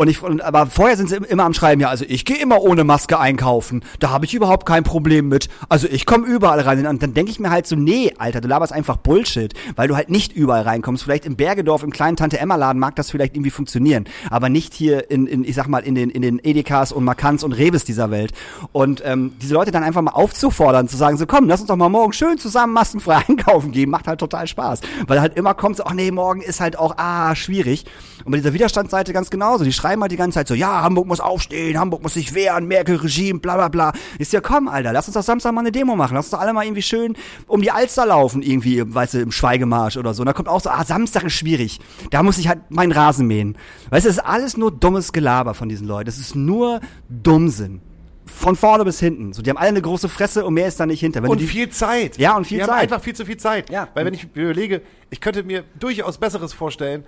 Und 0.00 0.08
ich, 0.08 0.22
aber 0.24 0.64
vorher 0.64 0.96
sind 0.96 1.10
sie 1.10 1.16
im- 1.16 1.24
immer 1.24 1.44
am 1.44 1.52
Schreiben, 1.52 1.78
ja, 1.82 1.90
also 1.90 2.06
ich 2.08 2.24
gehe 2.24 2.38
immer 2.38 2.62
ohne 2.62 2.84
Maske 2.84 3.20
einkaufen. 3.20 3.84
Da 3.98 4.08
habe 4.08 4.24
ich 4.24 4.32
überhaupt 4.32 4.64
kein 4.64 4.82
Problem 4.82 5.28
mit. 5.28 5.50
Also 5.68 5.88
ich 5.90 6.06
komme 6.06 6.26
überall 6.26 6.58
rein. 6.60 6.86
Und 6.86 7.02
dann 7.02 7.12
denke 7.12 7.30
ich 7.30 7.38
mir 7.38 7.50
halt 7.50 7.66
so, 7.66 7.76
nee, 7.76 8.14
Alter, 8.16 8.40
du 8.40 8.48
laberst 8.48 8.72
einfach 8.72 8.96
Bullshit, 8.96 9.52
weil 9.76 9.88
du 9.88 9.96
halt 9.96 10.08
nicht 10.08 10.32
überall 10.32 10.62
reinkommst. 10.62 11.02
Vielleicht 11.02 11.26
im 11.26 11.36
Bergedorf, 11.36 11.82
im 11.82 11.90
kleinen 11.90 12.16
Tante-Emma-Laden 12.16 12.80
mag 12.80 12.96
das 12.96 13.10
vielleicht 13.10 13.36
irgendwie 13.36 13.50
funktionieren. 13.50 14.06
Aber 14.30 14.48
nicht 14.48 14.72
hier 14.72 15.10
in, 15.10 15.26
in 15.26 15.44
ich 15.44 15.54
sag 15.54 15.68
mal, 15.68 15.80
in 15.80 15.94
den, 15.94 16.08
in 16.08 16.22
den 16.22 16.38
Edekas 16.42 16.92
und 16.92 17.04
Markants 17.04 17.44
und 17.44 17.52
Reves 17.52 17.84
dieser 17.84 18.10
Welt. 18.10 18.32
Und 18.72 19.02
ähm, 19.04 19.32
diese 19.42 19.52
Leute 19.52 19.70
dann 19.70 19.82
einfach 19.84 20.00
mal 20.00 20.12
aufzufordern, 20.12 20.88
zu 20.88 20.96
sagen, 20.96 21.18
so 21.18 21.26
komm, 21.26 21.46
lass 21.46 21.60
uns 21.60 21.68
doch 21.68 21.76
mal 21.76 21.90
morgen 21.90 22.14
schön 22.14 22.38
zusammen 22.38 22.72
maskenfrei 22.72 23.16
einkaufen 23.28 23.70
gehen, 23.70 23.90
macht 23.90 24.06
halt 24.08 24.18
total 24.20 24.46
Spaß. 24.46 24.80
Weil 25.08 25.20
halt 25.20 25.36
immer 25.36 25.52
kommt 25.52 25.76
so, 25.76 25.84
ach 25.84 25.92
nee, 25.92 26.10
morgen 26.10 26.40
ist 26.40 26.60
halt 26.60 26.78
auch, 26.78 26.94
ah, 26.96 27.34
schwierig. 27.36 27.84
Und 28.24 28.32
bei 28.32 28.38
dieser 28.38 28.54
Widerstandsseite 28.54 29.12
ganz 29.12 29.28
genauso. 29.28 29.64
Die 29.64 29.72
schreiben 29.72 29.89
halt 29.98 30.12
die 30.12 30.16
ganze 30.16 30.36
Zeit 30.36 30.48
so, 30.48 30.54
ja, 30.54 30.82
Hamburg 30.82 31.06
muss 31.06 31.20
aufstehen, 31.20 31.78
Hamburg 31.78 32.02
muss 32.02 32.14
sich 32.14 32.34
wehren, 32.34 32.66
Merkel-Regime, 32.66 33.40
bla 33.40 33.56
bla 33.56 33.68
bla. 33.68 33.92
Ist 34.18 34.32
ja 34.32 34.40
komm, 34.40 34.68
Alter, 34.68 34.92
lass 34.92 35.08
uns 35.08 35.14
doch 35.14 35.22
Samstag 35.22 35.52
mal 35.52 35.60
eine 35.62 35.72
Demo 35.72 35.96
machen. 35.96 36.14
Lass 36.14 36.26
uns 36.26 36.30
doch 36.30 36.40
alle 36.40 36.52
mal 36.52 36.64
irgendwie 36.64 36.82
schön 36.82 37.16
um 37.46 37.62
die 37.62 37.70
Alster 37.70 38.06
laufen, 38.06 38.42
irgendwie, 38.42 38.82
weißt 38.86 39.14
du, 39.14 39.18
im 39.20 39.32
Schweigemarsch 39.32 39.96
oder 39.96 40.14
so. 40.14 40.22
Und 40.22 40.26
da 40.26 40.32
kommt 40.32 40.48
auch 40.48 40.60
so, 40.60 40.70
ah, 40.70 40.84
Samstag 40.84 41.24
ist 41.24 41.32
schwierig. 41.32 41.80
Da 42.10 42.22
muss 42.22 42.38
ich 42.38 42.48
halt 42.48 42.70
meinen 42.70 42.92
Rasen 42.92 43.26
mähen. 43.26 43.56
Weißt 43.90 44.04
du, 44.04 44.08
das 44.10 44.18
ist 44.18 44.24
alles 44.24 44.56
nur 44.56 44.70
dummes 44.70 45.12
Gelaber 45.12 45.54
von 45.54 45.68
diesen 45.68 45.86
Leuten. 45.86 46.06
Das 46.06 46.18
ist 46.18 46.34
nur 46.36 46.80
Dummsinn. 47.08 47.80
Von 48.26 48.54
vorne 48.54 48.84
bis 48.84 49.00
hinten. 49.00 49.32
So, 49.32 49.42
die 49.42 49.50
haben 49.50 49.56
alle 49.56 49.70
eine 49.70 49.82
große 49.82 50.08
Fresse 50.08 50.44
und 50.46 50.54
mehr 50.54 50.68
ist 50.68 50.78
da 50.78 50.86
nicht 50.86 51.00
hinter. 51.00 51.22
Wenn 51.22 51.30
Und 51.30 51.40
die, 51.40 51.46
viel 51.46 51.68
Zeit. 51.70 52.16
Ja, 52.16 52.36
und 52.36 52.46
viel 52.46 52.58
Wir 52.58 52.66
Zeit. 52.66 52.74
haben 52.74 52.80
einfach 52.82 53.00
viel 53.00 53.14
zu 53.14 53.26
viel 53.26 53.36
Zeit. 53.36 53.70
Ja. 53.70 53.88
Weil 53.94 54.04
wenn 54.06 54.14
ich 54.14 54.28
mir 54.34 54.42
überlege, 54.44 54.82
ich 55.10 55.20
könnte 55.20 55.42
mir 55.42 55.64
durchaus 55.78 56.16
Besseres 56.18 56.52
vorstellen, 56.52 57.04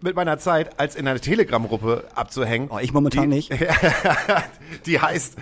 mit 0.00 0.16
meiner 0.16 0.38
Zeit, 0.38 0.78
als 0.78 0.94
in 0.94 1.06
einer 1.06 1.20
Telegram-Gruppe 1.20 2.04
abzuhängen. 2.14 2.68
Oh, 2.70 2.78
ich 2.78 2.92
momentan 2.92 3.30
die, 3.30 3.36
nicht. 3.36 3.50
die 4.86 5.00
heißt 5.00 5.36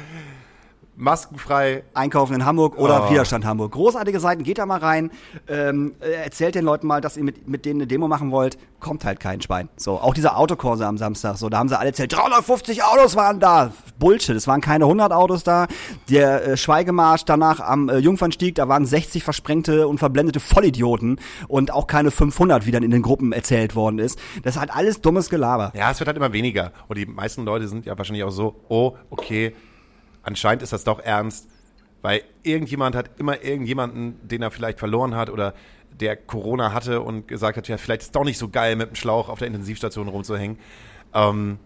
maskenfrei. 0.96 1.84
Einkaufen 1.94 2.34
in 2.34 2.44
Hamburg 2.44 2.78
oder 2.78 3.06
Oh. 3.06 3.10
Widerstand 3.10 3.44
Hamburg. 3.44 3.72
Großartige 3.72 4.20
Seiten, 4.20 4.42
geht 4.42 4.58
da 4.58 4.66
mal 4.66 4.78
rein, 4.78 5.10
ähm, 5.48 5.94
äh, 6.00 6.12
erzählt 6.12 6.54
den 6.54 6.64
Leuten 6.64 6.86
mal, 6.86 7.00
dass 7.00 7.16
ihr 7.16 7.24
mit, 7.24 7.46
mit 7.48 7.64
denen 7.64 7.80
eine 7.80 7.86
Demo 7.86 8.08
machen 8.08 8.30
wollt, 8.30 8.58
kommt 8.80 9.04
halt 9.04 9.20
kein 9.20 9.40
Schwein. 9.40 9.68
So, 9.76 9.98
auch 10.00 10.14
diese 10.14 10.36
Autokurse 10.36 10.86
am 10.86 10.98
Samstag, 10.98 11.36
so, 11.36 11.48
da 11.48 11.58
haben 11.58 11.68
sie 11.68 11.78
alle 11.78 11.88
erzählt, 11.88 12.12
350 12.16 12.82
Autos 12.84 13.16
waren 13.16 13.40
da. 13.40 13.72
Bullshit, 13.98 14.36
es 14.36 14.46
waren 14.46 14.60
keine 14.60 14.84
100 14.84 15.12
Autos 15.12 15.44
da. 15.44 15.66
Der 16.10 16.46
äh, 16.46 16.56
Schweigemarsch 16.56 17.24
danach 17.24 17.60
am 17.60 17.88
äh, 17.88 17.98
Jungfernstieg, 17.98 18.54
da 18.54 18.68
waren 18.68 18.86
60 18.86 19.24
versprengte 19.24 19.88
und 19.88 19.98
verblendete 19.98 20.40
Vollidioten 20.40 21.18
und 21.48 21.72
auch 21.72 21.86
keine 21.86 22.10
500, 22.10 22.66
wie 22.66 22.70
dann 22.70 22.82
in 22.82 22.90
den 22.90 23.02
Gruppen 23.02 23.32
erzählt 23.32 23.74
worden 23.74 23.98
ist. 23.98 24.18
Das 24.42 24.54
ist 24.56 24.60
halt 24.60 24.74
alles 24.74 25.00
dummes 25.00 25.30
Gelaber. 25.30 25.72
Ja, 25.74 25.90
es 25.90 25.98
wird 26.00 26.08
halt 26.08 26.16
immer 26.16 26.32
weniger. 26.32 26.72
Und 26.88 26.98
die 26.98 27.06
meisten 27.06 27.44
Leute 27.44 27.68
sind 27.68 27.86
ja 27.86 27.96
wahrscheinlich 27.96 28.24
auch 28.24 28.30
so, 28.30 28.56
oh, 28.68 28.94
okay, 29.10 29.54
anscheinend 30.26 30.62
ist 30.62 30.72
das 30.72 30.84
doch 30.84 31.00
ernst. 31.00 31.48
Weil 32.02 32.22
irgendjemand 32.42 32.94
hat 32.94 33.18
immer 33.18 33.42
irgendjemanden, 33.42 34.28
den 34.28 34.42
er 34.42 34.50
vielleicht 34.50 34.78
verloren 34.78 35.16
hat 35.16 35.30
oder 35.30 35.54
der 35.90 36.14
Corona 36.14 36.72
hatte 36.72 37.00
und 37.00 37.26
gesagt 37.26 37.56
hat, 37.56 37.68
ja, 37.68 37.78
vielleicht 37.78 38.02
ist 38.02 38.08
es 38.08 38.12
doch 38.12 38.24
nicht 38.24 38.38
so 38.38 38.48
geil, 38.48 38.76
mit 38.76 38.90
dem 38.90 38.94
Schlauch 38.96 39.28
auf 39.28 39.38
der 39.38 39.48
Intensivstation 39.48 40.08
rumzuhängen. 40.08 40.58
Ähm, 41.14 41.58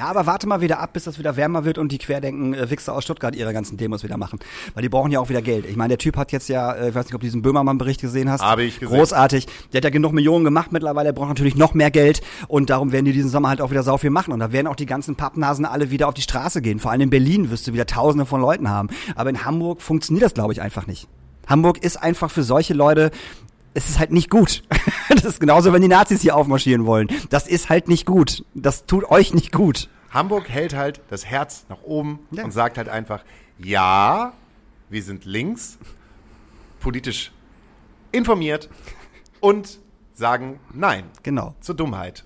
Ja, 0.00 0.06
aber 0.06 0.24
warte 0.24 0.46
mal 0.46 0.62
wieder 0.62 0.78
ab, 0.78 0.94
bis 0.94 1.04
das 1.04 1.18
wieder 1.18 1.36
wärmer 1.36 1.66
wird 1.66 1.76
und 1.76 1.92
die 1.92 1.98
Querdenken 1.98 2.54
äh, 2.54 2.70
Wichser 2.70 2.94
aus 2.94 3.04
Stuttgart 3.04 3.36
ihre 3.36 3.52
ganzen 3.52 3.76
Demos 3.76 4.02
wieder 4.02 4.16
machen. 4.16 4.38
Weil 4.72 4.80
die 4.80 4.88
brauchen 4.88 5.12
ja 5.12 5.20
auch 5.20 5.28
wieder 5.28 5.42
Geld. 5.42 5.66
Ich 5.66 5.76
meine, 5.76 5.88
der 5.88 5.98
Typ 5.98 6.16
hat 6.16 6.32
jetzt 6.32 6.48
ja, 6.48 6.72
äh, 6.72 6.88
ich 6.88 6.94
weiß 6.94 7.04
nicht, 7.04 7.14
ob 7.14 7.20
du 7.20 7.26
diesen 7.26 7.42
Böhmermann-Bericht 7.42 8.00
gesehen 8.00 8.30
hast. 8.30 8.40
Habe 8.40 8.62
ich 8.62 8.80
gesehen. 8.80 8.96
Großartig. 8.96 9.46
Der 9.74 9.80
hat 9.80 9.84
ja 9.84 9.90
genug 9.90 10.14
Millionen 10.14 10.46
gemacht 10.46 10.72
mittlerweile, 10.72 11.10
er 11.10 11.12
braucht 11.12 11.28
natürlich 11.28 11.54
noch 11.54 11.74
mehr 11.74 11.90
Geld 11.90 12.22
und 12.48 12.70
darum 12.70 12.92
werden 12.92 13.04
die 13.04 13.12
diesen 13.12 13.28
Sommer 13.28 13.50
halt 13.50 13.60
auch 13.60 13.70
wieder 13.70 13.82
sau 13.82 13.98
viel 13.98 14.08
machen. 14.08 14.32
Und 14.32 14.40
da 14.40 14.52
werden 14.52 14.68
auch 14.68 14.74
die 14.74 14.86
ganzen 14.86 15.16
Pappnasen 15.16 15.66
alle 15.66 15.90
wieder 15.90 16.08
auf 16.08 16.14
die 16.14 16.22
Straße 16.22 16.62
gehen. 16.62 16.78
Vor 16.78 16.92
allem 16.92 17.02
in 17.02 17.10
Berlin 17.10 17.50
wirst 17.50 17.66
du 17.66 17.74
wieder 17.74 17.84
tausende 17.84 18.24
von 18.24 18.40
Leuten 18.40 18.70
haben. 18.70 18.88
Aber 19.16 19.28
in 19.28 19.44
Hamburg 19.44 19.82
funktioniert 19.82 20.24
das, 20.24 20.32
glaube 20.32 20.54
ich, 20.54 20.62
einfach 20.62 20.86
nicht. 20.86 21.08
Hamburg 21.46 21.84
ist 21.84 22.02
einfach 22.02 22.30
für 22.30 22.42
solche 22.42 22.72
Leute, 22.72 23.10
es 23.74 23.88
ist 23.88 23.98
halt 23.98 24.10
nicht 24.12 24.30
gut. 24.30 24.62
das 25.08 25.24
ist 25.24 25.40
genauso, 25.40 25.72
wenn 25.72 25.82
die 25.82 25.88
Nazis 25.88 26.20
hier 26.22 26.36
aufmarschieren 26.36 26.86
wollen. 26.86 27.08
Das 27.30 27.46
ist 27.46 27.68
halt 27.70 27.88
nicht 27.88 28.06
gut. 28.06 28.44
Das 28.54 28.86
tut 28.86 29.04
euch 29.10 29.32
nicht 29.34 29.52
gut. 29.52 29.88
Hamburg 30.10 30.48
hält 30.48 30.74
halt 30.74 31.00
das 31.08 31.24
Herz 31.24 31.66
nach 31.68 31.82
oben 31.82 32.18
Ja. 32.32 32.44
und 32.44 32.50
sagt 32.50 32.78
halt 32.78 32.88
einfach, 32.88 33.22
ja, 33.58 34.32
wir 34.88 35.02
sind 35.02 35.24
links, 35.24 35.78
politisch 36.80 37.30
informiert 38.12 38.68
und 39.40 39.78
sagen 40.14 40.58
Nein 40.72 41.04
Genau. 41.22 41.54
zur 41.60 41.76
Dummheit. 41.76 42.24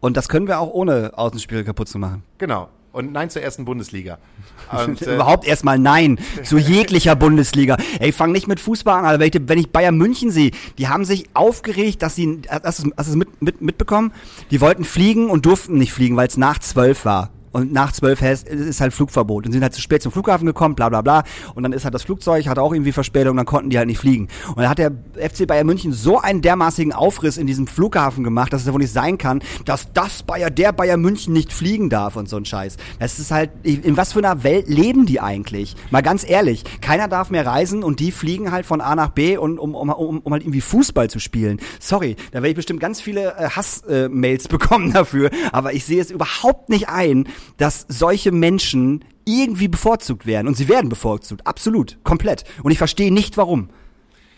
Und 0.00 0.16
das 0.16 0.28
können 0.28 0.46
wir 0.48 0.58
auch 0.60 0.72
ohne 0.72 1.12
Außenspiele 1.16 1.64
kaputt 1.64 1.88
zu 1.88 1.98
machen. 1.98 2.22
Genau. 2.38 2.68
Und 2.96 3.12
Nein 3.12 3.28
zur 3.28 3.42
ersten 3.42 3.66
Bundesliga. 3.66 4.16
Und, 4.86 5.02
äh, 5.02 5.16
Überhaupt 5.16 5.46
erstmal 5.46 5.78
nein 5.78 6.18
zu 6.42 6.56
jeglicher 6.58 7.14
Bundesliga. 7.14 7.76
Ey, 8.00 8.10
fang 8.10 8.32
nicht 8.32 8.48
mit 8.48 8.58
Fußball 8.58 8.98
an, 8.98 9.04
Alter. 9.04 9.20
Wenn 9.20 9.28
ich, 9.28 9.48
wenn 9.48 9.58
ich 9.58 9.70
Bayern 9.70 9.98
München 9.98 10.30
sehe, 10.30 10.50
die 10.78 10.88
haben 10.88 11.04
sich 11.04 11.26
aufgeregt, 11.34 12.00
dass 12.00 12.14
sie, 12.14 12.40
hast 12.48 12.82
du 12.82 12.88
es 12.88 12.94
hast 12.96 13.08
du 13.08 13.10
es 13.12 13.16
mit, 13.16 13.42
mit, 13.42 13.60
mitbekommen? 13.60 14.12
Die 14.50 14.62
wollten 14.62 14.84
fliegen 14.84 15.28
und 15.28 15.44
durften 15.44 15.76
nicht 15.76 15.92
fliegen, 15.92 16.16
weil 16.16 16.26
es 16.26 16.38
nach 16.38 16.58
zwölf 16.58 17.04
war. 17.04 17.30
Und 17.56 17.72
nach 17.72 17.90
zwölf 17.90 18.20
ist 18.20 18.82
halt 18.82 18.92
Flugverbot. 18.92 19.46
Und 19.46 19.52
sind 19.52 19.62
halt 19.62 19.72
zu 19.72 19.80
spät 19.80 20.02
zum 20.02 20.12
Flughafen 20.12 20.44
gekommen, 20.44 20.74
bla 20.74 20.90
bla 20.90 21.00
bla. 21.00 21.24
Und 21.54 21.62
dann 21.62 21.72
ist 21.72 21.84
halt 21.84 21.94
das 21.94 22.02
Flugzeug, 22.02 22.46
hat 22.48 22.58
auch 22.58 22.74
irgendwie 22.74 22.92
Verspätung, 22.92 23.34
dann 23.34 23.46
konnten 23.46 23.70
die 23.70 23.78
halt 23.78 23.86
nicht 23.86 23.96
fliegen. 23.96 24.28
Und 24.48 24.58
dann 24.58 24.68
hat 24.68 24.76
der 24.76 24.92
FC 25.16 25.46
Bayern 25.46 25.66
München 25.66 25.94
so 25.94 26.20
einen 26.20 26.42
dermaßigen 26.42 26.92
Aufriss 26.92 27.38
in 27.38 27.46
diesem 27.46 27.66
Flughafen 27.66 28.24
gemacht, 28.24 28.52
dass 28.52 28.60
es 28.60 28.66
ja 28.66 28.74
wohl 28.74 28.80
nicht 28.80 28.92
sein 28.92 29.16
kann, 29.16 29.40
dass 29.64 29.90
das 29.94 30.22
Bayer, 30.22 30.50
der 30.50 30.72
Bayern 30.72 31.00
München 31.00 31.32
nicht 31.32 31.50
fliegen 31.50 31.88
darf 31.88 32.16
und 32.16 32.28
so 32.28 32.36
ein 32.36 32.44
Scheiß. 32.44 32.76
Das 32.98 33.18
ist 33.18 33.30
halt, 33.30 33.48
in 33.62 33.96
was 33.96 34.12
für 34.12 34.18
einer 34.18 34.44
Welt 34.44 34.68
leben 34.68 35.06
die 35.06 35.22
eigentlich? 35.22 35.76
Mal 35.90 36.02
ganz 36.02 36.28
ehrlich, 36.28 36.62
keiner 36.82 37.08
darf 37.08 37.30
mehr 37.30 37.46
reisen 37.46 37.82
und 37.82 38.00
die 38.00 38.12
fliegen 38.12 38.52
halt 38.52 38.66
von 38.66 38.82
A 38.82 38.94
nach 38.94 39.08
B 39.08 39.38
und 39.38 39.58
um, 39.58 39.74
um, 39.74 39.88
um, 39.88 40.18
um 40.18 40.32
halt 40.32 40.42
irgendwie 40.42 40.60
Fußball 40.60 41.08
zu 41.08 41.20
spielen. 41.20 41.58
Sorry, 41.80 42.16
da 42.32 42.38
werde 42.38 42.50
ich 42.50 42.56
bestimmt 42.56 42.80
ganz 42.80 43.00
viele 43.00 43.34
äh, 43.38 43.48
Hass-Mails 43.48 44.44
äh, 44.44 44.48
bekommen 44.50 44.92
dafür, 44.92 45.30
aber 45.52 45.72
ich 45.72 45.86
sehe 45.86 46.02
es 46.02 46.10
überhaupt 46.10 46.68
nicht 46.68 46.90
ein, 46.90 47.26
dass 47.56 47.86
solche 47.88 48.32
Menschen 48.32 49.04
irgendwie 49.24 49.68
bevorzugt 49.68 50.26
werden. 50.26 50.46
Und 50.46 50.56
sie 50.56 50.68
werden 50.68 50.88
bevorzugt, 50.88 51.46
absolut, 51.46 51.98
komplett. 52.04 52.44
Und 52.62 52.70
ich 52.70 52.78
verstehe 52.78 53.12
nicht, 53.12 53.36
warum. 53.36 53.70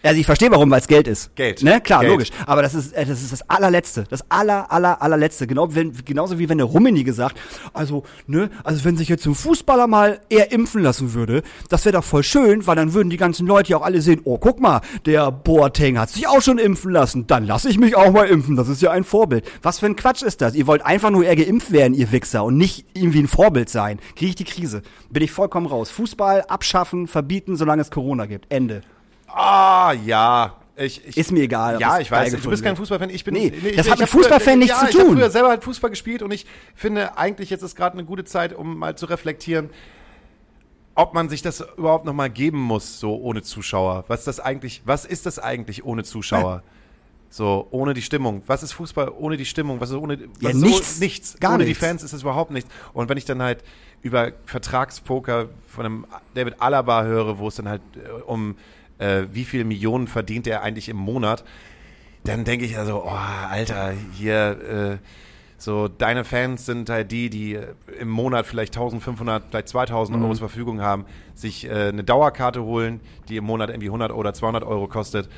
Also 0.09 0.21
ich 0.21 0.27
verstehe 0.27 0.51
warum, 0.51 0.71
weil 0.71 0.81
es 0.81 0.89
Geld 0.89 1.07
ist. 1.07 1.37
Geld. 1.37 1.63
Ne? 1.63 1.83
Klar, 1.83 2.01
Geld. 2.01 2.13
logisch. 2.13 2.31
Aber 2.47 2.63
das 2.63 2.75
ist, 2.75 2.95
äh, 2.95 3.05
das 3.05 3.21
ist 3.21 3.31
das 3.31 3.51
allerletzte. 3.51 4.05
Das 4.09 4.25
aller, 4.31 4.73
aller, 4.73 5.03
allerletzte. 5.03 5.47
Genau, 5.47 5.75
wenn, 5.75 5.93
genauso 6.03 6.39
wie 6.39 6.49
wenn 6.49 6.57
der 6.57 6.67
Rummenigge 6.67 7.13
sagt, 7.13 7.39
also, 7.75 8.05
ne, 8.27 8.49
also 8.65 8.87
wenn 8.87 8.97
sich 8.97 9.11
jetzt 9.11 9.27
ein 9.27 9.35
Fußballer 9.35 9.87
mal 9.87 10.21
eher 10.31 10.51
impfen 10.51 10.83
lassen 10.83 11.13
würde, 11.13 11.43
das 11.69 11.85
wäre 11.85 11.99
doch 11.99 12.05
voll 12.05 12.23
schön, 12.23 12.67
weil 12.67 12.75
dann 12.75 12.95
würden 12.95 13.11
die 13.11 13.19
ganzen 13.19 13.47
Leute 13.47 13.73
ja 13.73 13.77
auch 13.77 13.83
alle 13.83 14.01
sehen, 14.01 14.23
oh, 14.25 14.39
guck 14.39 14.61
mal, 14.61 14.81
der 15.05 15.31
Boateng 15.31 15.99
hat 15.99 16.09
sich 16.09 16.27
auch 16.27 16.41
schon 16.41 16.57
impfen 16.57 16.91
lassen. 16.91 17.27
Dann 17.27 17.45
lasse 17.45 17.69
ich 17.69 17.79
mich 17.79 17.95
auch 17.95 18.11
mal 18.11 18.29
impfen. 18.29 18.57
Das 18.57 18.69
ist 18.69 18.81
ja 18.81 18.91
ein 18.91 19.05
Vorbild. 19.05 19.45
Was 19.63 19.81
für 19.81 19.87
ein 19.87 19.97
Quatsch 19.97 20.23
ist 20.23 20.41
das? 20.41 20.55
Ihr 20.55 20.67
wollt 20.67 20.87
einfach 20.87 21.11
nur 21.11 21.27
eher 21.27 21.37
geimpft 21.37 21.71
werden, 21.71 21.93
ihr 21.93 22.11
Wichser, 22.13 22.45
und 22.45 22.57
nicht 22.57 22.87
irgendwie 22.95 23.21
ein 23.21 23.29
Vorbild 23.29 23.69
sein. 23.69 23.99
Kriege 24.17 24.31
ich 24.31 24.37
die 24.37 24.45
Krise. 24.45 24.81
Bin 25.11 25.23
ich 25.23 25.33
vollkommen 25.33 25.67
raus. 25.67 25.91
Fußball 25.91 26.45
abschaffen, 26.49 27.09
verbieten, 27.09 27.57
solange 27.57 27.83
es 27.83 27.91
Corona 27.91 28.25
gibt. 28.25 28.47
Ende. 28.49 28.81
Ah, 29.29 29.93
ja. 30.05 30.55
Ich, 30.81 31.05
ich, 31.05 31.16
Ist 31.16 31.33
mir 31.33 31.43
egal, 31.43 31.81
Ja, 31.81 31.99
ich 31.99 32.09
weiß, 32.09 32.41
du 32.41 32.51
bist 32.51 32.62
kein. 32.62 32.76
Fußballfan. 32.76 33.11
Ich 33.11 33.24
bin. 33.24 33.35
Nee, 33.35 33.49
ich, 33.49 33.76
das 33.76 33.87
ich 33.87 33.93
hat 33.93 33.99
mit 33.99 34.09
Fußballfan 34.09 34.61
nichts 34.61 34.81
ja, 34.81 34.87
zu 34.87 34.91
Ich 34.91 34.95
habe 34.95 35.09
tun. 35.09 35.16
früher 35.16 35.31
selber 35.31 35.49
halt 35.49 35.64
Fußball 35.64 35.91
gespielt 35.91 36.22
und 36.22 36.31
ich 36.31 36.47
finde 36.76 37.18
eigentlich 37.18 37.51
jetzt 37.51 37.62
ist 37.62 37.74
gerade 37.74 37.95
eine 37.95 38.05
gute 38.05 38.24
Zeit, 38.24 38.55
um 38.55 38.79
mal 38.79 38.97
zu 38.97 39.07
reflektieren, 39.07 39.70
ob 40.95 41.14
man 41.14 41.29
sich 41.29 41.43
das 41.43 41.64
überhaupt 41.76 42.05
noch 42.05 42.12
mal 42.12 42.31
geben 42.31 42.61
muss, 42.61 43.01
so 43.01 43.16
ohne 43.16 43.43
Zuschauer. 43.43 44.05
Was 44.07 44.22
das 44.22 44.39
eigentlich? 44.39 44.83
Was 44.85 45.05
ist 45.05 45.26
das 45.26 45.41
eigentlich 45.41 45.85
ohne 45.85 46.05
Zuschauer? 46.05 46.62
So, 47.31 47.66
ohne 47.72 47.93
die 47.93 48.03
Stimmung. 48.03 48.43
Was 48.47 48.62
ist 48.62 48.72
Fußball 48.72 49.12
ohne 49.16 49.37
die 49.37 49.45
Stimmung? 49.45 49.81
Was 49.81 49.91
ist 49.91 49.97
ohne 49.97 50.18
was 50.41 50.53
Ja, 50.53 50.59
nichts. 50.59 50.97
Oh, 50.97 51.01
nichts. 51.01 51.37
Gar 51.41 51.55
ohne 51.55 51.64
nichts. 51.64 51.79
die 51.79 51.85
Fans 51.87 52.03
ist 52.03 52.12
es 52.12 52.22
überhaupt 52.22 52.53
nichts. 52.53 52.70
Und 52.93 53.09
wenn 53.09 53.18
ich 53.18 53.24
dann 53.24 53.43
halt 53.43 53.64
über 54.01 54.33
Vertragspoker 54.47 55.49
von 55.68 55.85
einem 55.85 56.07
David 56.35 56.61
Alaba 56.61 57.03
höre, 57.03 57.39
wo 57.39 57.49
es 57.49 57.57
dann 57.57 57.68
halt 57.68 57.83
äh, 57.97 58.22
um 58.22 58.57
äh, 58.99 59.25
wie 59.33 59.45
viel 59.45 59.65
Millionen 59.65 60.07
verdient 60.07 60.47
er 60.47 60.63
eigentlich 60.63 60.89
im 60.89 60.97
Monat, 60.97 61.45
dann 62.25 62.45
denke 62.45 62.65
ich 62.65 62.77
also, 62.77 63.05
oh, 63.05 63.09
Alter, 63.11 63.93
hier, 64.13 64.99
äh, 65.01 65.07
so, 65.61 65.89
deine 65.89 66.25
Fans 66.25 66.67
sind 66.67 66.89
halt 66.89 67.11
die, 67.11 67.31
die 67.31 67.55
äh, 67.55 67.67
im 68.01 68.09
Monat 68.09 68.47
vielleicht 68.47 68.77
1500, 68.77 69.45
vielleicht 69.51 69.69
2000 69.69 70.17
Mhm. 70.17 70.25
Euro 70.25 70.35
zur 70.35 70.49
Verfügung 70.49 70.81
haben, 70.81 71.05
sich 71.35 71.67
äh, 71.69 71.89
eine 71.89 72.05
Dauerkarte 72.05 72.63
holen, 72.63 73.01
die 73.29 73.37
im 73.37 73.45
Monat 73.45 73.71
irgendwie 73.71 73.89
100 73.89 74.13
oder 74.13 74.33
200 74.35 74.63
Euro 74.63 74.87
kostet. 74.87 75.29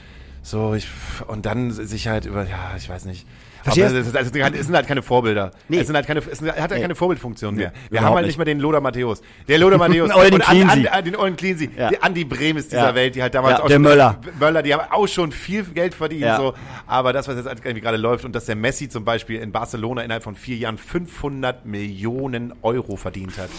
So, 0.43 0.75
ich, 0.75 0.89
und 1.27 1.47
dann 1.47 1.71
sich 1.71 2.09
halt 2.09 2.27
über, 2.27 2.45
ja, 2.45 2.75
ich 2.77 2.89
weiß 2.89 3.05
nicht. 3.07 3.27
Verstehst? 3.63 3.89
Aber 3.91 3.99
es, 3.99 4.15
also, 4.15 4.39
es 4.59 4.67
sind 4.67 4.75
halt 4.77 4.87
keine 4.87 5.03
Vorbilder. 5.03 5.51
Nee. 5.69 5.79
Es 5.81 5.87
sind 5.87 5.97
halt 5.97 6.07
keine, 6.07 6.21
es 6.21 6.39
sind- 6.39 6.49
hat 6.51 6.59
halt 6.59 6.71
Nee. 6.73 6.81
keine 6.81 6.95
Vorbildfunktion 6.95 7.55
mehr. 7.55 7.73
Wir 7.73 7.91
überhaupt 7.99 8.07
haben 8.09 8.15
halt 8.17 8.27
nicht. 8.27 8.37
mehr 8.39 8.45
den 8.47 8.59
Loder 8.61 8.81
Matthäus. 8.81 9.21
Der 9.49 9.59
Loder 9.59 9.77
Matthäus. 9.79 10.11
Den 10.11 10.35
und. 10.35 10.49
An, 10.49 10.87
an, 10.87 11.05
den 11.05 11.17
Ollen 11.17 11.37
Cleansey. 11.37 11.71
Ja. 11.77 11.89
Die 11.91 12.03
Andi 12.03 12.25
Bremes 12.25 12.69
dieser 12.69 12.89
Ja. 12.89 12.95
Welt, 12.95 13.15
die 13.15 13.23
halt 13.23 13.35
damals 13.35 13.59
Ja, 13.59 13.65
auch 13.65 13.67
der 13.69 13.75
schon, 13.75 13.83
Möller. 13.83 14.21
Möller, 14.39 14.63
die 14.63 14.73
haben 14.75 14.91
auch 14.93 15.07
schon 15.07 15.33
viel 15.33 15.65
Geld 15.65 15.95
verdient, 15.95 16.23
Ja. 16.23 16.37
so. 16.37 16.55
Aber 16.87 17.13
das, 17.13 17.29
was 17.29 17.37
jetzt 17.37 17.47
irgendwie 17.47 17.81
gerade 17.81 17.97
läuft 17.97 18.25
und 18.25 18.35
dass 18.35 18.47
der 18.47 18.57
Messi 18.57 18.89
zum 18.89 19.05
Beispiel 19.05 19.41
in 19.41 19.53
Barcelona 19.53 20.03
innerhalb 20.03 20.23
von 20.23 20.35
vier 20.37 20.57
Jahren 20.57 20.79
500 20.79 21.67
Millionen 21.67 22.53
Euro 22.63 22.97
verdient 22.97 23.37
hat. 23.39 23.51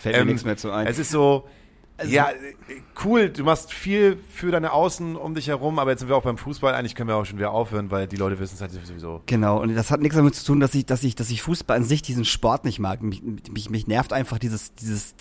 Fällt 0.00 0.16
mir 0.16 0.24
nichts 0.26 0.44
mehr 0.44 0.56
zu 0.56 0.70
ein. 0.70 0.86
Es 0.86 0.98
ist 0.98 1.10
so, 1.10 1.48
ja, 2.06 2.30
äh, 2.30 2.34
cool, 3.04 3.28
du 3.30 3.44
machst 3.44 3.72
viel 3.72 4.18
für 4.30 4.50
deine 4.50 4.72
Außen 4.72 5.16
um 5.16 5.34
dich 5.34 5.48
herum, 5.48 5.78
aber 5.78 5.90
jetzt 5.90 6.00
sind 6.00 6.08
wir 6.08 6.16
auch 6.16 6.22
beim 6.22 6.38
Fußball. 6.38 6.74
Eigentlich 6.74 6.94
können 6.94 7.08
wir 7.08 7.16
auch 7.16 7.24
schon 7.24 7.38
wieder 7.38 7.50
aufhören, 7.50 7.90
weil 7.90 8.06
die 8.06 8.16
Leute 8.16 8.38
wissen 8.38 8.54
es 8.54 8.60
halt 8.60 8.72
sowieso. 8.72 9.22
Genau, 9.26 9.60
und 9.60 9.74
das 9.74 9.90
hat 9.90 10.00
nichts 10.00 10.16
damit 10.16 10.34
zu 10.34 10.44
tun, 10.44 10.60
dass 10.60 10.74
ich, 10.74 10.86
dass 10.86 11.02
ich, 11.02 11.14
dass 11.14 11.30
ich 11.30 11.42
Fußball 11.42 11.76
an 11.76 11.84
sich 11.84 12.02
diesen 12.02 12.24
Sport 12.24 12.64
nicht 12.64 12.78
mag. 12.78 13.02
Mich, 13.02 13.22
mich, 13.22 13.70
mich 13.70 13.86
nervt 13.86 14.12
einfach 14.12 14.38
dieses, 14.38 14.74
dieses 14.74 15.16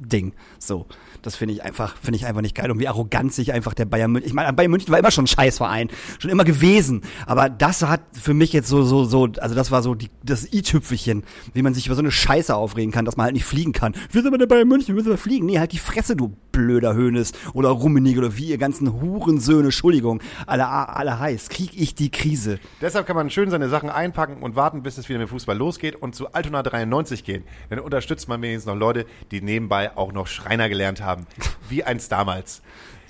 Zwei-Klassen-Ding. 0.00 0.32
So. 0.58 0.86
Das 1.22 1.36
finde 1.36 1.54
ich 1.54 1.62
einfach, 1.62 1.96
finde 1.96 2.16
ich 2.16 2.26
einfach 2.26 2.40
nicht 2.40 2.54
geil. 2.54 2.70
Und 2.70 2.78
wie 2.78 2.88
arrogant 2.88 3.32
sich 3.32 3.52
einfach 3.52 3.74
der 3.74 3.84
Bayern 3.84 4.10
München, 4.10 4.28
ich 4.28 4.34
meine, 4.34 4.52
Bayern 4.52 4.70
München 4.70 4.90
war 4.90 4.98
immer 4.98 5.10
schon 5.10 5.24
ein 5.24 5.28
Scheißverein. 5.28 5.88
Schon 6.18 6.30
immer 6.30 6.44
gewesen. 6.44 7.02
Aber 7.26 7.50
das 7.50 7.82
hat 7.82 8.00
für 8.12 8.34
mich 8.34 8.52
jetzt 8.52 8.68
so, 8.68 8.82
so, 8.84 9.04
so, 9.04 9.28
also 9.38 9.54
das 9.54 9.70
war 9.70 9.82
so 9.82 9.94
die, 9.94 10.10
das 10.22 10.50
i-Tüpfelchen, 10.52 11.24
wie 11.52 11.62
man 11.62 11.74
sich 11.74 11.86
über 11.86 11.94
so 11.94 12.02
eine 12.02 12.10
Scheiße 12.10 12.54
aufregen 12.54 12.92
kann, 12.92 13.04
dass 13.04 13.16
man 13.16 13.24
halt 13.24 13.34
nicht 13.34 13.44
fliegen 13.44 13.72
kann. 13.72 13.94
Wir 14.10 14.22
sind 14.22 14.28
aber 14.28 14.38
der 14.38 14.46
Bayern 14.46 14.68
München, 14.68 14.88
wir 14.88 14.94
müssen 14.94 15.08
aber 15.08 15.18
fliegen. 15.18 15.46
Nee, 15.46 15.58
halt 15.58 15.72
die 15.72 15.78
Fresse, 15.78 16.16
du 16.16 16.34
blöder 16.66 16.94
Hönes 16.94 17.32
oder 17.54 17.70
Rummenigge 17.70 18.18
oder 18.20 18.36
wie 18.36 18.46
ihr 18.46 18.58
ganzen 18.58 19.00
Hurensöhne, 19.00 19.64
Entschuldigung, 19.64 20.20
alle, 20.46 20.68
alle 20.68 21.18
heiß. 21.18 21.48
Krieg 21.48 21.72
ich 21.74 21.94
die 21.94 22.10
Krise. 22.10 22.58
Deshalb 22.80 23.06
kann 23.06 23.16
man 23.16 23.30
schön 23.30 23.50
seine 23.50 23.68
Sachen 23.68 23.90
einpacken 23.90 24.42
und 24.42 24.56
warten, 24.56 24.82
bis 24.82 24.98
es 24.98 25.08
wieder 25.08 25.18
mit 25.18 25.28
dem 25.28 25.30
Fußball 25.30 25.56
losgeht 25.56 25.96
und 25.96 26.14
zu 26.14 26.32
Altona 26.32 26.62
93 26.62 27.24
gehen. 27.24 27.44
Dann 27.70 27.78
unterstützt 27.80 28.28
man 28.28 28.40
wenigstens 28.42 28.66
noch 28.66 28.78
Leute, 28.78 29.06
die 29.30 29.40
nebenbei 29.40 29.96
auch 29.96 30.12
noch 30.12 30.26
Schreiner 30.26 30.68
gelernt 30.68 31.02
haben. 31.02 31.26
Wie 31.68 31.84
eins 31.84 32.08
damals. 32.08 32.62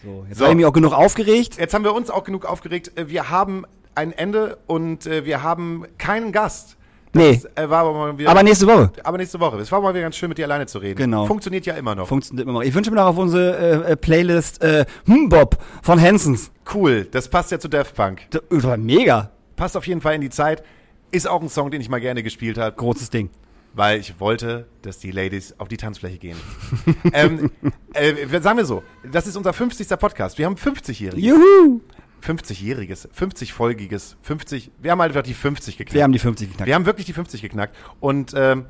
So, 0.02 0.24
jetzt 0.28 0.38
So. 0.38 0.44
habe 0.44 0.52
ich 0.52 0.56
mich 0.56 0.66
auch 0.66 0.72
genug 0.72 0.92
aufgeregt. 0.92 1.56
Jetzt 1.58 1.74
haben 1.74 1.84
wir 1.84 1.94
uns 1.94 2.10
auch 2.10 2.24
genug 2.24 2.44
aufgeregt. 2.46 2.92
Wir 2.96 3.30
haben 3.30 3.64
ein 3.94 4.12
Ende 4.12 4.58
und 4.66 5.06
äh, 5.06 5.24
wir 5.24 5.42
haben 5.42 5.84
keinen 5.98 6.32
Gast. 6.32 6.76
Nee. 7.12 7.40
äh, 7.56 7.68
war 7.68 7.80
aber 7.80 7.92
mal 7.92 8.18
wieder, 8.18 8.30
Aber 8.30 8.42
nächste 8.42 8.66
Woche. 8.66 8.92
aber 9.02 9.18
nächste 9.18 9.40
Woche. 9.40 9.58
Es 9.58 9.72
war 9.72 9.80
mal 9.80 9.92
wieder 9.92 10.02
ganz 10.02 10.16
schön, 10.16 10.28
mit 10.28 10.38
dir 10.38 10.44
alleine 10.44 10.66
zu 10.66 10.78
reden. 10.78 10.96
Genau. 10.96 11.26
Funktioniert 11.26 11.66
ja 11.66 11.74
immer 11.74 11.94
noch. 11.94 12.06
Funktioniert 12.06 12.44
immer 12.46 12.58
noch. 12.60 12.62
Ich 12.62 12.74
wünsche 12.74 12.90
mir 12.90 12.96
noch 12.98 13.06
auf 13.06 13.18
unsere 13.18 13.56
äh, 13.88 13.92
äh, 13.92 13.96
Playlist 13.96 14.62
äh, 14.62 14.84
Mbop 15.06 15.58
von 15.82 16.00
Hansons. 16.00 16.52
cool. 16.74 17.06
Das 17.10 17.28
passt 17.28 17.50
ja 17.50 17.58
zu 17.58 17.68
Daft 17.68 17.94
Punk. 17.96 18.22
Das 18.30 18.42
war 18.50 18.76
mega. 18.76 19.30
Passt 19.56 19.76
auf 19.76 19.86
jeden 19.86 20.00
Fall 20.00 20.14
in 20.14 20.20
die 20.20 20.30
Zeit. 20.30 20.62
Ist 21.10 21.26
auch 21.28 21.42
ein 21.42 21.48
Song, 21.48 21.70
den 21.72 21.80
ich 21.80 21.88
mal 21.88 22.00
gerne 22.00 22.22
gespielt 22.22 22.56
habe, 22.58 22.76
Großes 22.76 23.10
Ding. 23.10 23.30
weil 23.74 23.98
ich 23.98 24.20
wollte, 24.20 24.66
dass 24.82 24.98
die 24.98 25.10
Ladies 25.10 25.54
auf 25.58 25.66
die 25.66 25.76
Tanzfläche 25.76 26.18
gehen. 26.18 26.36
ähm, 27.12 27.50
äh, 27.94 28.40
sagen 28.40 28.58
wir 28.58 28.64
so, 28.64 28.84
das 29.10 29.26
ist 29.26 29.36
unser 29.36 29.52
50. 29.52 29.88
Podcast. 29.98 30.38
Wir 30.38 30.46
haben 30.46 30.54
50-Jähriges. 30.54 31.16
Juhu. 31.18 31.80
50-Jähriges, 32.22 33.08
50-folgiges, 33.12 34.16
50, 34.22 34.70
wir 34.80 34.90
haben 34.92 35.00
halt 35.00 35.10
einfach 35.12 35.22
die 35.22 35.34
50 35.34 35.76
geknackt. 35.76 35.94
Wir 35.94 36.02
haben 36.02 36.12
die 36.12 36.18
50 36.18 36.48
geknackt. 36.50 36.66
Wir 36.66 36.74
haben 36.74 36.86
wirklich 36.86 37.06
die 37.06 37.12
50 37.12 37.42
geknackt. 37.42 37.76
Und 38.00 38.32
ähm, 38.36 38.66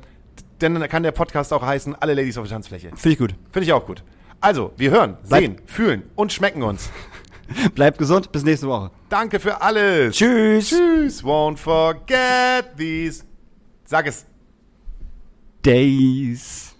dann 0.59 0.79
kann 0.89 1.03
der 1.03 1.11
Podcast 1.11 1.51
auch 1.53 1.61
heißen, 1.63 1.95
alle 1.95 2.13
Ladies 2.13 2.37
auf 2.37 2.47
der 2.47 2.53
Tanzfläche. 2.55 2.89
Finde 2.89 3.09
ich 3.09 3.17
gut. 3.17 3.35
Finde 3.51 3.65
ich 3.65 3.73
auch 3.73 3.85
gut. 3.85 4.03
Also, 4.39 4.71
wir 4.77 4.91
hören, 4.91 5.17
Bleib- 5.27 5.41
sehen, 5.43 5.55
fühlen 5.65 6.03
und 6.15 6.33
schmecken 6.33 6.63
uns. 6.63 6.89
Bleibt 7.75 7.97
gesund. 7.97 8.31
Bis 8.31 8.43
nächste 8.43 8.67
Woche. 8.67 8.91
Danke 9.09 9.39
für 9.39 9.61
alles. 9.61 10.15
Tschüss. 10.15 10.69
Tschüss. 10.69 11.23
Won't 11.23 11.57
forget 11.57 12.77
these. 12.77 13.23
Sag 13.85 14.07
es. 14.07 14.25
Days. 15.63 16.70